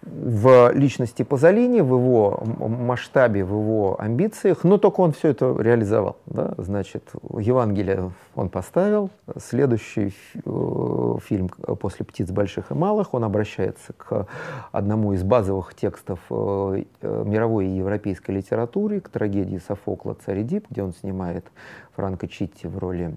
[0.07, 6.17] в личности Пазолини, в его масштабе, в его амбициях, но только он все это реализовал.
[6.27, 6.55] Да?
[6.59, 10.15] Значит, Евангелие он поставил, следующий
[10.45, 14.27] э, фильм «После птиц больших и малых», он обращается к
[14.73, 20.83] одному из базовых текстов э, мировой и европейской литературы, к трагедии Софокла «Царь Эдип», где
[20.83, 21.47] он снимает
[21.95, 23.17] Франко Читти в роли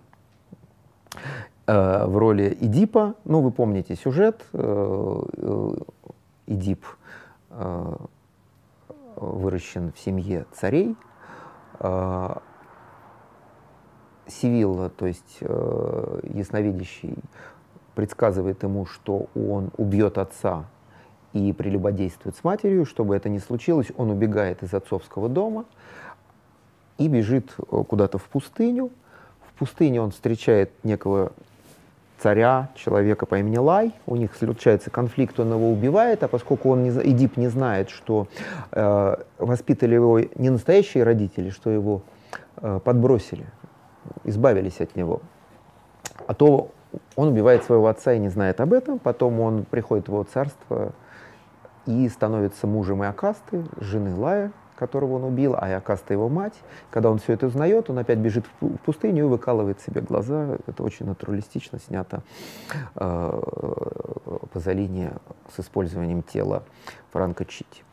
[1.68, 3.16] Э, в роли Идипа.
[3.26, 4.42] Ну, вы помните сюжет.
[6.48, 6.76] Э,
[7.50, 7.94] э,
[9.16, 10.96] выращен в семье царей.
[14.28, 17.16] Сивилла, то есть ясновидящий,
[17.96, 20.66] предсказывает ему, что он убьет отца
[21.34, 22.86] и прелюбодействует с матерью.
[22.86, 25.66] Чтобы это не случилось, он убегает из отцовского дома
[26.98, 28.92] и бежит куда-то в пустыню.
[29.48, 31.32] В пустыне он встречает некого
[32.20, 33.94] царя, человека по имени Лай.
[34.06, 38.28] У них случается конфликт, он его убивает, а поскольку он не, Эдип не знает, что
[38.72, 42.02] э, воспитали его не настоящие родители, что его
[42.58, 43.46] э, подбросили,
[44.24, 45.22] избавились от него,
[46.26, 46.72] а то
[47.16, 50.94] он убивает своего отца и не знает об этом, потом он приходит в его царство
[51.86, 56.54] и становится мужем Иокасты, жены Лая, которого он убил, а Иокаста его мать.
[56.90, 60.58] Когда он все это узнает, он опять бежит в пустыню и выкалывает себе глаза.
[60.68, 62.22] Это очень натуралистично снято
[62.96, 63.42] э,
[64.54, 65.12] Пазолини
[65.54, 66.64] с использованием тела
[67.12, 67.84] Франко Чити.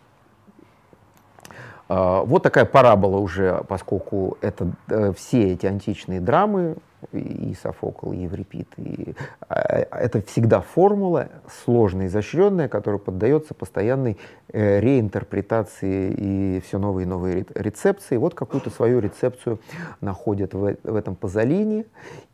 [1.89, 6.77] Э, вот такая парабола уже, поскольку это э, все эти античные драмы,
[7.13, 8.69] и Софокл, и Еврипид.
[8.77, 9.15] И,
[9.49, 11.29] а, это всегда формула
[11.65, 14.19] сложная, изощренная, которая поддается постоянной
[14.53, 18.17] э, реинтерпретации и все новые и новые рецепции.
[18.17, 19.61] Вот какую-то свою рецепцию
[20.01, 21.87] находят в, этом Пазолини.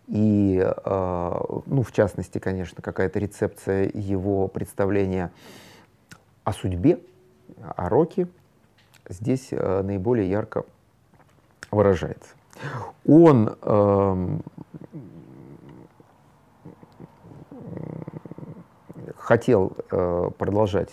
[0.09, 5.31] И, э, ну, в частности, конечно, какая-то рецепция его представления
[6.45, 6.99] о судьбе,
[7.77, 8.27] о роке
[9.09, 10.65] здесь э, наиболее ярко
[11.71, 12.40] выражается.
[13.07, 14.39] Он э,
[19.17, 20.91] хотел э, продолжать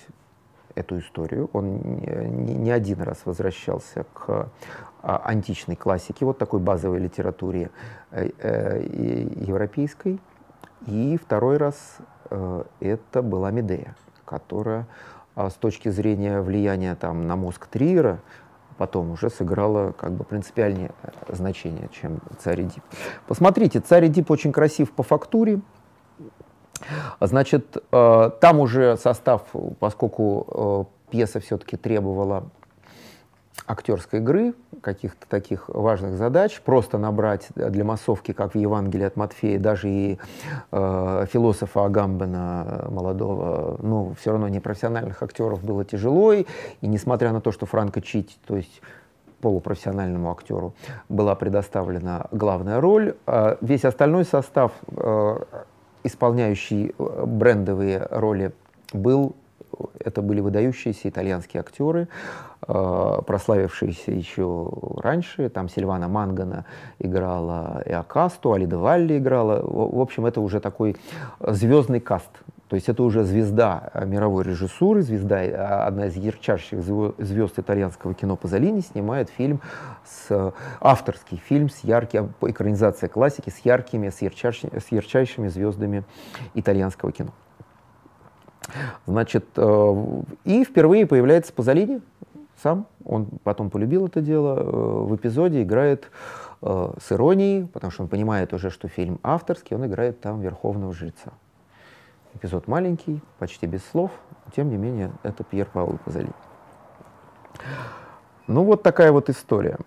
[0.75, 1.49] эту историю.
[1.53, 1.77] Он
[2.45, 4.49] не, не один раз возвращался к
[5.01, 7.71] а, античной классике, вот такой базовой литературе
[8.11, 8.81] э, э,
[9.47, 10.19] европейской.
[10.85, 11.97] И второй раз
[12.29, 13.95] э, это была Медея,
[14.25, 14.85] которая
[15.35, 18.19] э, с точки зрения влияния там, на мозг Триера
[18.77, 22.83] потом уже сыграла как бы принципиальнее э, значение, чем царь Эдип.
[23.27, 25.59] Посмотрите, царь Эдип очень красив по фактуре.
[27.19, 29.43] Значит, э, там уже состав,
[29.79, 32.49] поскольку э, пьеса все-таки требовала
[33.65, 39.59] актерской игры, каких-то таких важных задач, просто набрать для массовки, как в Евангелии от Матфея,
[39.59, 40.19] даже и
[40.71, 46.45] э, философа Агамбена молодого, ну, все равно непрофессиональных актеров было тяжело, и,
[46.81, 48.81] несмотря на то, что Франко Чити, то есть
[49.41, 50.73] полупрофессиональному актеру
[51.09, 55.39] была предоставлена главная роль, э, весь остальной состав э,
[56.03, 58.53] исполняющий э, брендовые роли,
[58.93, 59.35] был
[59.99, 62.07] это были выдающиеся итальянские актеры,
[62.56, 65.49] э, прославившиеся еще раньше.
[65.49, 66.65] Там Сильвана Мангана
[66.99, 69.61] играла и Акасту, Алида Валли играла.
[69.63, 70.95] В общем, это уже такой
[71.39, 72.29] звездный каст.
[72.67, 78.35] То есть это уже звезда мировой режиссуры, звезда, э, одна из ярчайших звезд итальянского кино
[78.35, 79.61] Пазолини снимает фильм
[80.03, 86.03] с авторский фильм с ярким экранизация классики с яркими, с ярчайшими, с ярчайшими звездами
[86.55, 87.31] итальянского кино.
[89.05, 92.01] Значит, э, и впервые появляется Пазолини
[92.61, 94.63] сам, он потом полюбил это дело, э,
[95.05, 96.09] в эпизоде играет
[96.61, 100.93] э, с иронией, потому что он понимает уже, что фильм авторский, он играет там верховного
[100.93, 101.33] жреца.
[102.33, 104.11] Эпизод маленький, почти без слов,
[104.55, 106.33] тем не менее, это Пьер Пауло Пазолини.
[108.47, 109.77] Ну вот такая вот история.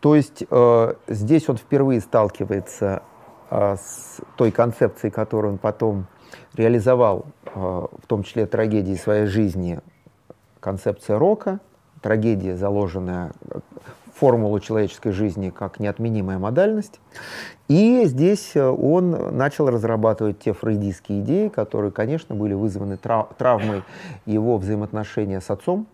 [0.00, 3.02] То есть э, здесь он впервые сталкивается
[3.50, 6.06] э, с той концепцией, которую он потом
[6.54, 9.80] реализовал э, в том числе трагедии своей жизни
[10.60, 11.60] концепция рока,
[12.02, 13.32] трагедия, заложенная
[14.14, 17.00] в формулу человеческой жизни как неотменимая модальность.
[17.68, 23.82] И здесь э, он начал разрабатывать те фрейдистские идеи, которые, конечно, были вызваны травмой
[24.26, 25.86] его взаимоотношения с отцом,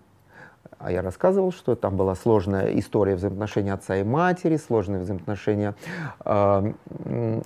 [0.78, 5.74] а я рассказывал, что там была сложная история взаимоотношений отца и матери, сложные взаимоотношения
[6.24, 6.73] э,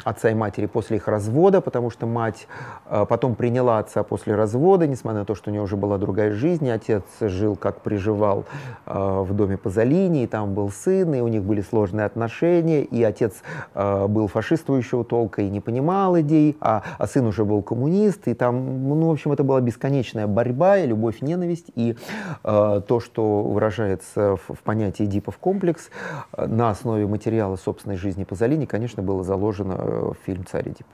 [0.04, 2.48] отца и матери после их развода, потому что мать
[2.86, 6.32] э, потом приняла отца после развода, несмотря на то, что у нее уже была другая
[6.32, 8.46] жизнь, и отец жил, как приживал
[8.86, 13.02] э, в доме Пазолини, и там был сын, и у них были сложные отношения, и
[13.04, 13.42] отец
[13.74, 18.34] э, был фашистующего толка и не понимал идей, а, а сын уже был коммунист, и
[18.34, 21.96] там, ну, в общем, это была бесконечная борьба, и любовь, ненависть, и
[22.42, 25.90] э, то, что что выражается в, в понятии Эдипов комплекс,
[26.32, 30.86] э, на основе материала собственной жизни Пазолини, конечно, было заложено э, в фильм «Царь Эдип».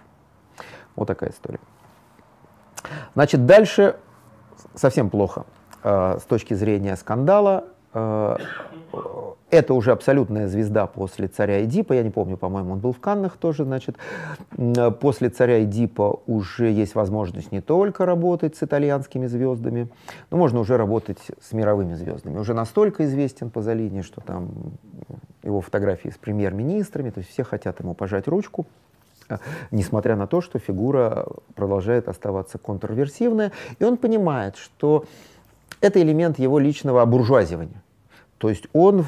[0.96, 1.60] Вот такая история.
[3.14, 3.96] Значит, дальше
[4.74, 5.46] совсем плохо
[5.84, 7.64] э, с точки зрения скандала.
[9.50, 11.92] Это уже абсолютная звезда после царя Эдипа.
[11.92, 13.96] Я не помню, по-моему, он был в Каннах тоже, значит.
[15.00, 19.88] После царя Эдипа уже есть возможность не только работать с итальянскими звездами,
[20.30, 22.38] но можно уже работать с мировыми звездами.
[22.38, 24.50] Уже настолько известен Пазолини, что там
[25.44, 28.66] его фотографии с премьер-министрами, то есть все хотят ему пожать ручку
[29.72, 33.50] несмотря на то, что фигура продолжает оставаться контрверсивная,
[33.80, 35.04] и он понимает, что
[35.80, 37.82] это элемент его личного обуржуазивания.
[38.38, 39.04] То есть он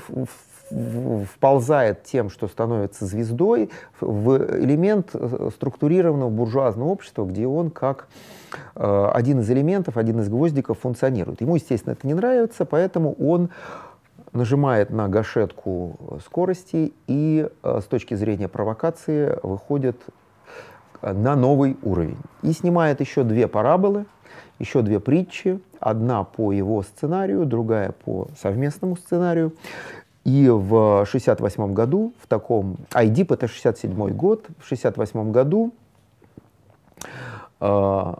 [1.34, 8.08] вползает тем, что становится звездой, в элемент э, структурированного буржуазного общества, где он как
[8.74, 11.40] э, один из элементов, один из гвоздиков функционирует.
[11.40, 13.50] Ему, естественно, это не нравится, поэтому он
[14.32, 19.96] нажимает на гашетку скорости и э, с точки зрения провокации выходит
[21.00, 22.18] на новый уровень.
[22.42, 24.04] И снимает еще две параболы,
[24.58, 29.52] еще две притчи, одна по его сценарию, другая по совместному сценарию.
[30.24, 35.72] И в 1968 году, в таком, IDIP это 67 год, в 1968 году
[37.60, 38.14] э,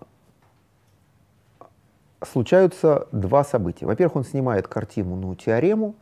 [2.26, 3.86] случаются два события.
[3.86, 5.96] Во-первых, он снимает картину «Ну, теорему»,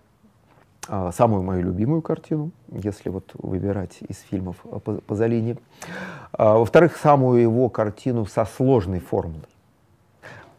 [0.89, 4.57] э, самую мою любимую картину, если вот выбирать из фильмов
[5.07, 5.59] Пазолини.
[6.39, 9.49] Э, во-вторых, самую его картину со сложной формулой.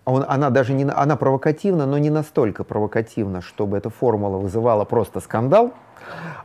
[0.07, 5.19] Он, она даже не, она провокативна, но не настолько провокативна, чтобы эта формула вызывала просто
[5.19, 5.73] скандал,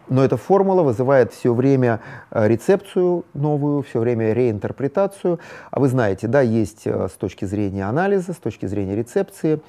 [0.09, 2.01] но эта формула вызывает все время
[2.33, 5.39] э, рецепцию новую, все время реинтерпретацию.
[5.71, 9.61] А вы знаете, да, есть э, с точки зрения анализа, с точки зрения рецепции,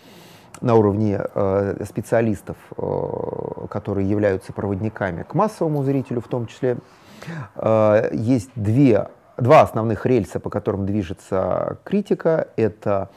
[0.59, 6.77] на уровне э, специалистов, э, которые являются проводниками к массовому зрителю в том числе,
[7.57, 12.47] э, есть две, два основных рельса, по которым движется критика.
[12.55, 13.09] Это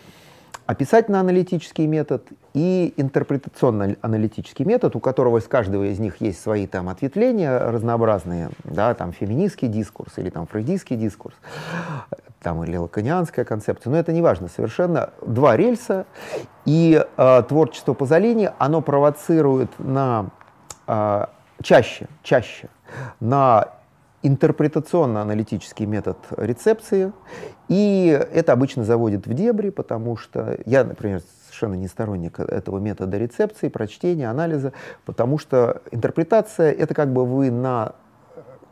[0.66, 7.59] описательно-аналитический метод и интерпретационно-аналитический метод, у которого из каждого из них есть свои там ответвления
[7.59, 11.36] разнообразные, да, там феминистский дискурс или там фрейдистский дискурс,
[12.43, 15.10] там или лаканианская концепция, но это не важно совершенно.
[15.24, 16.06] Два рельса,
[16.64, 20.26] и э, творчество Пазолини, оно провоцирует на
[20.88, 21.26] э,
[21.62, 22.68] чаще, чаще
[23.20, 23.76] на
[24.27, 27.12] интерпретационно-аналитический метод рецепции,
[27.69, 33.16] и это обычно заводит в дебри, потому что я, например, совершенно не сторонник этого метода
[33.19, 34.73] рецепции, прочтения, анализа,
[35.05, 37.94] потому что интерпретация— это как бы вы на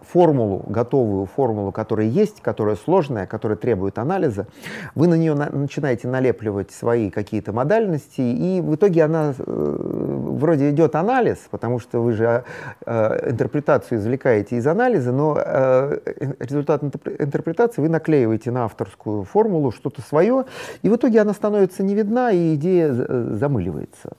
[0.08, 4.46] формулу, готовую формулу, которая есть, которая сложная, которая требует анализа,
[4.94, 10.70] вы на нее на, начинаете налепливать свои какие-то модальности, и в итоге она, э, вроде
[10.70, 12.44] идет анализ, потому что вы же
[12.86, 15.98] э, интерпретацию извлекаете из анализа, но э,
[16.38, 20.44] результат интерпретации вы наклеиваете на авторскую формулу что-то свое,
[20.82, 24.12] и в итоге она становится не видна, и идея замыливается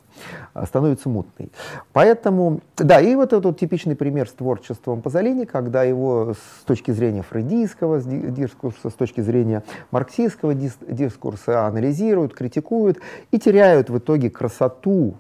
[0.66, 1.52] становится мутной.
[1.94, 7.22] Поэтому, да, и вот этот типичный пример с творчеством Пазолини, когда его с точки зрения
[7.22, 13.00] фрейдийского дискурса, с точки зрения марксистского дискурса анализируют, критикуют
[13.32, 15.16] и теряют в итоге красоту,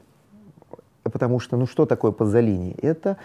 [1.03, 2.75] потому что, ну что такое Пазолини?
[2.81, 3.17] Это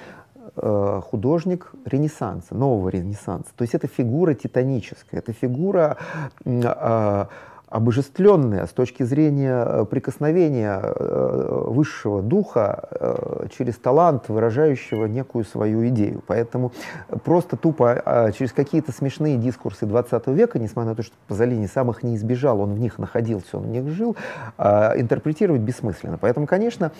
[0.56, 3.50] э, художник Ренессанса, нового Ренессанса.
[3.56, 5.96] То есть это фигура титаническая, это фигура
[7.70, 15.86] обожествленная с точки зрения э, прикосновения э, высшего духа э, через талант, выражающего некую свою
[15.88, 16.22] идею.
[16.26, 16.72] Поэтому
[17.24, 21.90] просто тупо а, через какие-то смешные дискурсы 20 века, несмотря на то, что Пазолини сам
[21.90, 24.16] их не избежал, он в них находился, он в них жил,
[24.58, 26.18] а, интерпретировать бессмысленно.
[26.18, 26.90] Поэтому, конечно,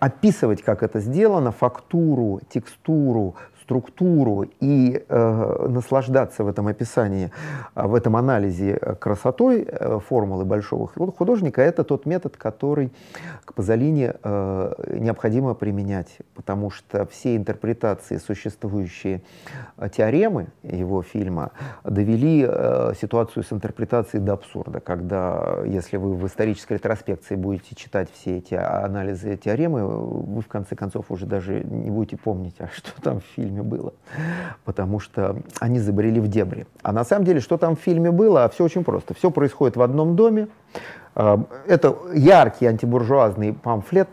[0.00, 3.36] описывать, как это сделано, фактуру, текстуру,
[3.70, 7.30] структуру и э, наслаждаться в этом описании,
[7.74, 12.90] а, в этом анализе красотой э, формулы большого художника, это тот метод, который
[13.44, 19.22] к Пазолини э, необходимо применять, потому что все интерпретации, существующие
[19.76, 21.52] э, теоремы его фильма,
[21.84, 28.08] довели э, ситуацию с интерпретацией до абсурда, когда, если вы в исторической ретроспекции будете читать
[28.12, 33.00] все эти анализы теоремы, вы в конце концов уже даже не будете помнить, а что
[33.00, 33.92] там в фильме фильме было,
[34.64, 36.66] потому что они забрели в дебри.
[36.82, 39.14] А на самом деле, что там в фильме было, все очень просто.
[39.14, 40.48] Все происходит в одном доме.
[41.14, 44.08] А, это яркий антибуржуазный памфлет,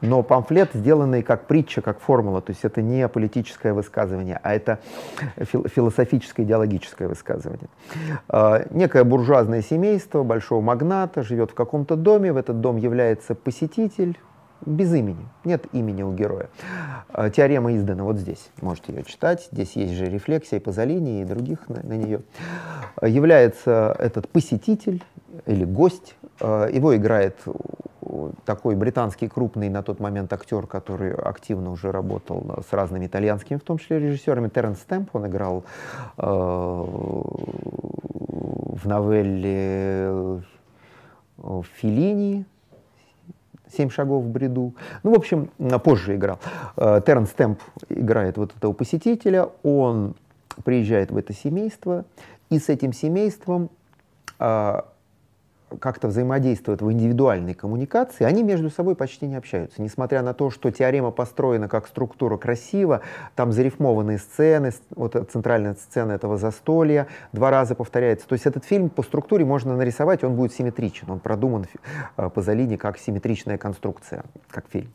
[0.00, 4.78] но памфлет, сделанный как притча, как формула, то есть это не политическое высказывание, а это
[5.36, 7.68] философическое, идеологическое высказывание.
[8.28, 14.16] А, некое буржуазное семейство большого магната живет в каком-то доме, в этот дом является посетитель,
[14.64, 15.26] без имени.
[15.44, 16.48] Нет имени у героя.
[17.08, 18.50] А, теорема издана вот здесь.
[18.60, 19.48] Можете ее читать.
[19.52, 22.22] Здесь есть же рефлексия Пазолини и других на, на нее.
[22.96, 25.04] А, является этот посетитель
[25.46, 26.16] или гость.
[26.40, 27.36] А, его играет
[28.44, 33.62] такой британский крупный на тот момент актер, который активно уже работал с разными итальянскими, в
[33.62, 34.48] том числе режиссерами.
[34.48, 35.64] Терренс Стэмп, он играл
[36.16, 36.22] э,
[38.78, 40.42] в новелле
[41.76, 42.46] Филини,
[43.76, 44.74] «Семь шагов в бреду».
[45.02, 45.50] Ну, в общем,
[45.84, 46.38] позже играл.
[46.76, 50.14] Э, Терренс Стэмп играет вот этого посетителя, он
[50.64, 52.04] приезжает в это семейство,
[52.50, 53.70] и с этим семейством
[54.38, 54.86] а,
[55.80, 59.82] как-то взаимодействуют в индивидуальной коммуникации, они между собой почти не общаются.
[59.82, 63.02] Несмотря на то, что теорема построена как структура красиво,
[63.34, 68.26] там зарифмованные сцены, вот центральная сцена этого застолья два раза повторяется.
[68.26, 71.66] То есть этот фильм по структуре можно нарисовать, он будет симметричен, он продуман
[72.16, 74.90] э, по Залине как симметричная конструкция, как фильм.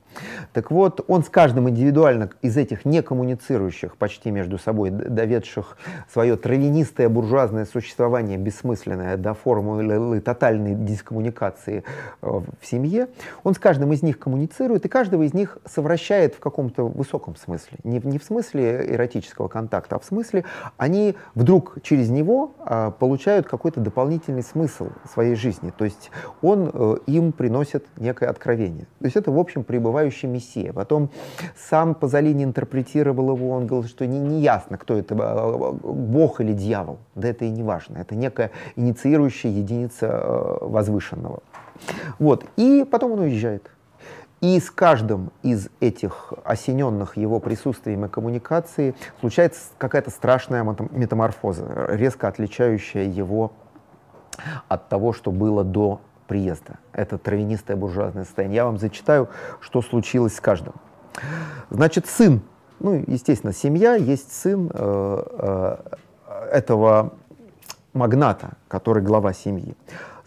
[0.54, 5.78] Так вот, он с каждым индивидуально из этих не коммуницирующих почти между собой, доведших
[6.12, 11.84] свое травянистое буржуазное существование, бессмысленное до формулы тотальной тотальной дискоммуникации
[12.22, 13.08] э, в семье,
[13.44, 17.78] он с каждым из них коммуницирует и каждого из них совращает в каком-то высоком смысле.
[17.84, 20.46] Не, не в смысле эротического контакта, а в смысле
[20.78, 25.72] они вдруг через него а, получают какой-то дополнительный смысл своей жизни.
[25.76, 26.12] То есть
[26.42, 28.86] он э, им приносит некое откровение.
[29.00, 30.74] То есть это, в общем, пребывающий мессия.
[30.74, 31.10] Потом
[31.58, 36.98] сам Пазолини интерпретировал его, он говорил, что не, не ясно, кто это, бог или дьявол.
[37.16, 37.98] Да это и не важно.
[37.98, 41.42] Это некая инициирующая единица э, возвышенного.
[42.20, 42.46] Вот.
[42.56, 43.70] И потом он уезжает.
[44.42, 52.28] И с каждым из этих осененных его присутствием и коммуникацией случается какая-то страшная метаморфоза, резко
[52.28, 53.54] отличающая его
[54.68, 56.80] от того, что было до приезда.
[56.92, 58.58] Это травянистое буржуазное состояние.
[58.58, 59.30] Я вам зачитаю,
[59.62, 60.74] что случилось с каждым.
[61.70, 62.42] Значит, сын,
[62.80, 65.78] ну, естественно, семья, есть сын э, э,
[66.52, 67.14] этого
[67.94, 69.76] магната, который глава семьи.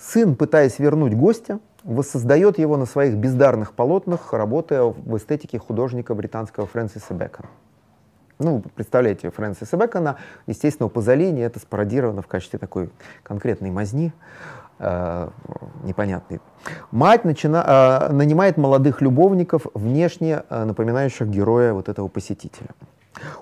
[0.06, 6.66] Сын, пытаясь вернуть гостя, воссоздает его на своих бездарных полотнах, работая в эстетике художника британского
[6.66, 7.48] Фрэнсиса Бэкона.
[8.38, 12.90] Ну, представляете, Фрэнсиса Бэкона, естественно, у Пазолини это спародировано в качестве такой
[13.24, 14.12] конкретной мазни,
[14.78, 15.28] э,
[15.82, 16.40] непонятной.
[16.92, 22.68] Мать начина, э, нанимает молодых любовников, внешне э, напоминающих героя вот этого посетителя.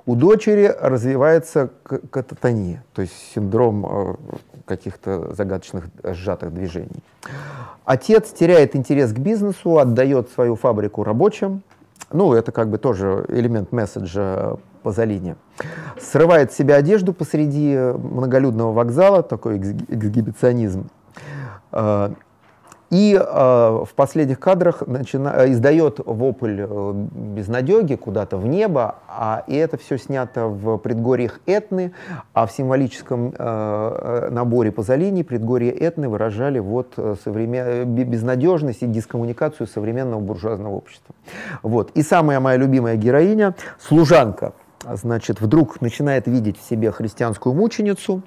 [0.07, 1.71] У дочери развивается
[2.11, 4.15] кататония, то есть синдром э,
[4.67, 7.03] каких-то загадочных сжатых движений.
[7.85, 11.63] Отец теряет интерес к бизнесу, отдает свою фабрику рабочим.
[12.13, 15.37] Ну, это как бы тоже элемент месседжа Пазолини.
[16.01, 20.89] Срывает с себя одежду посреди многолюдного вокзала, такой эксгибиционизм.
[22.95, 25.35] Э, И э, в последних кадрах начина...
[25.47, 31.93] издает вопль э, безнадеги куда-то в небо, а и это все снято в предгорьях Этны,
[32.33, 37.95] а в символическом э, э наборе Пазолини предгорье Этны выражали вот э, современ...
[37.95, 41.15] безнадежность и дискоммуникацию современного буржуазного общества.
[41.63, 41.91] Вот.
[41.97, 44.53] И самая моя любимая героиня, служанка,
[44.93, 48.23] значит, вдруг начинает видеть в себе христианскую мученицу,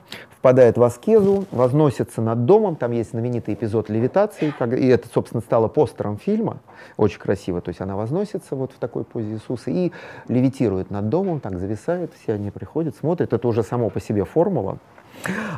[0.48, 5.68] впадает в аскезу, возносится над домом, там есть знаменитый эпизод левитации, и это, собственно, стало
[5.68, 6.60] постером фильма,
[6.95, 9.91] очень красиво, то есть она возносится вот в такой позе Иисуса и
[10.30, 14.78] левитирует над домом, так зависает, все они приходят, смотрят, это уже само по себе формула,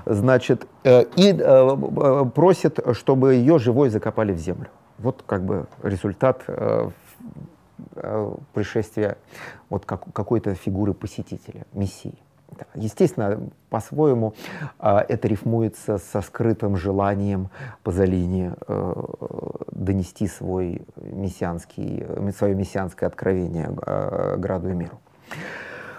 [0.07, 4.69] значит, э, и э, просит, чтобы ее живой закопали в землю.
[4.97, 6.89] Вот как бы результат э,
[8.53, 9.17] пришествия
[9.69, 12.17] вот как, какой-то фигуры посетителя, мессии.
[12.75, 13.39] Естественно,
[13.69, 14.33] по-своему
[14.79, 17.49] а, это рифмуется со скрытым желанием
[17.83, 18.93] Пазолини э,
[19.71, 22.05] донести свой мессианский,
[22.35, 24.99] свое мессианское откровение э, граду и миру.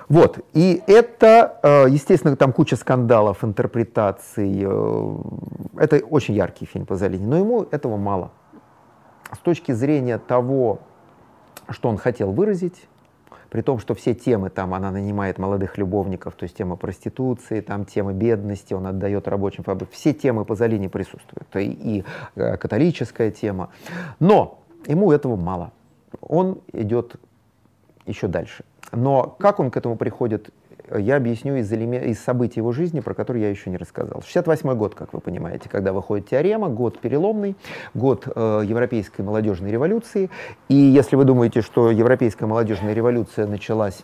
[0.09, 4.67] Вот, и это, э, естественно, там куча скандалов, интерпретаций.
[5.77, 8.33] Это очень яркий фильм Пазолини, но ему этого мало.
[9.33, 10.81] С точки зрения того,
[11.69, 12.89] что он хотел выразить,
[13.51, 17.85] при том, что все темы, там она нанимает молодых любовников, то есть тема проституции, там
[17.85, 22.05] тема бедности, он отдает рабочим фабрикам, все темы по Залине присутствуют, и, и
[22.37, 23.71] э, католическая тема.
[24.21, 25.73] Но ему этого мало.
[26.21, 27.17] Он идет
[28.07, 28.65] еще дальше.
[28.93, 30.51] Но как он к этому приходит,
[30.99, 34.23] я объясню из, из событий его жизни, про которые я еще не рассказал.
[34.23, 37.57] 68 год, как вы понимаете, когда выходит теорема, год переломный,
[37.95, 40.31] год э, Европейской молодежной революции.
[40.69, 44.03] И если вы думаете, что Европейская молодежная революция началась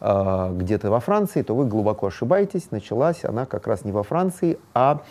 [0.00, 2.70] э, где-то во Франции, то вы глубоко ошибаетесь.
[2.70, 5.02] Началась она как раз не во Франции, а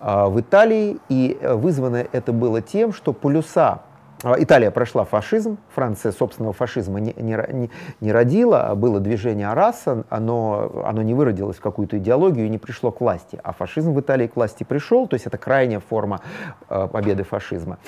[0.00, 0.98] э, в Италии.
[1.08, 3.82] И э, вызвано это было тем, что полюса
[4.24, 7.70] Италия прошла фашизм, Франция собственного фашизма не, не,
[8.00, 12.58] не родила, а было движение Араса, оно, оно не выродилось в какую-то идеологию и не
[12.58, 13.40] пришло к власти.
[13.42, 16.20] А фашизм в Италии к власти пришел, то есть это крайняя форма
[16.68, 17.78] э, победы фашизма.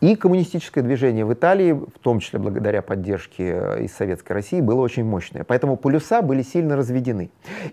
[0.00, 4.80] И коммунистическое движение в Италии, в том числе благодаря поддержке э, из Советской России, было
[4.80, 5.44] очень мощное.
[5.44, 7.30] Поэтому полюса были сильно разведены.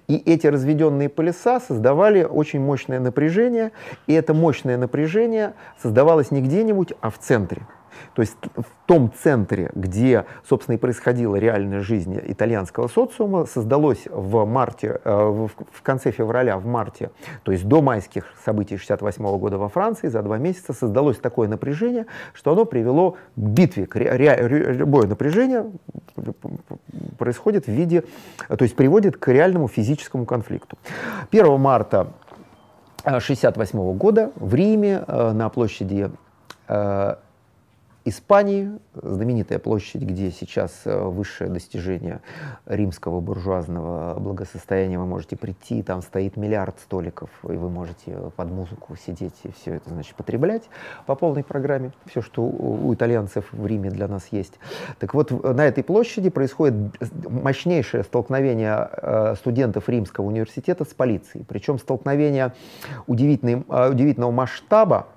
[0.07, 3.71] И эти разведенные полюса создавали очень мощное напряжение,
[4.05, 7.63] и это мощное напряжение создавалось не где-нибудь, а в центре.
[8.13, 14.45] То есть в том центре, где, собственно, и происходила реальная жизнь итальянского социума, создалось в
[14.45, 17.11] марте, э, в конце февраля, в марте,
[17.43, 22.05] то есть до майских событий 68 года во Франции, за два месяца создалось такое напряжение,
[22.33, 25.65] что оно привело к битве, любое напряжение
[27.17, 28.03] происходит в виде,
[28.47, 30.77] то есть приводит к реальному физическому конфликту.
[31.31, 32.07] 1 марта
[33.03, 36.11] 1968 года в Риме э, на площади
[36.67, 37.15] э,
[38.05, 42.21] Испании, знаменитая площадь, где сейчас э, высшее достижение
[42.65, 48.95] римского буржуазного благосостояния, вы можете прийти, там стоит миллиард столиков, и вы можете под музыку
[48.95, 50.69] сидеть и все это, значит, потреблять
[51.05, 54.53] по полной программе, все, что у итальянцев в Риме для нас есть.
[54.99, 56.75] Так вот, на этой площади происходит
[57.29, 62.53] мощнейшее столкновение э, студентов Римского университета с полицией, причем столкновение
[63.07, 65.07] удивительного масштаба,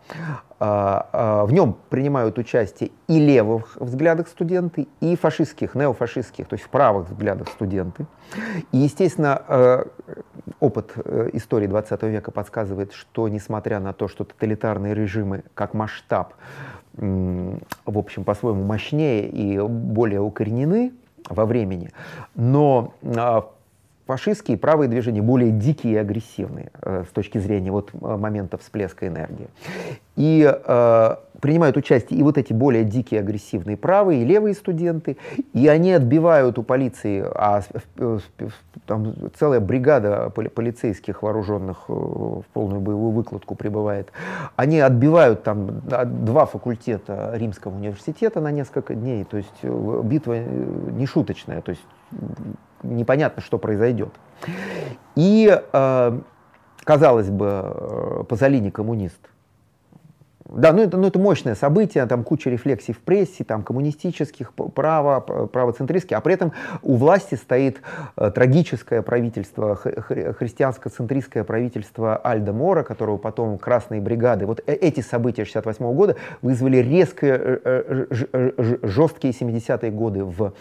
[0.62, 7.09] в нем принимают участие и левых взглядах студенты, и фашистских, неофашистских, то есть в правых
[7.09, 8.06] взглядах студенты.
[8.70, 9.84] И, естественно, э,
[10.60, 16.34] опыт э, истории 20 века подсказывает, что несмотря на то, что тоталитарные режимы как масштаб,
[16.94, 20.93] в общем, по-своему мощнее и более укоренены
[21.28, 21.90] во времени,
[22.34, 23.51] но а,
[24.06, 29.06] фашистские правые движения более дикие и агрессивные э, с точки зрения вот э, момента всплеска
[29.06, 29.48] энергии.
[30.16, 35.16] И э, принимают участие и вот эти более дикие, агрессивные правые и левые студенты,
[35.52, 37.62] и они отбивают у полиции, а
[38.86, 44.12] там целая бригада полицейских вооруженных э, в полную боевую выкладку прибывает,
[44.56, 45.80] они отбивают там
[46.24, 51.82] два факультета Римского университета на несколько дней, то есть битва не шуточная, то есть
[52.82, 54.10] непонятно, что произойдет.
[55.14, 56.20] И, э,
[56.84, 59.20] казалось бы, э, Пазолини коммунист,
[60.54, 65.20] да, ну это, ну это мощное событие, там куча рефлексий в прессе, там коммунистических, право,
[65.20, 66.52] правоцентристских, а при этом
[66.82, 67.80] у власти стоит
[68.16, 74.46] э, трагическое правительство, хри христианско-центристское правительство Альда Мора, которого потом красные бригады.
[74.46, 78.06] Вот э эти события 68 -го года вызвали резко э,
[78.82, 80.52] жесткие 70-е годы в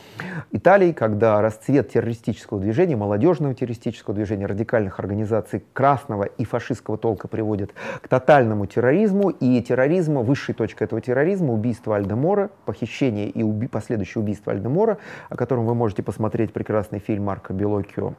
[0.51, 7.73] Италии, когда расцвет террористического движения, молодежного террористического движения, радикальных организаций красного и фашистского толка приводит
[8.01, 13.67] к тотальному терроризму, и терроризм терроризма, высшей точкой этого терроризма, убийство Альдемора, похищение и уби
[13.67, 14.99] последующее убийство Альдемора,
[15.29, 18.13] о котором вы можете посмотреть прекрасный фильм Марка Белокио,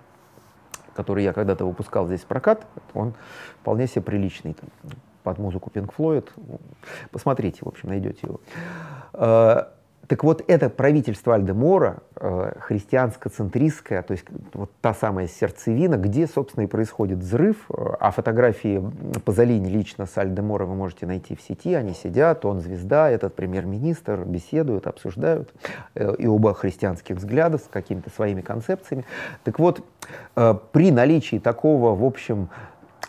[0.95, 2.67] который я когда-то выпускал здесь в прокат.
[2.95, 3.15] Он
[3.61, 4.57] вполне себе приличный,
[5.23, 6.29] под музыку Pink Floyd.
[7.13, 8.41] Посмотрите, в общем, найдете его.
[10.09, 16.65] Так вот, это правительство Альдемора, э, христианско-центристское, то есть вот та самая сердцевина, где, собственно,
[16.65, 18.83] и происходит взрыв, а фотографии
[19.25, 24.25] Пазолини лично с Альдемора вы можете найти в сети, они сидят, он звезда, этот премьер-министр,
[24.25, 25.55] беседуют, обсуждают,
[25.95, 29.05] э, и оба христианских взгляда с какими-то своими концепциями.
[29.45, 29.85] Так вот,
[30.35, 32.49] э, при наличии такого, в общем,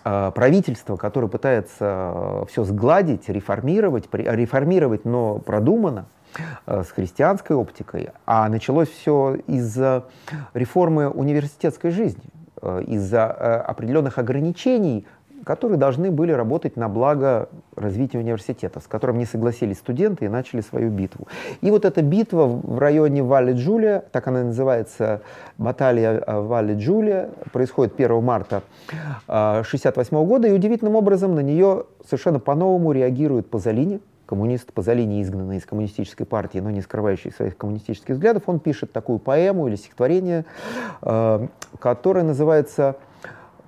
[0.06, 6.23] э, правительства, которое пытается э, все сгладить, реформировать, реформировать, но продуманно, Э,
[6.68, 10.06] с христианской оптикой, а началось все из-за
[10.54, 12.24] реформы университетской жизни,
[12.62, 15.06] э, из-за э, определенных ограничений,
[15.44, 20.62] которые должны были работать на благо развития университета, с которым не согласились студенты и начали
[20.62, 21.28] свою битву.
[21.62, 25.22] И вот эта битва в районе Валли-Джулия, так она называется,
[25.58, 28.64] баталия Валли-Джулия, происходит 1 марта
[29.28, 34.00] 1968 года, и удивительным образом на нее совершенно по-новому реагирует Пазолини,
[34.34, 39.20] коммунист Пазолини, изгнанный из коммунистической партии, но не скрывающий своих коммунистических взглядов, он пишет такую
[39.20, 40.46] поэму или стихотворение,
[41.04, 41.48] э,
[41.78, 42.96] которое называется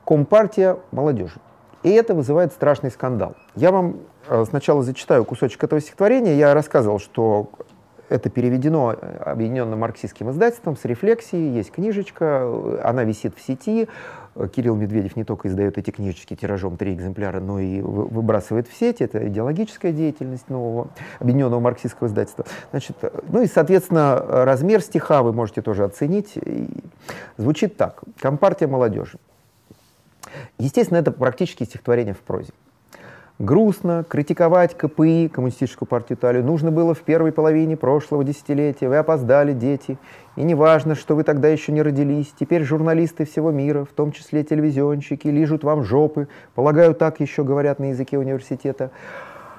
[0.08, 1.40] «Компартия молодежи».
[1.84, 3.36] И это вызывает страшный скандал.
[3.56, 3.98] Я вам
[4.28, 6.36] э, сначала зачитаю кусочек этого стихотворения.
[6.36, 7.52] Я рассказывал, что
[8.10, 13.88] это переведено объединенным марксистским издательством с рефлексией, есть книжечка, она висит в сети.
[14.54, 19.02] Кирилл Медведев не только издает эти книжечки тиражом три экземпляра, но и выбрасывает в сеть.
[19.02, 20.90] Это идеологическая деятельность нового
[21.20, 22.46] объединенного марксистского издательства.
[22.72, 22.98] Значит,
[23.30, 26.34] ну и, соответственно, размер стиха вы можете тоже оценить.
[27.38, 28.04] Звучит так.
[28.20, 29.18] Компартия молодежи.
[30.58, 32.52] Естественно, это практически стихотворение в прозе.
[33.38, 38.88] Грустно критиковать КПИ, Коммунистическую партию Италии, нужно было в первой половине прошлого десятилетия.
[38.88, 39.98] Вы опоздали, дети.
[40.38, 42.34] И не важно, что вы тогда еще не родились.
[42.40, 46.30] Теперь журналисты всего мира, в том числе телевизионщики, лижут вам жопы.
[46.54, 48.92] Полагаю, так еще говорят на языке университета.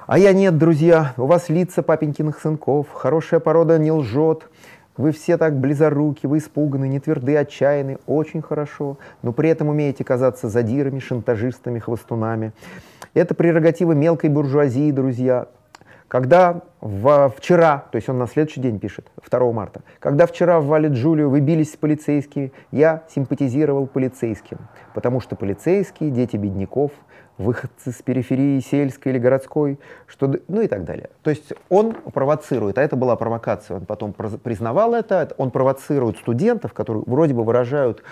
[0.07, 1.13] А я нет, друзья.
[1.15, 2.87] У вас лица папенькиных сынков.
[2.91, 4.49] Хорошая порода не лжет.
[4.97, 10.03] Вы все так близоруки, вы испуганы, не тверды, отчаянны, очень хорошо, но при этом умеете
[10.03, 12.51] казаться задирами, шантажистами, хвостунами.
[13.13, 15.47] Это прерогатива мелкой буржуазии, друзья.
[16.07, 20.65] Когда в, вчера, то есть он на следующий день пишет, 2 марта, когда вчера в
[20.65, 24.57] Вале Джулию вы бились с полицейскими, я симпатизировал полицейским,
[24.93, 26.91] потому что полицейские, дети бедняков,
[27.37, 31.09] выходцы с периферии сельской или городской, что, ну и так далее.
[31.23, 36.73] То есть он провоцирует, а это была провокация, он потом признавал это, он провоцирует студентов,
[36.73, 38.03] которые вроде бы выражают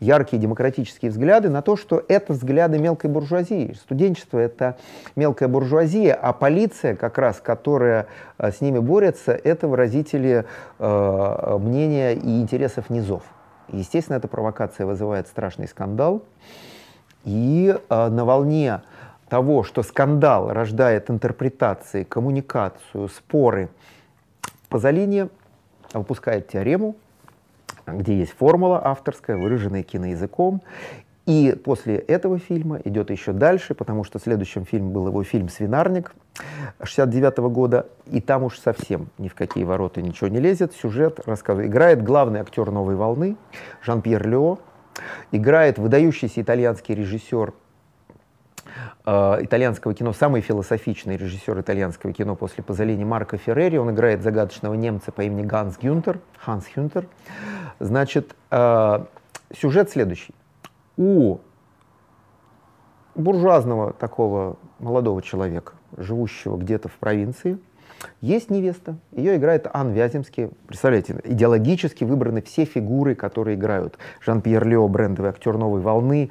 [0.00, 3.74] яркие демократические взгляды на то, что это взгляды мелкой буржуазии.
[3.74, 4.78] Студенчество— это
[5.14, 8.06] мелкая буржуазия, а полиция, как раз, которая
[8.38, 10.46] э, с ними борется, это выразители
[10.78, 13.22] э, мнения и интересов низов.
[13.68, 16.24] Естественно, эта провокация вызывает страшный скандал.
[17.24, 18.82] И э, на волне
[19.28, 23.68] того, что скандал рождает интерпретации, коммуникацию, споры,
[24.68, 25.28] Пазолини
[25.92, 26.96] выпускает теорему,
[27.86, 30.62] где есть формула авторская, выраженная киноязыком.
[31.26, 36.14] И после этого фильма идет еще дальше, потому что следующим фильмом был его фильм «Свинарник»
[36.82, 40.72] 69 -го года, и там уж совсем ни в какие ворота ничего не лезет.
[40.72, 41.70] Сюжет рассказывает.
[41.70, 43.36] Играет главный актер «Новой волны»
[43.82, 44.58] Жан-Пьер Лео,
[45.32, 47.52] играет выдающийся итальянский режиссер
[49.06, 53.76] э, итальянского кино, самый философичный режиссер итальянского кино после Пазолини Марко Феррери.
[53.76, 56.20] Он играет загадочного немца по имени Ганс Гюнтер.
[56.38, 57.06] Ханс Гюнтер.
[57.78, 59.04] Значит, э,
[59.54, 60.34] сюжет следующий.
[60.96, 61.38] У
[63.14, 67.58] буржуазного такого молодого человека, живущего где-то в провинции,
[68.20, 70.50] есть невеста, ее играет Ан Вяземский.
[70.66, 73.98] Представляете, идеологически выбраны все фигуры, которые играют.
[74.20, 76.30] Жан-Пьер Лео, брендовый актер «Новой волны»,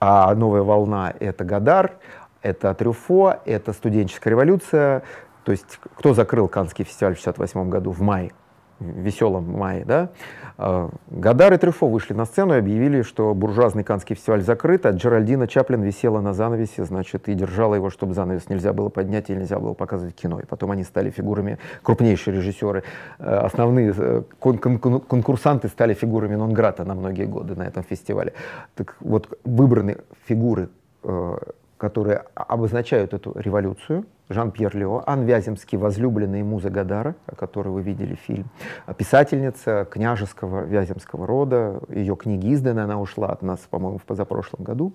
[0.00, 1.92] а «Новая волна»— это Гадар,
[2.42, 5.02] это Трюфо, это студенческая революция.
[5.44, 8.32] То есть кто закрыл Каннский фестиваль в 1968 году в мае?
[8.80, 10.10] Веселом мае, да,
[10.62, 14.90] а, Гадар и Трюфо вышли на сцену и объявили, что буржуазный канский фестиваль закрыт, а
[14.90, 19.38] Джеральдина Чаплин висела на занавесе, значит, и держала его, чтобы занавес нельзя было поднять или
[19.38, 20.38] нельзя было показывать кино.
[20.38, 22.82] И потом они стали фигурами, крупнейшие режиссеры,
[23.18, 28.34] э, основные э, кон кон конкурсанты стали фигурами Нонграта на многие годы на этом фестивале.
[28.74, 29.96] Так вот, выбраны
[30.26, 30.68] фигуры
[31.04, 31.38] э,
[31.80, 34.04] которые обозначают эту революцию.
[34.28, 38.48] Жан-Пьер Лео, Ан Вяземский, возлюбленный муза Гадара, о которой вы видели фильм,
[38.96, 44.92] писательница княжеского вяземского рода, ее книги изданы, она ушла от нас, по-моему, в позапрошлом году.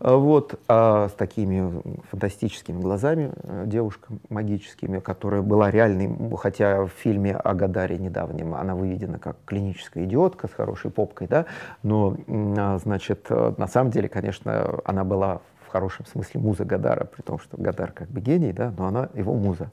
[0.00, 1.80] вот, а с такими
[2.10, 8.74] фантастическими глазами э, девушка магическими, которая была реальной, хотя в фильме о Гадаре недавнем она
[8.74, 11.46] выведена как клиническая идиотка с хорошей попкой, да,
[11.82, 15.40] но, а, значит, на самом деле, конечно, она была
[15.74, 19.34] хорошем смысле муза Гадара, при том, что Гадар как бы гений, да, но она его
[19.34, 19.72] муза.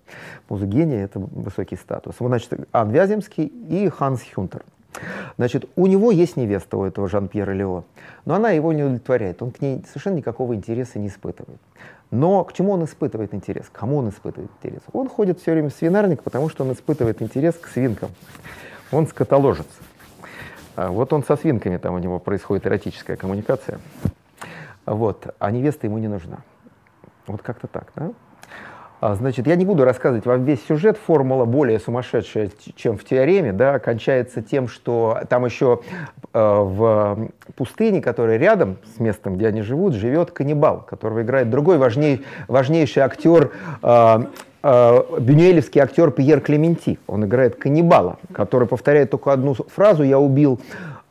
[0.49, 2.15] Муза гения— это высокий статус.
[2.18, 4.64] Вот, значит, Ан Вяземский и Ханс Хюнтер.
[5.38, 7.84] Значит, у него есть невеста, у этого Жан-Пьера Лео,
[8.26, 11.61] но она его не удовлетворяет, он к ней совершенно никакого интереса не испытывает.
[12.10, 13.68] Но к чему он испытывает интерес?
[13.72, 14.82] К кому он испытывает интерес?
[14.94, 18.10] Он ходит все время в свинарник, потому что он испытывает интерес к свинкам.
[18.91, 19.68] Он скотоложец.
[20.76, 23.80] А вот он со свинками, там у него происходит эротическая коммуникация.
[24.85, 26.39] Вот, а невеста ему не нужна.
[27.27, 28.11] Вот как-то так, да?
[29.01, 33.51] А, значит, я не буду рассказывать вам весь сюжет, формула более сумасшедшая, чем в теореме,
[33.51, 35.81] да, кончается тем, что там еще
[36.33, 41.79] э, в пустыне, которая рядом с местом, где они живут, живет каннибал, которого играет другой
[41.79, 43.51] важней, важнейший актер,
[43.81, 44.19] э,
[44.61, 46.99] э, бюнюэлевский актер Пьер Клементи.
[47.07, 50.59] Он играет каннибала, который повторяет только одну фразу «я убил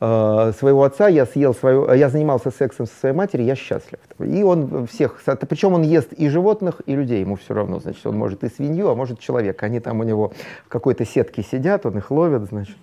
[0.00, 4.00] своего отца, я съел свою, я занимался сексом со своей матерью, я счастлив.
[4.18, 8.16] И он всех, причем он ест и животных, и людей, ему все равно, значит, он
[8.16, 9.62] может и свинью, а может человек.
[9.62, 10.32] Они там у него
[10.64, 12.78] в какой-то сетке сидят, он их ловит, значит.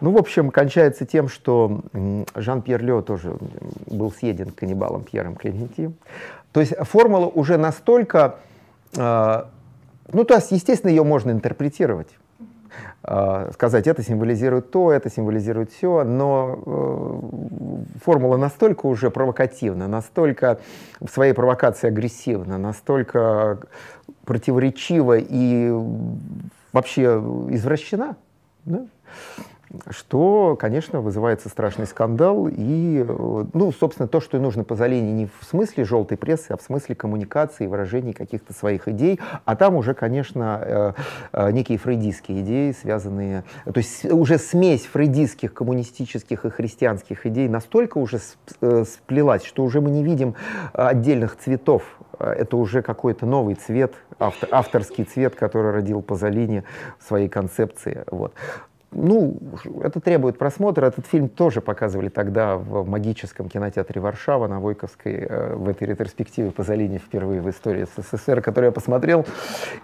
[0.00, 1.80] Ну, в общем, кончается тем, что
[2.36, 3.36] Жан-Пьер Лео тоже
[3.86, 5.90] был съеден каннибалом Пьером Клементи.
[6.52, 8.36] То есть формула уже настолько,
[8.96, 9.42] э,
[10.12, 12.08] ну, то есть, естественно, ее можно интерпретировать.
[13.02, 20.58] А, сказать, это символизирует то, это символизирует все, но э, формула настолько уже провокативна, настолько
[21.00, 23.60] в своей провокации агрессивна, настолько
[24.24, 25.72] противоречива и
[26.72, 27.04] вообще
[27.50, 28.16] извращена,
[28.64, 28.86] да?
[29.90, 32.48] Что, конечно, вызывается страшный скандал.
[32.50, 33.04] И,
[33.52, 36.94] ну, собственно, то, что и нужно Пазолини не в смысле желтой прессы, а в смысле
[36.94, 39.20] коммуникации, выражений каких-то своих идей.
[39.44, 40.92] А там уже, конечно, э,
[41.32, 43.44] э, некие фрейдистские идеи, связанные...
[43.64, 48.20] То есть уже смесь фрейдистских, коммунистических и христианских идей настолько уже
[48.60, 50.34] э, сплелась, что уже мы не видим
[50.72, 51.82] отдельных цветов.
[52.18, 56.64] Это уже какой-то новый цвет, автор, авторский цвет, который родил Пазолини
[56.98, 58.04] в своей концепции.
[58.10, 58.32] Вот
[58.92, 59.36] ну,
[59.82, 60.86] это требует просмотра.
[60.86, 66.50] Этот фильм тоже показывали тогда в магическом кинотеатре Варшава на Войковской, э, в этой ретроспективе
[66.50, 69.26] Пазолини впервые в истории СССР, который я посмотрел.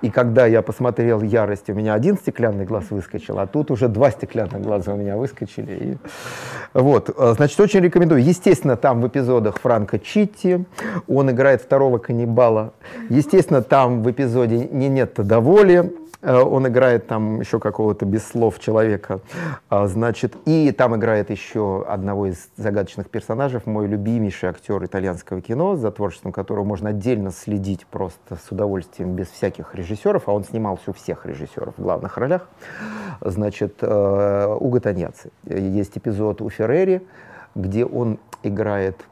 [0.02, 4.10] И когда я посмотрел «Ярость», у меня один стеклянный глаз выскочил, а тут уже два
[4.10, 5.72] стеклянных глаза у меня выскочили.
[5.72, 5.96] И...
[6.72, 8.22] Вот, э, значит, очень рекомендую.
[8.22, 10.64] Естественно, там в эпизодах Франко Читти,
[11.08, 12.72] он играет второго каннибала.
[13.08, 15.92] Естественно, там в эпизоде «Не нет-то доволи»,
[16.22, 19.20] он играет там еще какого-то без слов человека,
[19.68, 25.76] а, значит, и там играет еще одного из загадочных персонажей, мой любимейший актер итальянского кино,
[25.76, 30.90] за творчеством которого можно отдельно следить просто с удовольствием, без всяких режиссеров, а он снимался
[30.90, 32.48] у всех режиссеров в главных ролях,
[33.20, 35.30] значит, э, Уго Таньяци.
[35.44, 37.06] Есть эпизод у Феррери,
[37.54, 39.11] где он играет Э,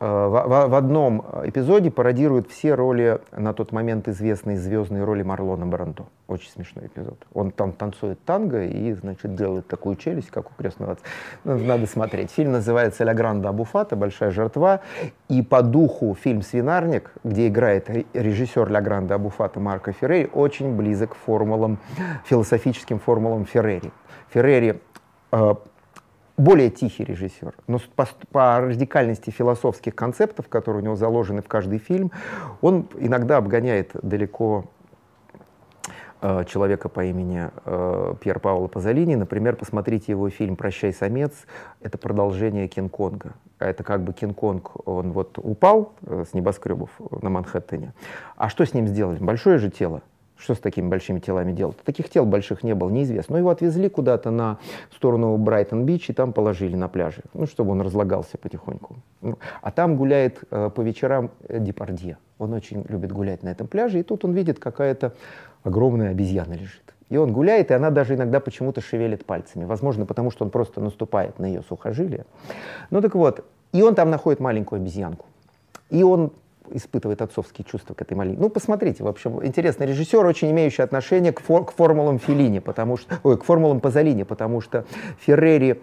[0.00, 6.06] в, в одном эпизоде пародирует все роли, на тот момент известные звездные роли Марлона Брандо.
[6.26, 7.18] Очень смешной эпизод.
[7.34, 11.04] Он там танцует танго и, значит, делает такую челюсть, как у крестного отца.
[11.44, 12.30] Ну, надо смотреть.
[12.30, 13.94] Фильм называется «Ля Гранда Абуфата.
[13.94, 14.80] Большая жертва».
[15.28, 21.10] И по духу фильм «Свинарник», где играет режиссер «Ля Гранда Абуфата» Марко Феррери, очень близок
[21.10, 21.78] к формулам,
[22.24, 23.92] философическим формулам Феррери.
[24.30, 24.80] Феррери
[25.32, 25.54] э,
[26.40, 31.78] более тихий режиссер, но по, по радикальности философских концептов, которые у него заложены в каждый
[31.78, 32.10] фильм,
[32.62, 34.64] он иногда обгоняет далеко
[36.22, 39.14] э, человека по имени э, Пьер Паоло Пазолини.
[39.14, 41.32] Например, посмотрите его фильм «Прощай, самец».
[41.80, 43.34] Это продолжение Кинг-Конга.
[43.58, 46.90] Это как бы Кинг-Конг, он вот упал э, с небоскребов
[47.22, 47.92] на Манхэттене.
[48.36, 49.18] А что с ним сделали?
[49.18, 50.02] Большое же тело.
[50.40, 51.76] Что с такими большими телами делать?
[51.84, 53.34] Таких тел больших не было, неизвестно.
[53.34, 54.58] Но его отвезли куда-то на
[54.94, 58.96] сторону Брайтон-Бич и там положили на пляже, ну, чтобы он разлагался потихоньку.
[59.20, 62.16] Ну, а там гуляет э, по вечерам Депардье.
[62.38, 65.12] Он очень любит гулять на этом пляже, и тут он видит, какая-то
[65.62, 66.94] огромная обезьяна лежит.
[67.10, 69.64] И он гуляет, и она даже иногда почему-то шевелит пальцами.
[69.64, 72.24] Возможно, потому что он просто наступает на ее сухожилие.
[72.90, 75.26] Ну так вот, и он там находит маленькую обезьянку.
[75.90, 76.32] И он
[76.72, 78.40] испытывает отцовские чувства к этой маленькой.
[78.40, 82.96] Ну, посмотрите, в общем, интересный режиссер, очень имеющий отношение к, фор к формулам Филини, потому
[82.96, 84.84] что, ой, к формулам Пазолини, потому что
[85.18, 85.80] Феррери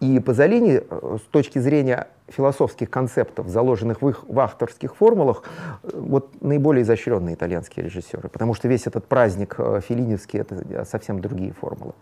[0.00, 5.42] и Пазолини э, с точки зрения философских концептов, заложенных в их авторских формулах,
[5.82, 11.20] э, вот наиболее изощренные итальянские режиссеры, потому что весь этот праздник э, филиневский— это совсем
[11.20, 11.92] другие формулы.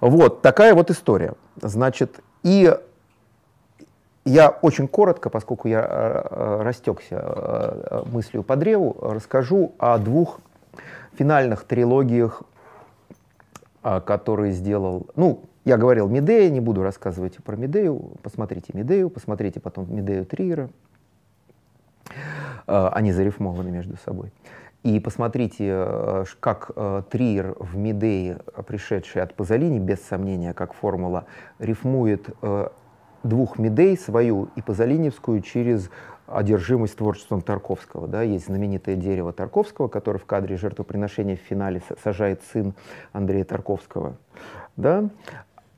[0.00, 1.34] Вот такая вот история.
[1.60, 2.76] Значит, и
[4.24, 10.40] я очень коротко, поскольку я э, растекся мыслью по древу, расскажу о двух
[11.14, 12.42] финальных трилогиях,
[13.82, 19.92] которые сделал, ну, я говорил Медея, не буду рассказывать про Медею, посмотрите Медею, посмотрите потом
[19.94, 20.70] Медею Триера,
[22.66, 24.32] они зарифмованы между собой.
[24.82, 31.26] И посмотрите, э, как э, Триер в Медее, пришедший от Пазолини, без сомнения, как формула,
[31.60, 32.68] рифмует э,
[33.22, 35.90] двух Медей, свою и Пазолиневскую, через
[36.26, 38.08] одержимость творчеством Тарковского.
[38.08, 38.22] Да?
[38.22, 42.74] Есть знаменитое дерево Тарковского, которое в кадре жертвоприношения в финале сажает сын
[43.12, 44.16] Андрея Тарковского.
[44.76, 45.10] Да?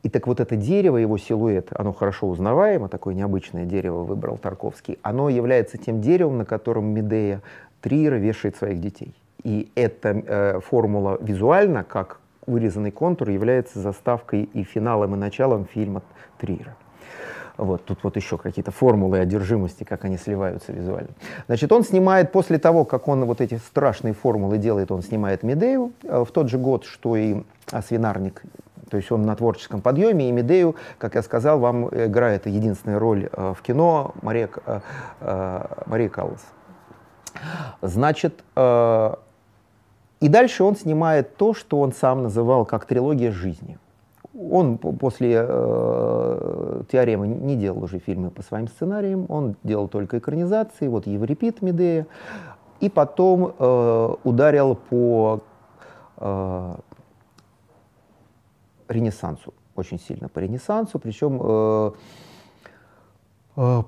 [0.02, 4.98] И так вот это дерево, его силуэт, оно хорошо узнаваемо, такое необычное дерево выбрал Тарковский,
[5.02, 7.40] оно является тем деревом, на котором Медея
[7.80, 9.14] Триера вешает своих детей.
[9.42, 16.02] И эта э, формула визуально, как вырезанный контур, является заставкой и финалом, и началом фильма
[16.38, 16.76] Триера.
[17.56, 21.10] Вот, тут вот еще какие-то формулы одержимости, как они сливаются визуально.
[21.46, 25.92] Значит, он снимает, после того, как он вот эти страшные формулы делает, он снимает Медею
[26.02, 27.42] э, в тот же год, что и
[27.86, 28.42] Свинарник.
[28.90, 33.28] То есть он на творческом подъеме, и Медею, как я сказал, вам играет единственная роль
[33.30, 34.80] э, в кино Мария, э,
[35.86, 36.44] Мария Каллас.
[37.82, 43.76] Значит, и дальше он снимает то, что он сам называл как трилогия жизни.
[44.36, 50.88] Он после э, теоремы не делал уже фильмы по своим сценариям, он делал только экранизации,
[50.88, 52.06] вот Еврипид Медея,
[52.80, 55.40] и потом э, ударил по
[56.16, 56.74] э,
[58.88, 61.92] Ренессансу, очень сильно по Ренессансу, причем э,
[63.56, 63.82] э,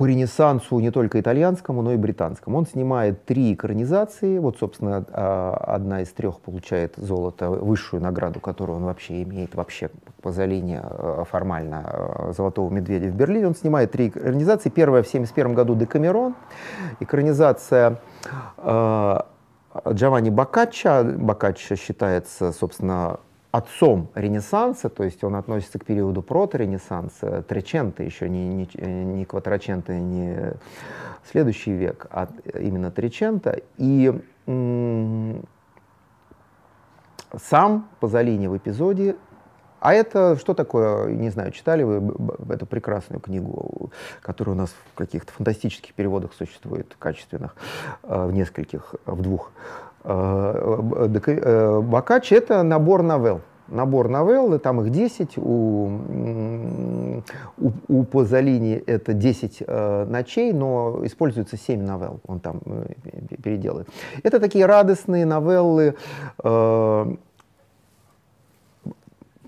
[0.00, 2.56] по Ренессансу не только итальянскому, но и британскому.
[2.56, 4.38] Он снимает три экранизации.
[4.38, 9.90] Вот, собственно, а, одна из трех получает золото, высшую награду, которую он вообще имеет, вообще
[10.22, 13.48] по залине а, формально а, «Золотого медведя» в Берлине.
[13.48, 14.70] Он снимает три экранизации.
[14.70, 16.34] Первая в 1971 году «Декамерон».
[17.00, 18.00] Экранизация
[19.86, 21.04] Джованни Боккаччо.
[21.04, 23.20] Боккаччо считается, собственно,
[23.50, 28.68] отцом Ренессанса, то есть он относится к периоду проторенессанса, Треченто еще не, не,
[29.04, 30.54] не Кватраченто, не
[31.24, 33.60] следующий век, а именно Треченто.
[33.76, 34.12] И
[37.36, 39.16] сам Пазолини в эпизоде
[39.80, 42.14] а это что такое, не знаю, читали вы
[42.52, 43.90] эту прекрасную книгу,
[44.20, 47.56] которая у нас в каких-то фантастических переводах существует, качественных,
[48.02, 49.52] э, в нескольких, в двух
[51.82, 53.40] Бакач— это набор новелл.
[53.70, 55.90] Набор новелл, и там их 10, у,
[57.58, 62.86] у, у Пазолини это 10 э, ночей, но используется 7 новелл, он там э,
[63.40, 63.88] переделает.
[64.24, 65.94] Это такие радостные новеллы,
[66.42, 67.14] э,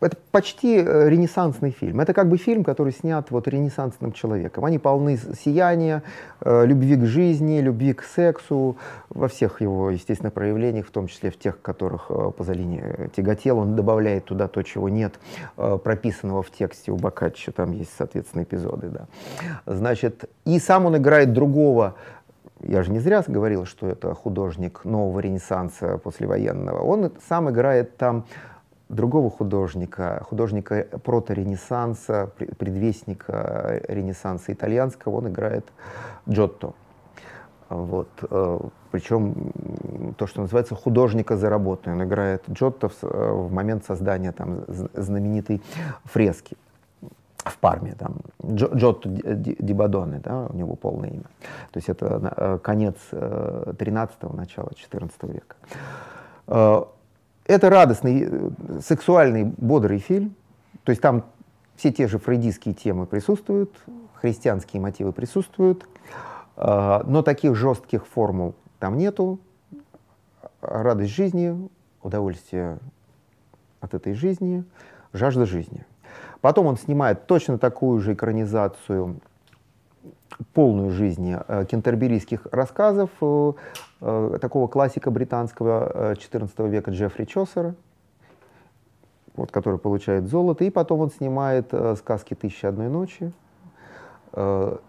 [0.02, 2.00] это почти э, ренессансный фильм.
[2.00, 4.64] Это как бы фильм, который снят вот ренессансным человеком.
[4.64, 6.02] Они полны сияния,
[6.40, 8.76] э, любви к жизни, любви к сексу
[9.08, 12.82] во всех его, естественно, проявлениях, в том числе в тех, которых э, Пазолини
[13.14, 13.58] тяготел.
[13.58, 15.14] Он добавляет туда то, чего нет
[15.56, 17.52] прописанного в тексте у Боккаччо.
[17.52, 18.88] Там есть, соответственно, эпизоды.
[18.88, 19.06] Да.
[19.66, 21.94] Значит, и сам он играет другого
[22.64, 26.80] я же не зря говорил, что это художник нового ренессанса послевоенного.
[26.82, 28.24] Он сам играет там
[28.92, 35.64] другого художника, художника прото-ренессанса, предвестника ренессанса итальянского, он играет
[36.28, 36.74] Джотто.
[37.68, 38.08] Вот.
[38.30, 38.58] Э,
[38.90, 41.90] Причем то, что называется художника за работу.
[41.90, 45.62] Он играет Джотто в, э, в момент создания там, знаменитой
[46.04, 46.56] фрески
[47.38, 51.24] в Парме, там, Джотто Дибадоне, да, у него полное имя.
[51.72, 55.56] То есть это э, конец 13-го, начало 14 века.
[57.52, 58.50] Это радостный, э,
[58.80, 60.34] сексуальный, бодрый фильм.
[60.84, 61.26] То есть там
[61.76, 63.70] все те же фрейдистские темы присутствуют,
[64.14, 65.86] христианские мотивы присутствуют,
[66.56, 69.38] а, но таких жестких формул там нету.
[70.62, 71.68] Радость жизни,
[72.02, 72.78] удовольствие
[73.80, 74.64] от этой жизни,
[75.12, 75.84] жажда жизни.
[76.40, 79.20] Потом он снимает точно такую же экранизацию
[80.54, 83.52] полную жизни э, кентерберийских рассказов э,
[84.40, 87.74] такого классика британского XIV века Джеффри Чосера,
[89.36, 93.32] вот, который получает золото, и потом он снимает сказки «Тысячи одной ночи».
[94.32, 94.80] То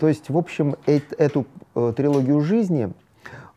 [0.00, 2.92] есть, в общем, эту трилогию жизни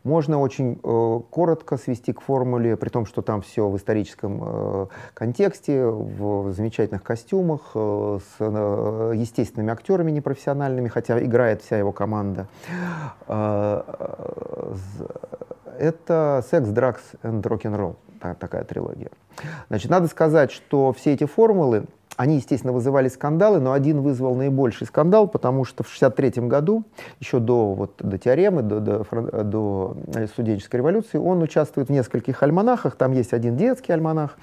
[0.04, 4.86] можно очень э, коротко свести к формуле, при том, что там все в историческом э,
[5.14, 12.48] контексте, в замечательных костюмах, э, с э, естественными актерами непрофессиональными, хотя играет вся его команда.
[13.28, 14.74] Э, э,
[15.78, 17.96] это секс, дракс и рок-н-ролл,
[18.38, 19.10] такая трилогия.
[19.68, 21.84] Значит, надо сказать, что все эти формулы
[22.16, 26.84] они, естественно, вызывали скандалы, но один вызвал наибольший скандал, потому что в 1963 году,
[27.20, 29.04] еще до, вот, до теоремы, до, до,
[29.44, 29.96] до
[30.32, 32.96] студенческой революции, он участвует в нескольких альманахах.
[32.96, 34.36] Там есть один детский альманах,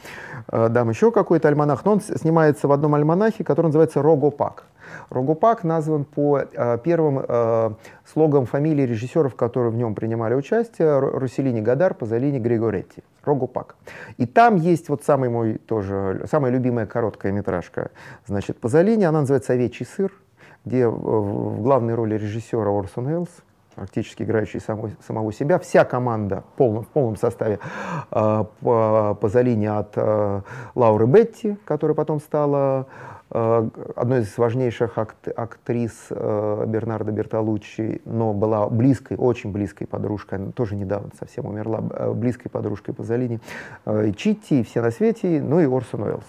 [0.51, 4.65] э, там еще какой-то альманах, но он снимается в одном альманахе, который называется «Рогопак».
[5.09, 7.71] Рогопак назван по э, первым э,
[8.05, 13.03] слогам фамилии режиссеров, которые в нем принимали участие, Руселини Гадар, Пазолини, Григоретти.
[13.23, 13.75] Рогупак.
[14.17, 17.91] И там есть вот самый мой тоже, самая любимая короткая метражка,
[18.25, 20.11] значит, Пазолини, она называется «Овечий сыр»,
[20.65, 23.29] где в главной роли режиссера Орсон Уэллс,
[23.75, 25.57] практически играющий самого, самого себя.
[25.59, 27.59] Вся команда полном, в полном составе
[28.11, 30.41] э, по, Пазолини от э,
[30.75, 32.87] Лауры Бетти, которая потом стала
[33.29, 40.51] одной из важнейших акт, актрис э, Бернарда Бертолуччи, но была близкой, очень близкой подружкой, она
[40.51, 43.39] тоже недавно совсем умерла, э, близкой подружкой Пазолини,
[43.85, 46.25] и Читти, все на свете, ну и Орсон Уэллс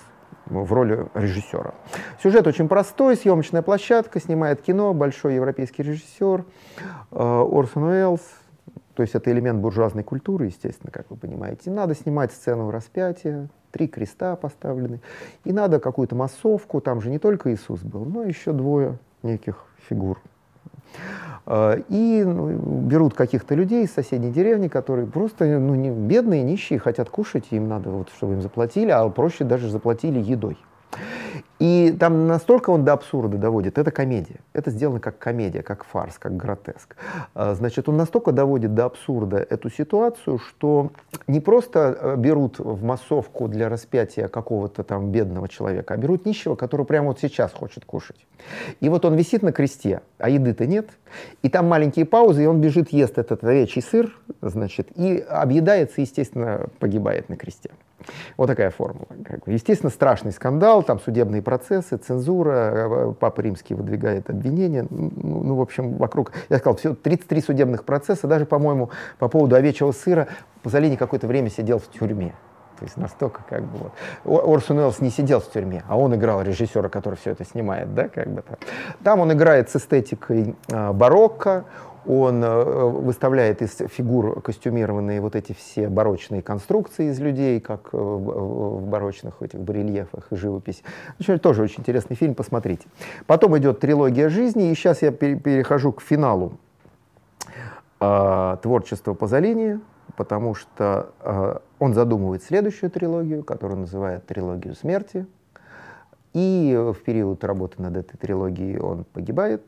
[0.47, 1.75] в роли режиссера.
[2.23, 6.45] Сюжет очень простой, съемочная площадка, снимает кино, большой европейский режиссер
[7.13, 8.23] Орсон Уэллс,
[9.01, 11.71] то есть это элемент буржуазной культуры, естественно, как вы понимаете.
[11.71, 15.01] Надо снимать сцену распятия, три креста поставлены.
[15.45, 20.21] И надо какую-то массовку, там же не только Иисус был, но еще двое неких фигур.
[21.47, 22.51] А, и ну,
[22.89, 27.69] берут каких-то людей из соседней деревни, которые просто ну, не, бедные, нищие, хотят кушать, им
[27.69, 30.59] надо, вот, чтобы им заплатили, а проще даже заплатили едой.
[31.61, 34.41] И там настолько он до абсурда доводит, это комедия.
[34.55, 36.97] Это сделано как комедия, как фарс, как гротеск.
[37.35, 40.91] А, значит, он настолько доводит до абсурда эту ситуацию, что
[41.27, 46.55] не просто э, берут в массовку для распятия какого-то там бедного человека, а берут нищего,
[46.55, 48.27] который прямо вот сейчас хочет кушать.
[48.81, 50.89] И вот он висит на кресте, а еды-то нет.
[51.43, 56.69] И там маленькие паузы, и он бежит, ест этот овечий сыр, значит, и объедается, естественно,
[56.79, 57.71] погибает на кресте.
[58.37, 59.07] Вот такая формула.
[59.47, 64.87] Естественно, страшный скандал, там судебные процессы, цензура, э, Папа Римский выдвигает обвинения.
[64.91, 69.57] Ну, ну, в общем, вокруг, я сказал, все 33 судебных процесса, даже, по-моему, по поводу
[69.57, 70.29] овечьего сыра
[70.63, 72.35] Пазолини какое-то время сидел в тюрьме.
[72.81, 73.91] То есть настолько как бы
[74.25, 74.49] вот.
[74.49, 78.09] Орсон Уэллс не сидел в тюрьме, а он играл режиссера, который все это снимает, да,
[78.09, 78.59] как бы так.
[79.05, 81.67] Там он играет с эстетикой э, барокко,
[82.07, 87.97] он э, выставляет из фигур костюмированные вот эти все барочные конструкции из людей, как э,
[87.97, 90.83] в барочных этих барельефах и живопись.
[91.19, 92.87] Очень, тоже очень интересный фильм, посмотрите.
[93.27, 96.55] Потом идет трилогия жизни, и сейчас я перехожу к финалу
[98.01, 99.81] э, творчества Пазолини,
[100.17, 105.27] потому что э, он задумывает следующую трилогию, которую называет «Трилогию смерти».
[106.33, 109.63] И в период работы над этой трилогией он погибает,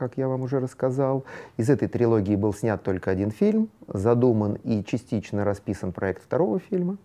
[0.00, 1.24] как я вам уже рассказал.
[1.58, 6.96] Из этой трилогии был снят только один фильм, задуман и частично расписан проект второго фильма.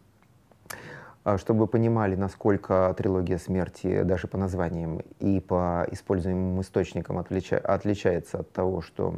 [1.26, 7.58] А, чтобы вы понимали, насколько трилогия смерти даже по названиям и по используемым источникам отлича
[7.58, 9.16] отличается от того, что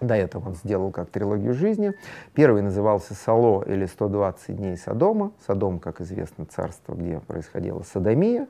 [0.00, 1.92] до этого он сделал как трилогию жизни.
[2.34, 5.32] Первый назывался «Сало» или «120 дней Содома».
[5.44, 8.46] Содом, как известно, царство, где происходила садомия,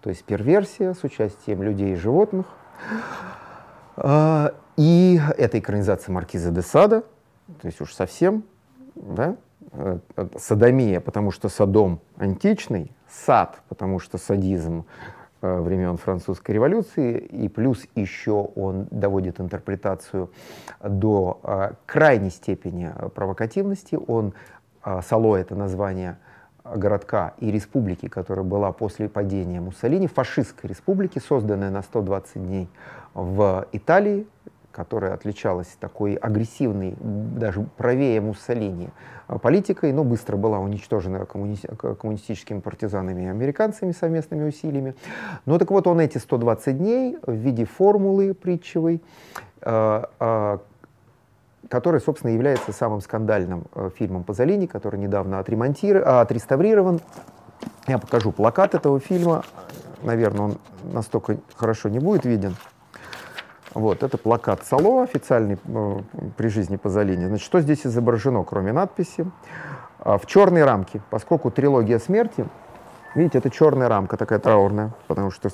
[0.00, 2.46] то есть перверсия с участием людей и животных.
[4.02, 7.02] А, и это экранизация Маркиза де Сада,
[7.60, 8.44] то есть уж совсем,
[8.94, 9.36] да,
[9.72, 9.98] э,
[10.38, 14.86] садомия, потому что Садом античный, сад, потому что садизм
[15.42, 20.30] э, времен французской революции, и плюс еще он доводит интерпретацию
[20.82, 23.98] до э, крайней степени провокативности.
[24.06, 24.32] Он,
[25.02, 26.16] Сало— это название
[26.64, 32.68] городка и республики, которая была после падения Муссолини, фашистской республики, созданная на 120 дней
[33.14, 34.26] в Италии,
[34.72, 38.90] которая отличалась такой агрессивной, даже правее Муссолини
[39.26, 41.56] а, политикой, но быстро была уничтожена коммуни...
[41.56, 44.94] коммунистическими партизанами и американцами совместными усилиями.
[45.44, 49.02] Но так вот он эти 120 дней в виде формулы притчевой,
[49.60, 50.60] а, а,
[51.68, 57.00] который, собственно, является самым скандальным э, фильмом Пазолини, который недавно отремонтирован, отреставрирован.
[57.86, 59.44] Я покажу плакат этого фильма.
[60.02, 60.58] Наверное, он
[60.92, 62.56] настолько хорошо не будет виден.
[63.74, 65.98] Вот, это плакат Сало, официальный э,
[66.36, 67.26] при жизни Пазолини.
[67.26, 69.30] Значит, что здесь изображено, кроме надписи?
[70.00, 72.46] А, в черной рамке, поскольку трилогия смерти,
[73.14, 75.50] видите, это черная рамка такая траурная, потому что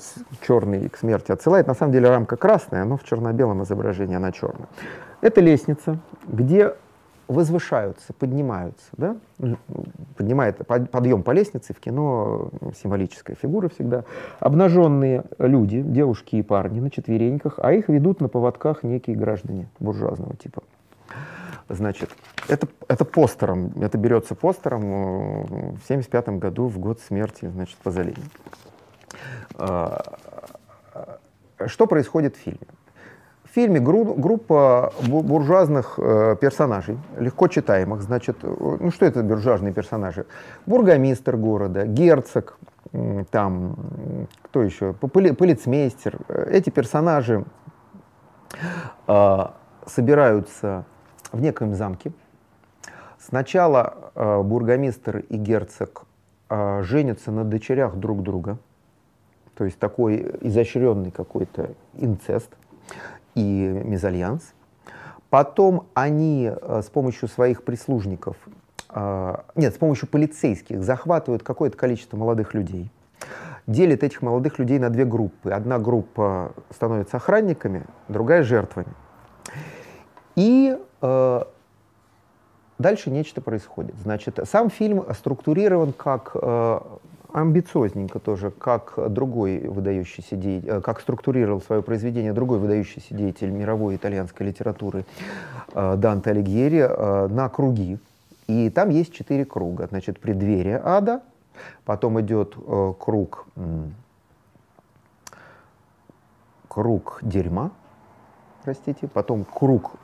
[0.46, 1.66] черный к смерти отсылает.
[1.66, 4.68] На самом деле рамка красная, но в черно-белом изображении она черная.
[5.20, 6.74] Это лестница, где
[7.28, 9.16] возвышаются, поднимаются, да?
[10.16, 12.50] поднимает подъем по лестнице, в кино
[12.80, 14.04] символическая фигура всегда,
[14.38, 20.36] обнаженные люди, девушки и парни на четвереньках, а их ведут на поводках некие граждане буржуазного
[20.36, 20.62] типа.
[21.68, 22.10] Значит,
[22.48, 28.22] это, это постером, это берется постером э, в 1975 году, в год смерти, значит, Пазолини.
[29.58, 29.98] Э,
[31.66, 32.68] что происходит в фильме?
[33.56, 38.02] Фильме гру- группа буржуазных э, персонажей, легко читаемых.
[38.02, 40.26] Значит, ну что это буржуазные персонажи?
[40.66, 42.58] Бургомистр города, герцог,
[43.30, 46.18] там, кто еще, поли, полицмейстер.
[46.28, 47.46] Эти персонажи
[49.06, 49.38] э,
[49.86, 50.84] собираются
[51.32, 52.12] в некоем замке.
[53.18, 56.04] Сначала э, бургомистр и герцог
[56.50, 58.58] э, женятся на дочерях друг друга,
[59.54, 62.50] то есть такой изощренный какой-то инцест
[63.36, 64.54] и мезальянс.
[65.30, 68.36] Потом они э, с помощью своих прислужников,
[68.90, 72.90] э, нет, с помощью полицейских захватывают какое-то количество молодых людей,
[73.66, 75.50] делят этих молодых людей на две группы.
[75.50, 78.92] Одна группа становится охранниками, другая жертвами.
[80.34, 81.42] И э,
[82.78, 83.96] дальше нечто происходит.
[84.02, 86.34] Значит, сам фильм структурирован как
[87.36, 93.96] амбициозненько тоже, как другой выдающийся деятель, э, как структурировал свое произведение другой выдающийся деятель мировой
[93.96, 95.04] итальянской литературы
[95.74, 97.98] э, Данте Алигьери э, на круги.
[98.46, 99.86] И там есть четыре круга.
[99.88, 101.20] Значит, преддверие ада,
[101.84, 102.54] потом идет
[102.98, 103.46] круг,
[106.68, 107.72] круг дерьма,
[108.62, 109.96] простите, потом круг,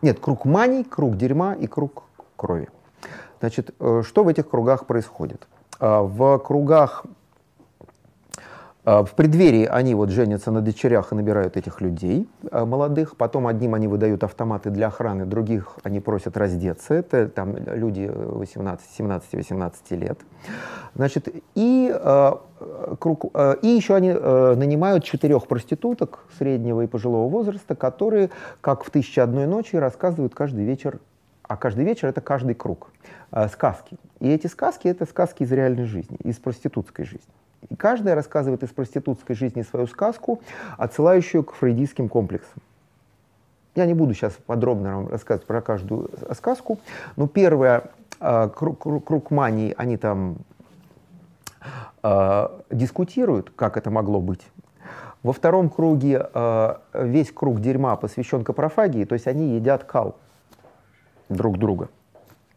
[0.00, 2.04] нет, круг маний, круг дерьма и круг
[2.36, 2.70] крови.
[3.40, 5.46] Значит, что в этих кругах происходит?
[5.80, 7.04] Э, в кругах
[8.86, 13.16] а, в преддверии они вот женятся на дочерях и набирают этих людей а, молодых.
[13.16, 16.92] Потом одним они выдают автоматы для охраны, других они просят раздеться.
[16.92, 20.18] Это там люди 18, 17-18 лет.
[20.94, 22.42] Значит, и, а,
[22.98, 23.24] круг,
[23.62, 28.30] и еще они нанимают четырех проституток среднего и пожилого возраста, которые,
[28.60, 31.00] как в «Тысяча одной ночи», рассказывают каждый вечер
[31.46, 32.90] а каждый вечер это каждый круг.
[33.52, 33.96] сказки.
[34.20, 37.32] И эти сказки это сказки из реальной жизни, из проститутской жизни.
[37.68, 40.40] И каждая рассказывает из проститутской жизни свою сказку,
[40.76, 42.62] отсылающую к фрейдистским комплексам.
[43.74, 46.78] Я не буду сейчас подробно вам рассказывать про каждую сказку,
[47.16, 47.90] но первое,
[48.20, 50.36] э, круг, круг, круг мании, они там
[52.02, 54.46] э, дискутируют, как это могло быть.
[55.24, 60.16] Во втором круге э, весь круг дерьма посвящен капрофагии, то есть они едят кал
[61.28, 61.88] друг друга.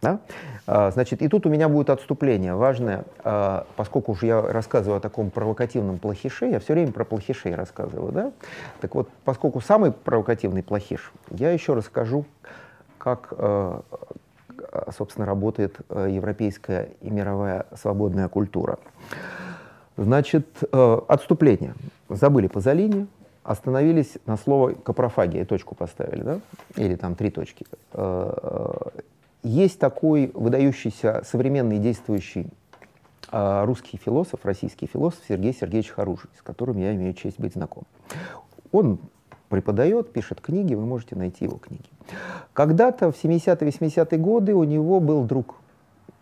[0.02, 0.20] Да?
[0.68, 5.00] А, значит, и тут у меня будет отступление важное, а, поскольку уже я рассказываю о
[5.00, 8.32] таком провокативном плохише, я все время про плохишей рассказываю, да?
[8.80, 12.26] Так вот, поскольку самый провокативный плохиш, я еще расскажу,
[13.00, 13.82] как, а,
[14.96, 18.78] собственно, работает европейская и мировая свободная культура.
[19.96, 21.74] Значит, отступление.
[22.08, 23.08] Забыли Пазолини,
[23.48, 26.40] остановились на слово капрофагия, точку поставили, да?
[26.76, 27.66] Или там три точки.
[29.42, 32.48] Есть такой выдающийся современный действующий
[33.32, 37.84] э, русский философ, российский философ Сергей Сергеевич Харужий, с которым я имею честь быть знаком.
[38.74, 39.00] Он
[39.48, 41.88] преподает, пишет книги, вы можете найти его книги.
[42.52, 45.56] Когда-то в 70-80-е годы у него был друг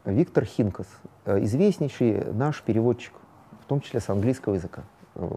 [0.03, 0.87] Виктор Хинкас,
[1.25, 3.13] э, известнейший наш переводчик,
[3.63, 4.83] в том числе с английского языка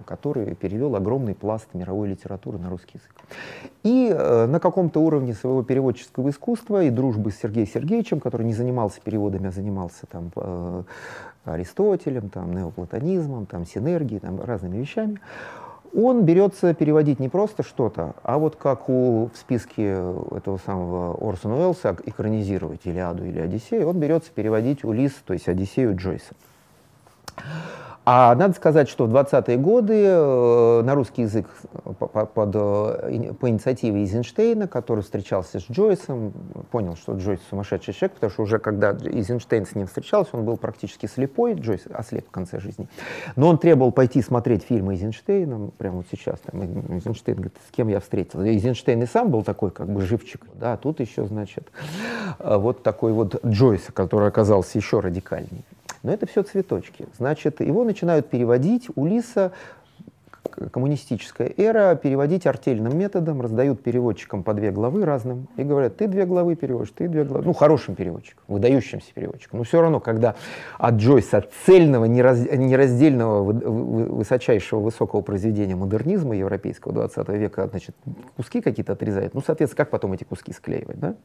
[0.04, 3.14] который перевел огромный пласт мировой литературы на русский язык.
[3.82, 8.54] И э, на каком-то уровне своего переводческого искусства и дружбы с Сергеем Сергеевичем, который не
[8.54, 10.82] занимался переводами, а занимался там, э,
[11.44, 15.20] Аристотелем, там, неоплатонизмом, там, синергией, там, разными вещами,
[15.94, 19.84] он берется переводить не просто что-то, а вот как у, в списке
[20.30, 25.96] этого самого Орсона Уэллса экранизировать Илиаду или Одиссею, он берется переводить Улис, то есть Одиссею
[25.96, 26.34] Джойса.
[28.10, 31.46] А надо сказать, что в 20-е годы э, на русский язык
[31.98, 36.32] по, под, э, по инициативе Эйзенштейна, который встречался с Джойсом,
[36.70, 40.56] понял, что Джойс сумасшедший человек, потому что уже когда Эйзенштейн с ним встречался, он был
[40.56, 42.88] практически слепой, Джойс ослеп в конце жизни.
[43.36, 46.38] Но он требовал пойти смотреть фильмы Эйзенштейна, прямо вот сейчас.
[46.40, 48.48] Там, Эйзенштейн говорит, с кем я встретился.
[48.48, 50.46] Эйзенштейн и сам был такой как бы живчик.
[50.54, 51.70] Да, а тут еще, значит,
[52.38, 55.64] э, вот такой вот Джойс, который оказался еще радикальнее.
[56.08, 57.06] Но это все цветочки.
[57.18, 58.88] Значит, его начинают переводить.
[58.96, 59.52] У Лиса
[60.72, 66.24] коммунистическая эра, переводить артельным методом, раздают переводчикам по две главы разным и говорят, ты две
[66.24, 67.44] главы переводишь, ты две главы.
[67.44, 69.58] Ну, хорошим переводчиком, выдающимся переводчиком.
[69.58, 70.34] Но все равно, когда
[70.78, 77.94] от Джойса, цельного, нераз, нераздельного, высочайшего, высокого произведения модернизма европейского 20 века, значит,
[78.34, 81.16] куски какие-то отрезают, ну, соответственно, как потом эти куски склеивать, да?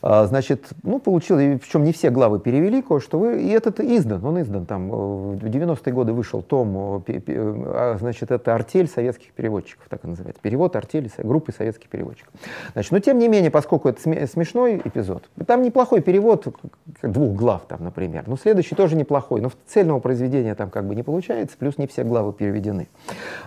[0.00, 4.24] А, значит, ну, получил, и причем не все главы перевели кое-что, вы, и этот издан,
[4.24, 10.04] он издан, там, в 90-е годы вышел том, а, значит, это артель советских переводчиков, так
[10.04, 12.32] и называется, перевод артели группы советских переводчиков.
[12.72, 16.46] Значит, но тем не менее, поскольку это смешной эпизод, там неплохой перевод,
[17.02, 21.02] двух глав там, например, но следующий тоже неплохой, но цельного произведения там как бы не
[21.02, 22.88] получается, плюс не все главы переведены.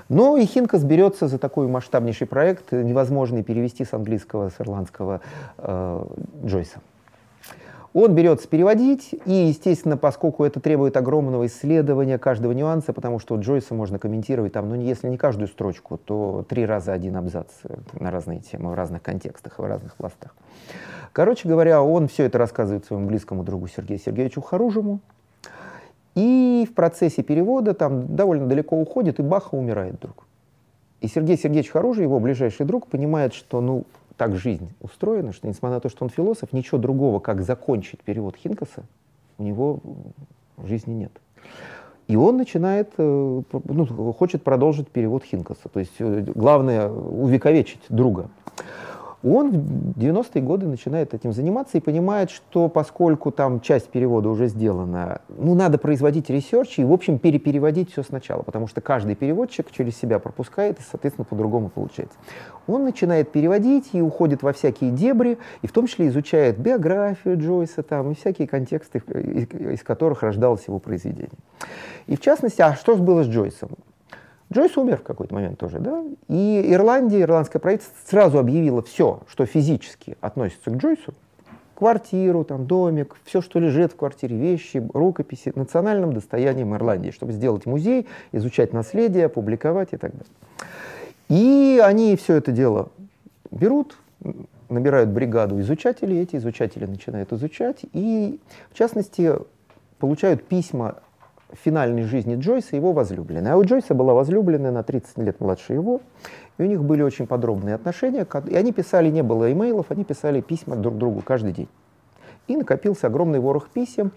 [0.10, 5.22] Но и Хинкас берется за такой масштабнейший проект, невозможный перевести с английского, с ирландского
[5.57, 6.06] э,
[6.44, 6.80] Джойса.
[7.96, 13.74] Он берется переводить, и, естественно, поскольку это требует огромного исследования каждого нюанса, потому что Джойса
[13.74, 17.48] можно комментировать там, ну, если не каждую строчку, то три раза один абзац
[17.94, 20.36] на разные темы, в разных контекстах, в разных пластах.
[21.14, 25.00] Короче говоря, он все это рассказывает своему близкому другу Сергею Сергеевичу Харужему,
[26.16, 30.26] и в процессе перевода там довольно далеко уходит, и Баха умирает вдруг.
[31.00, 33.86] И Сергей Сергеевич Харужий, его ближайший друг, понимает, что ну,
[34.18, 38.36] так жизнь устроена, что несмотря на то, что он философ, ничего другого, как закончить перевод
[38.36, 38.84] Хинкаса,
[39.38, 39.80] у него
[40.58, 41.12] в жизни нет.
[42.08, 45.70] И он начинает, э, ну, хочет продолжить перевод Хинкаса.
[45.70, 48.30] То есть э, главное увековечить друга.
[49.28, 54.48] Он в 90-е годы начинает этим заниматься и понимает, что поскольку там часть перевода уже
[54.48, 59.72] сделана, ну, надо производить research и, в общем, перепереводить все сначала, потому что каждый переводчик
[59.72, 62.16] через себя пропускает и, соответственно, по-другому получается.
[62.68, 67.82] Он начинает переводить и уходит во всякие дебри, и в том числе изучает биографию Джойса
[67.82, 71.32] там, и всякие контексты, из, которых рождалось его произведение.
[72.06, 73.72] И в частности, а что было с Джойсом?
[74.54, 76.04] Джойс умер в какой-то момент тоже, да?
[76.28, 81.14] И Ирландия, ирландское правительство сразу объявило все, что физически относится к Джойсу,
[81.76, 87.66] квартиру, там, домик, все, что лежит в квартире, вещи, рукописи, национальным достоянием Ирландии, чтобы сделать
[87.66, 90.28] музей, изучать наследие, публиковать и так далее.
[91.28, 92.90] И они все это дело
[93.52, 93.98] берут,
[94.70, 98.40] набирают бригаду изучателей, эти изучатели начинают изучать, и,
[98.72, 99.34] в частности,
[100.00, 100.96] получают письма
[101.64, 103.52] финальной жизни Джойса его возлюбленной.
[103.52, 106.02] А у Джойса была возлюбленная на 30 лет младше его,
[106.57, 110.41] и у них были очень подробные отношения, и они писали, не было имейлов, они писали
[110.41, 111.68] письма друг другу каждый день.
[112.48, 114.11] И накопился огромный ворох писем,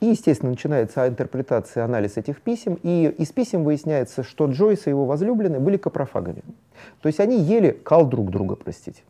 [0.00, 5.04] и, естественно, начинается интерпретация, анализ этих писем, и из писем выясняется, что Джойс и его
[5.04, 6.42] возлюбленные были капрофагами.
[7.00, 9.02] То есть они ели кал друг друга, простите.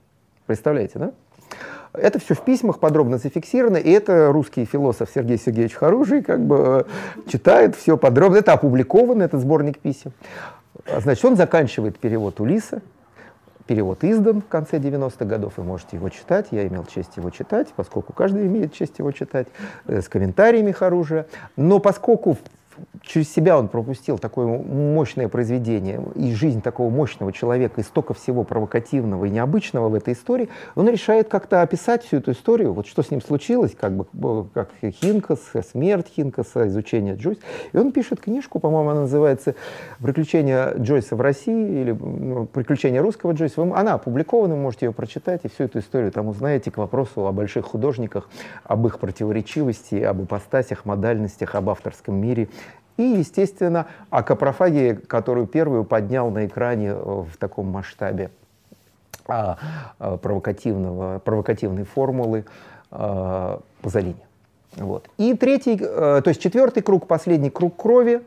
[0.46, 1.12] Представляете, да?
[1.94, 6.86] Это все в письмах подробно зафиксировано, и это русский философ Сергей Сергеевич Харужий как бы
[6.86, 8.36] э, читает все подробно.
[8.36, 10.12] Это опубликовано, этот сборник писем.
[11.00, 12.80] Значит, он заканчивает перевод Улиса,
[13.66, 17.68] перевод издан в конце 90-х годов, вы можете его читать, я имел честь его читать,
[17.76, 19.48] поскольку каждый имеет честь его читать,
[19.86, 21.26] э, с комментариями Харужия.
[21.56, 22.38] Но поскольку
[23.02, 28.44] через себя он пропустил такое мощное произведение и жизнь такого мощного человека, и столько всего
[28.44, 33.02] провокативного и необычного в этой истории, он решает как-то описать всю эту историю, вот что
[33.02, 34.06] с ним случилось, как бы
[34.54, 35.40] как Хинкас,
[35.70, 37.40] смерть Хинкаса, изучение Джойса.
[37.72, 39.54] И он пишет книжку, по-моему, она называется
[40.00, 43.62] «Приключения Джойса в России» или ну, «Приключения русского Джойса».
[43.62, 47.32] Она опубликована, вы можете ее прочитать, и всю эту историю там узнаете к вопросу о
[47.32, 48.28] больших художниках,
[48.64, 52.48] об их противоречивости, об ипостасях, модальностях, об авторском мире
[52.96, 58.30] и, естественно, о капрофагии, которую первую поднял на экране э, в таком масштабе
[59.26, 59.56] а,
[59.98, 62.44] а, провокативного, провокативной формулы
[62.90, 64.16] а, Пазолини.
[64.76, 65.08] Вот.
[65.18, 68.22] И третий, э, то есть четвертый круг, последний круг крови,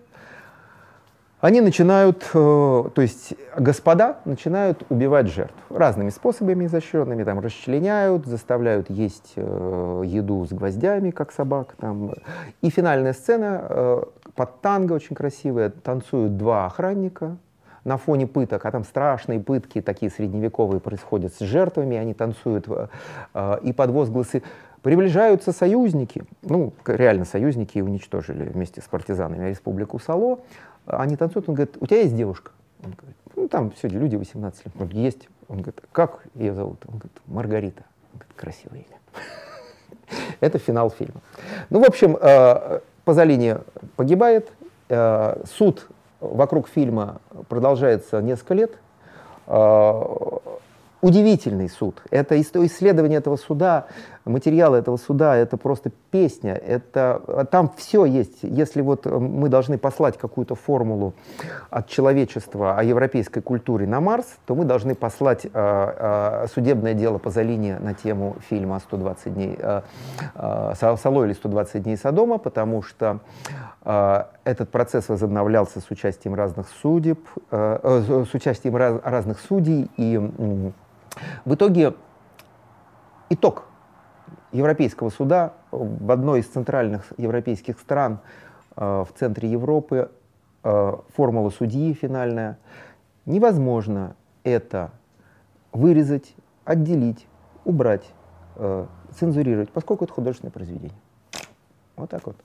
[1.41, 8.89] они начинают, э, то есть господа начинают убивать жертв разными способами изощренными, там расчленяют, заставляют
[8.89, 11.75] есть еду с гвоздями, как собак.
[11.79, 12.13] Там.
[12.61, 14.03] И финальная сцена,
[14.35, 17.37] под танго очень красивая, танцуют два охранника
[17.83, 23.57] на фоне пыток, а там страшные пытки такие средневековые происходят с жертвами, они танцуют, э,
[23.61, 24.43] и под возгласы
[24.81, 30.39] приближаются союзники, ну, реально союзники, уничтожили вместе с партизанами республику Сало,
[30.85, 32.51] они танцуют, он говорит, у тебя есть девушка?
[32.83, 34.93] Он говорит, ну, там все люди 18 лет.
[34.93, 35.29] Есть.
[35.47, 36.83] Он говорит, как ее зовут?
[36.87, 37.83] Он говорит, Маргарита.
[38.13, 38.99] Он говорит, красивое имя.
[40.39, 41.21] Это финал фильма.
[41.69, 43.57] Ну, в общем, э, Пазолини
[43.95, 44.51] погибает,
[44.89, 45.87] э, суд
[46.19, 48.71] вокруг фильма продолжается несколько лет.
[49.47, 50.01] Э,
[51.01, 52.01] удивительный суд.
[52.09, 53.85] Это исследование этого суда
[54.25, 58.39] материалы этого суда— это просто песня, это, там все есть.
[58.41, 61.13] Если вот э, мы должны послать какую-то формулу
[61.69, 67.19] от человечества о европейской культуре на Марс, то мы должны послать э, э, судебное дело
[67.19, 69.81] по Залине на тему фильма «120 дней», э,
[70.35, 73.19] э, «Сало» или «120 дней Содома», потому что
[73.83, 77.19] э, этот процесс возобновлялся с участием разных судеб,
[77.51, 80.71] э, э, с участием раз, разных судей, и э,
[81.45, 81.93] в итоге
[83.29, 83.65] итог
[84.55, 88.19] Европейского суда в одной из центральных европейских стран
[88.75, 90.09] в центре Европы
[90.63, 92.57] формула судьи финальная.
[93.25, 94.91] Невозможно это
[95.71, 97.27] вырезать, отделить,
[97.65, 98.09] убрать,
[99.19, 100.97] цензурировать, поскольку это художественное произведение.
[101.95, 102.35] Вот так вот.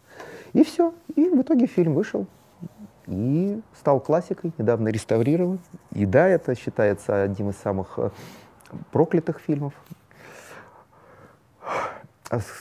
[0.52, 0.94] И все.
[1.16, 2.26] И в итоге фильм вышел
[3.06, 5.58] и стал классикой, недавно реставрирован.
[5.92, 8.10] И да, это считается одним из самых э,
[8.92, 9.74] проклятых фильмов.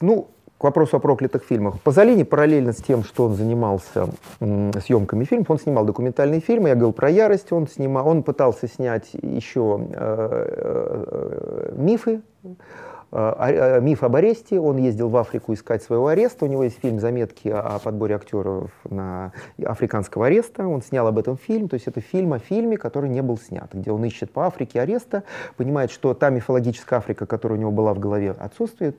[0.02, 0.28] Ну,
[0.60, 1.80] к вопросу о проклятых фильмах.
[1.80, 4.10] Пазолини параллельно с тем, что он занимался
[4.40, 9.10] съемками фильмов, он снимал документальные фильмы, я говорил про ярость, он, снимал, он пытался снять
[9.14, 12.22] еще э, э, э мифы,
[13.12, 14.60] миф об аресте.
[14.60, 16.46] Он ездил в Африку искать своего ареста.
[16.46, 19.34] У него есть фильм «Заметки о подборе актеров на
[19.66, 20.68] африканского ареста».
[20.68, 21.70] Он снял об этом фильм.
[21.70, 24.82] То есть это фильм о фильме, который не был снят, где он ищет по Африке
[24.82, 25.24] ареста,
[25.58, 28.98] понимает, что та мифологическая Африка, которая у него была в голове, отсутствует.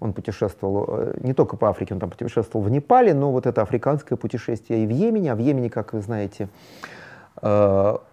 [0.00, 3.62] Он путешествовал э, не только по Африке, он там путешествовал в Непале, но вот это
[3.62, 5.32] африканское путешествие и в Йемене.
[5.32, 6.48] А в Йемене, как вы знаете,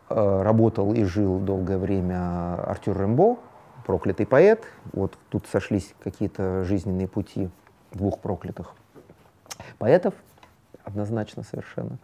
[0.10, 3.38] работал и жил долгое время Артюр Рембо,
[3.92, 4.64] проклятый поэт.
[4.94, 7.50] Вот тут сошлись какие-то жизненные пути
[7.92, 8.74] двух проклятых
[9.80, 10.14] поэтов,
[10.86, 11.98] однозначно совершенно.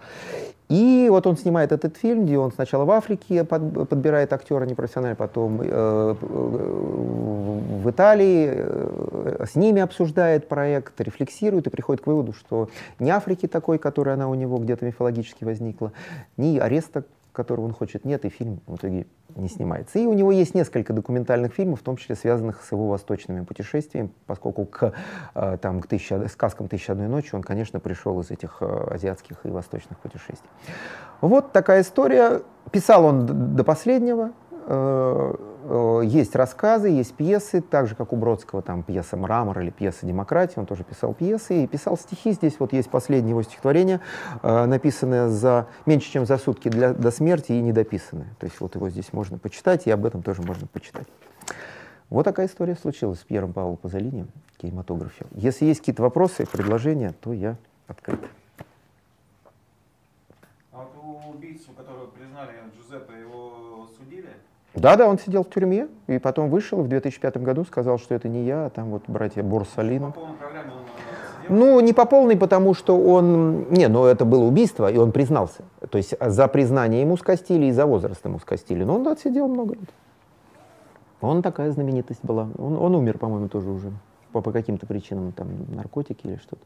[0.68, 5.16] И вот он снимает этот фильм, где он сначала в Африке под, подбирает актера непрофессионально,
[5.16, 12.68] потом э, в Италии э, с ними обсуждает проект, рефлексирует и приходит к выводу, что
[13.00, 15.94] ни Африки такой, которая она у него где-то мифологически возникла,
[16.36, 17.06] ни ареста
[17.38, 20.00] которого он хочет, нет, и фильм в итоге не снимается.
[20.00, 24.10] И у него есть несколько документальных фильмов, в том числе связанных с его восточными путешествиями,
[24.26, 24.94] поскольку к,
[25.36, 29.46] э, там, к тысяча, сказкам «Тысяча одной ночи» он, конечно, пришел из этих э, азиатских
[29.46, 30.50] и восточных путешествий.
[31.22, 32.42] Вот такая история.
[32.72, 34.32] Писал он до последнего,
[34.70, 35.34] Э,
[36.04, 40.60] есть рассказы, есть пьесы, так же, как у Бродского, там пьеса «Мрамор» или пьеса «Демократия»,
[40.62, 42.32] он тоже писал пьесы и писал стихи.
[42.32, 44.00] Здесь вот есть последнее его стихотворение,
[44.44, 48.36] э, написанное за меньше, чем за сутки для, до смерти и недописанное.
[48.40, 51.08] То есть вот его здесь можно почитать, и об этом тоже можно почитать.
[52.10, 54.26] Вот такая история случилась с Пьером Павлом Пазолини
[54.58, 55.28] в.
[55.32, 57.58] Если есть какие-то вопросы, предложения, то я
[57.88, 58.22] открыт.
[60.72, 62.08] А вот убийцу, которого
[64.78, 64.82] судили?
[64.82, 68.30] Да, да, он сидел в тюрьме, и потом вышел в 2005 году, сказал, что это
[68.30, 73.70] не я, а там вот братья он э, Ну, не по полной, потому что он...
[73.70, 75.64] Не, но это было убийство, и он признался.
[75.90, 78.84] То есть за признание ему скостили, и за возраст ему скостили.
[78.84, 79.90] Но он отсидел много лет.
[81.22, 82.48] Он такая знаменитость была.
[82.58, 83.92] Он, он умер, по-моему, тоже уже.
[84.32, 86.62] По, по каким-то причинам, там, наркотики или что-то.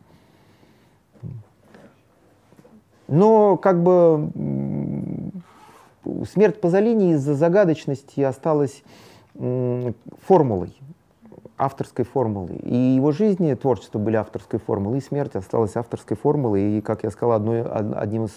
[3.08, 4.32] Но как бы
[6.32, 8.84] смерть Пазолини из-за загадочности осталась
[9.34, 10.76] формулой,
[11.62, 12.56] авторской формулой.
[12.58, 16.78] И его жизнь и творчество были авторской формулой, и смерть осталась авторской формулой.
[16.78, 18.32] И, как я сказал, одной, одним из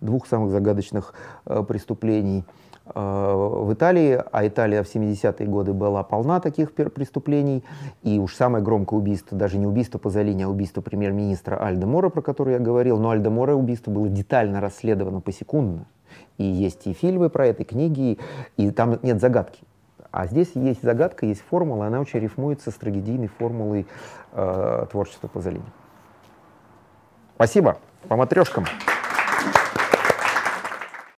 [0.00, 1.14] двух самых загадочных
[1.46, 2.44] э, преступлений
[2.84, 7.64] э, в Италии, а Италия в 70-е годы была полна таких преступлений,
[8.02, 12.20] и уж самое громкое убийство, даже не убийство Пазолини, а убийство премьер-министра Альда Мора, про
[12.20, 15.86] которое я говорил, но Альда Мора убийство было детально расследовано посекундно.
[16.38, 18.18] И есть и фильмы про это, и книги,
[18.56, 19.60] и там нет загадки.
[20.10, 23.86] А здесь есть загадка, есть формула, она очень рифмуется с трагедийной формулой
[24.32, 25.64] э, творчества Пазолини.
[27.34, 27.78] Спасибо.
[28.08, 28.64] По матрешкам.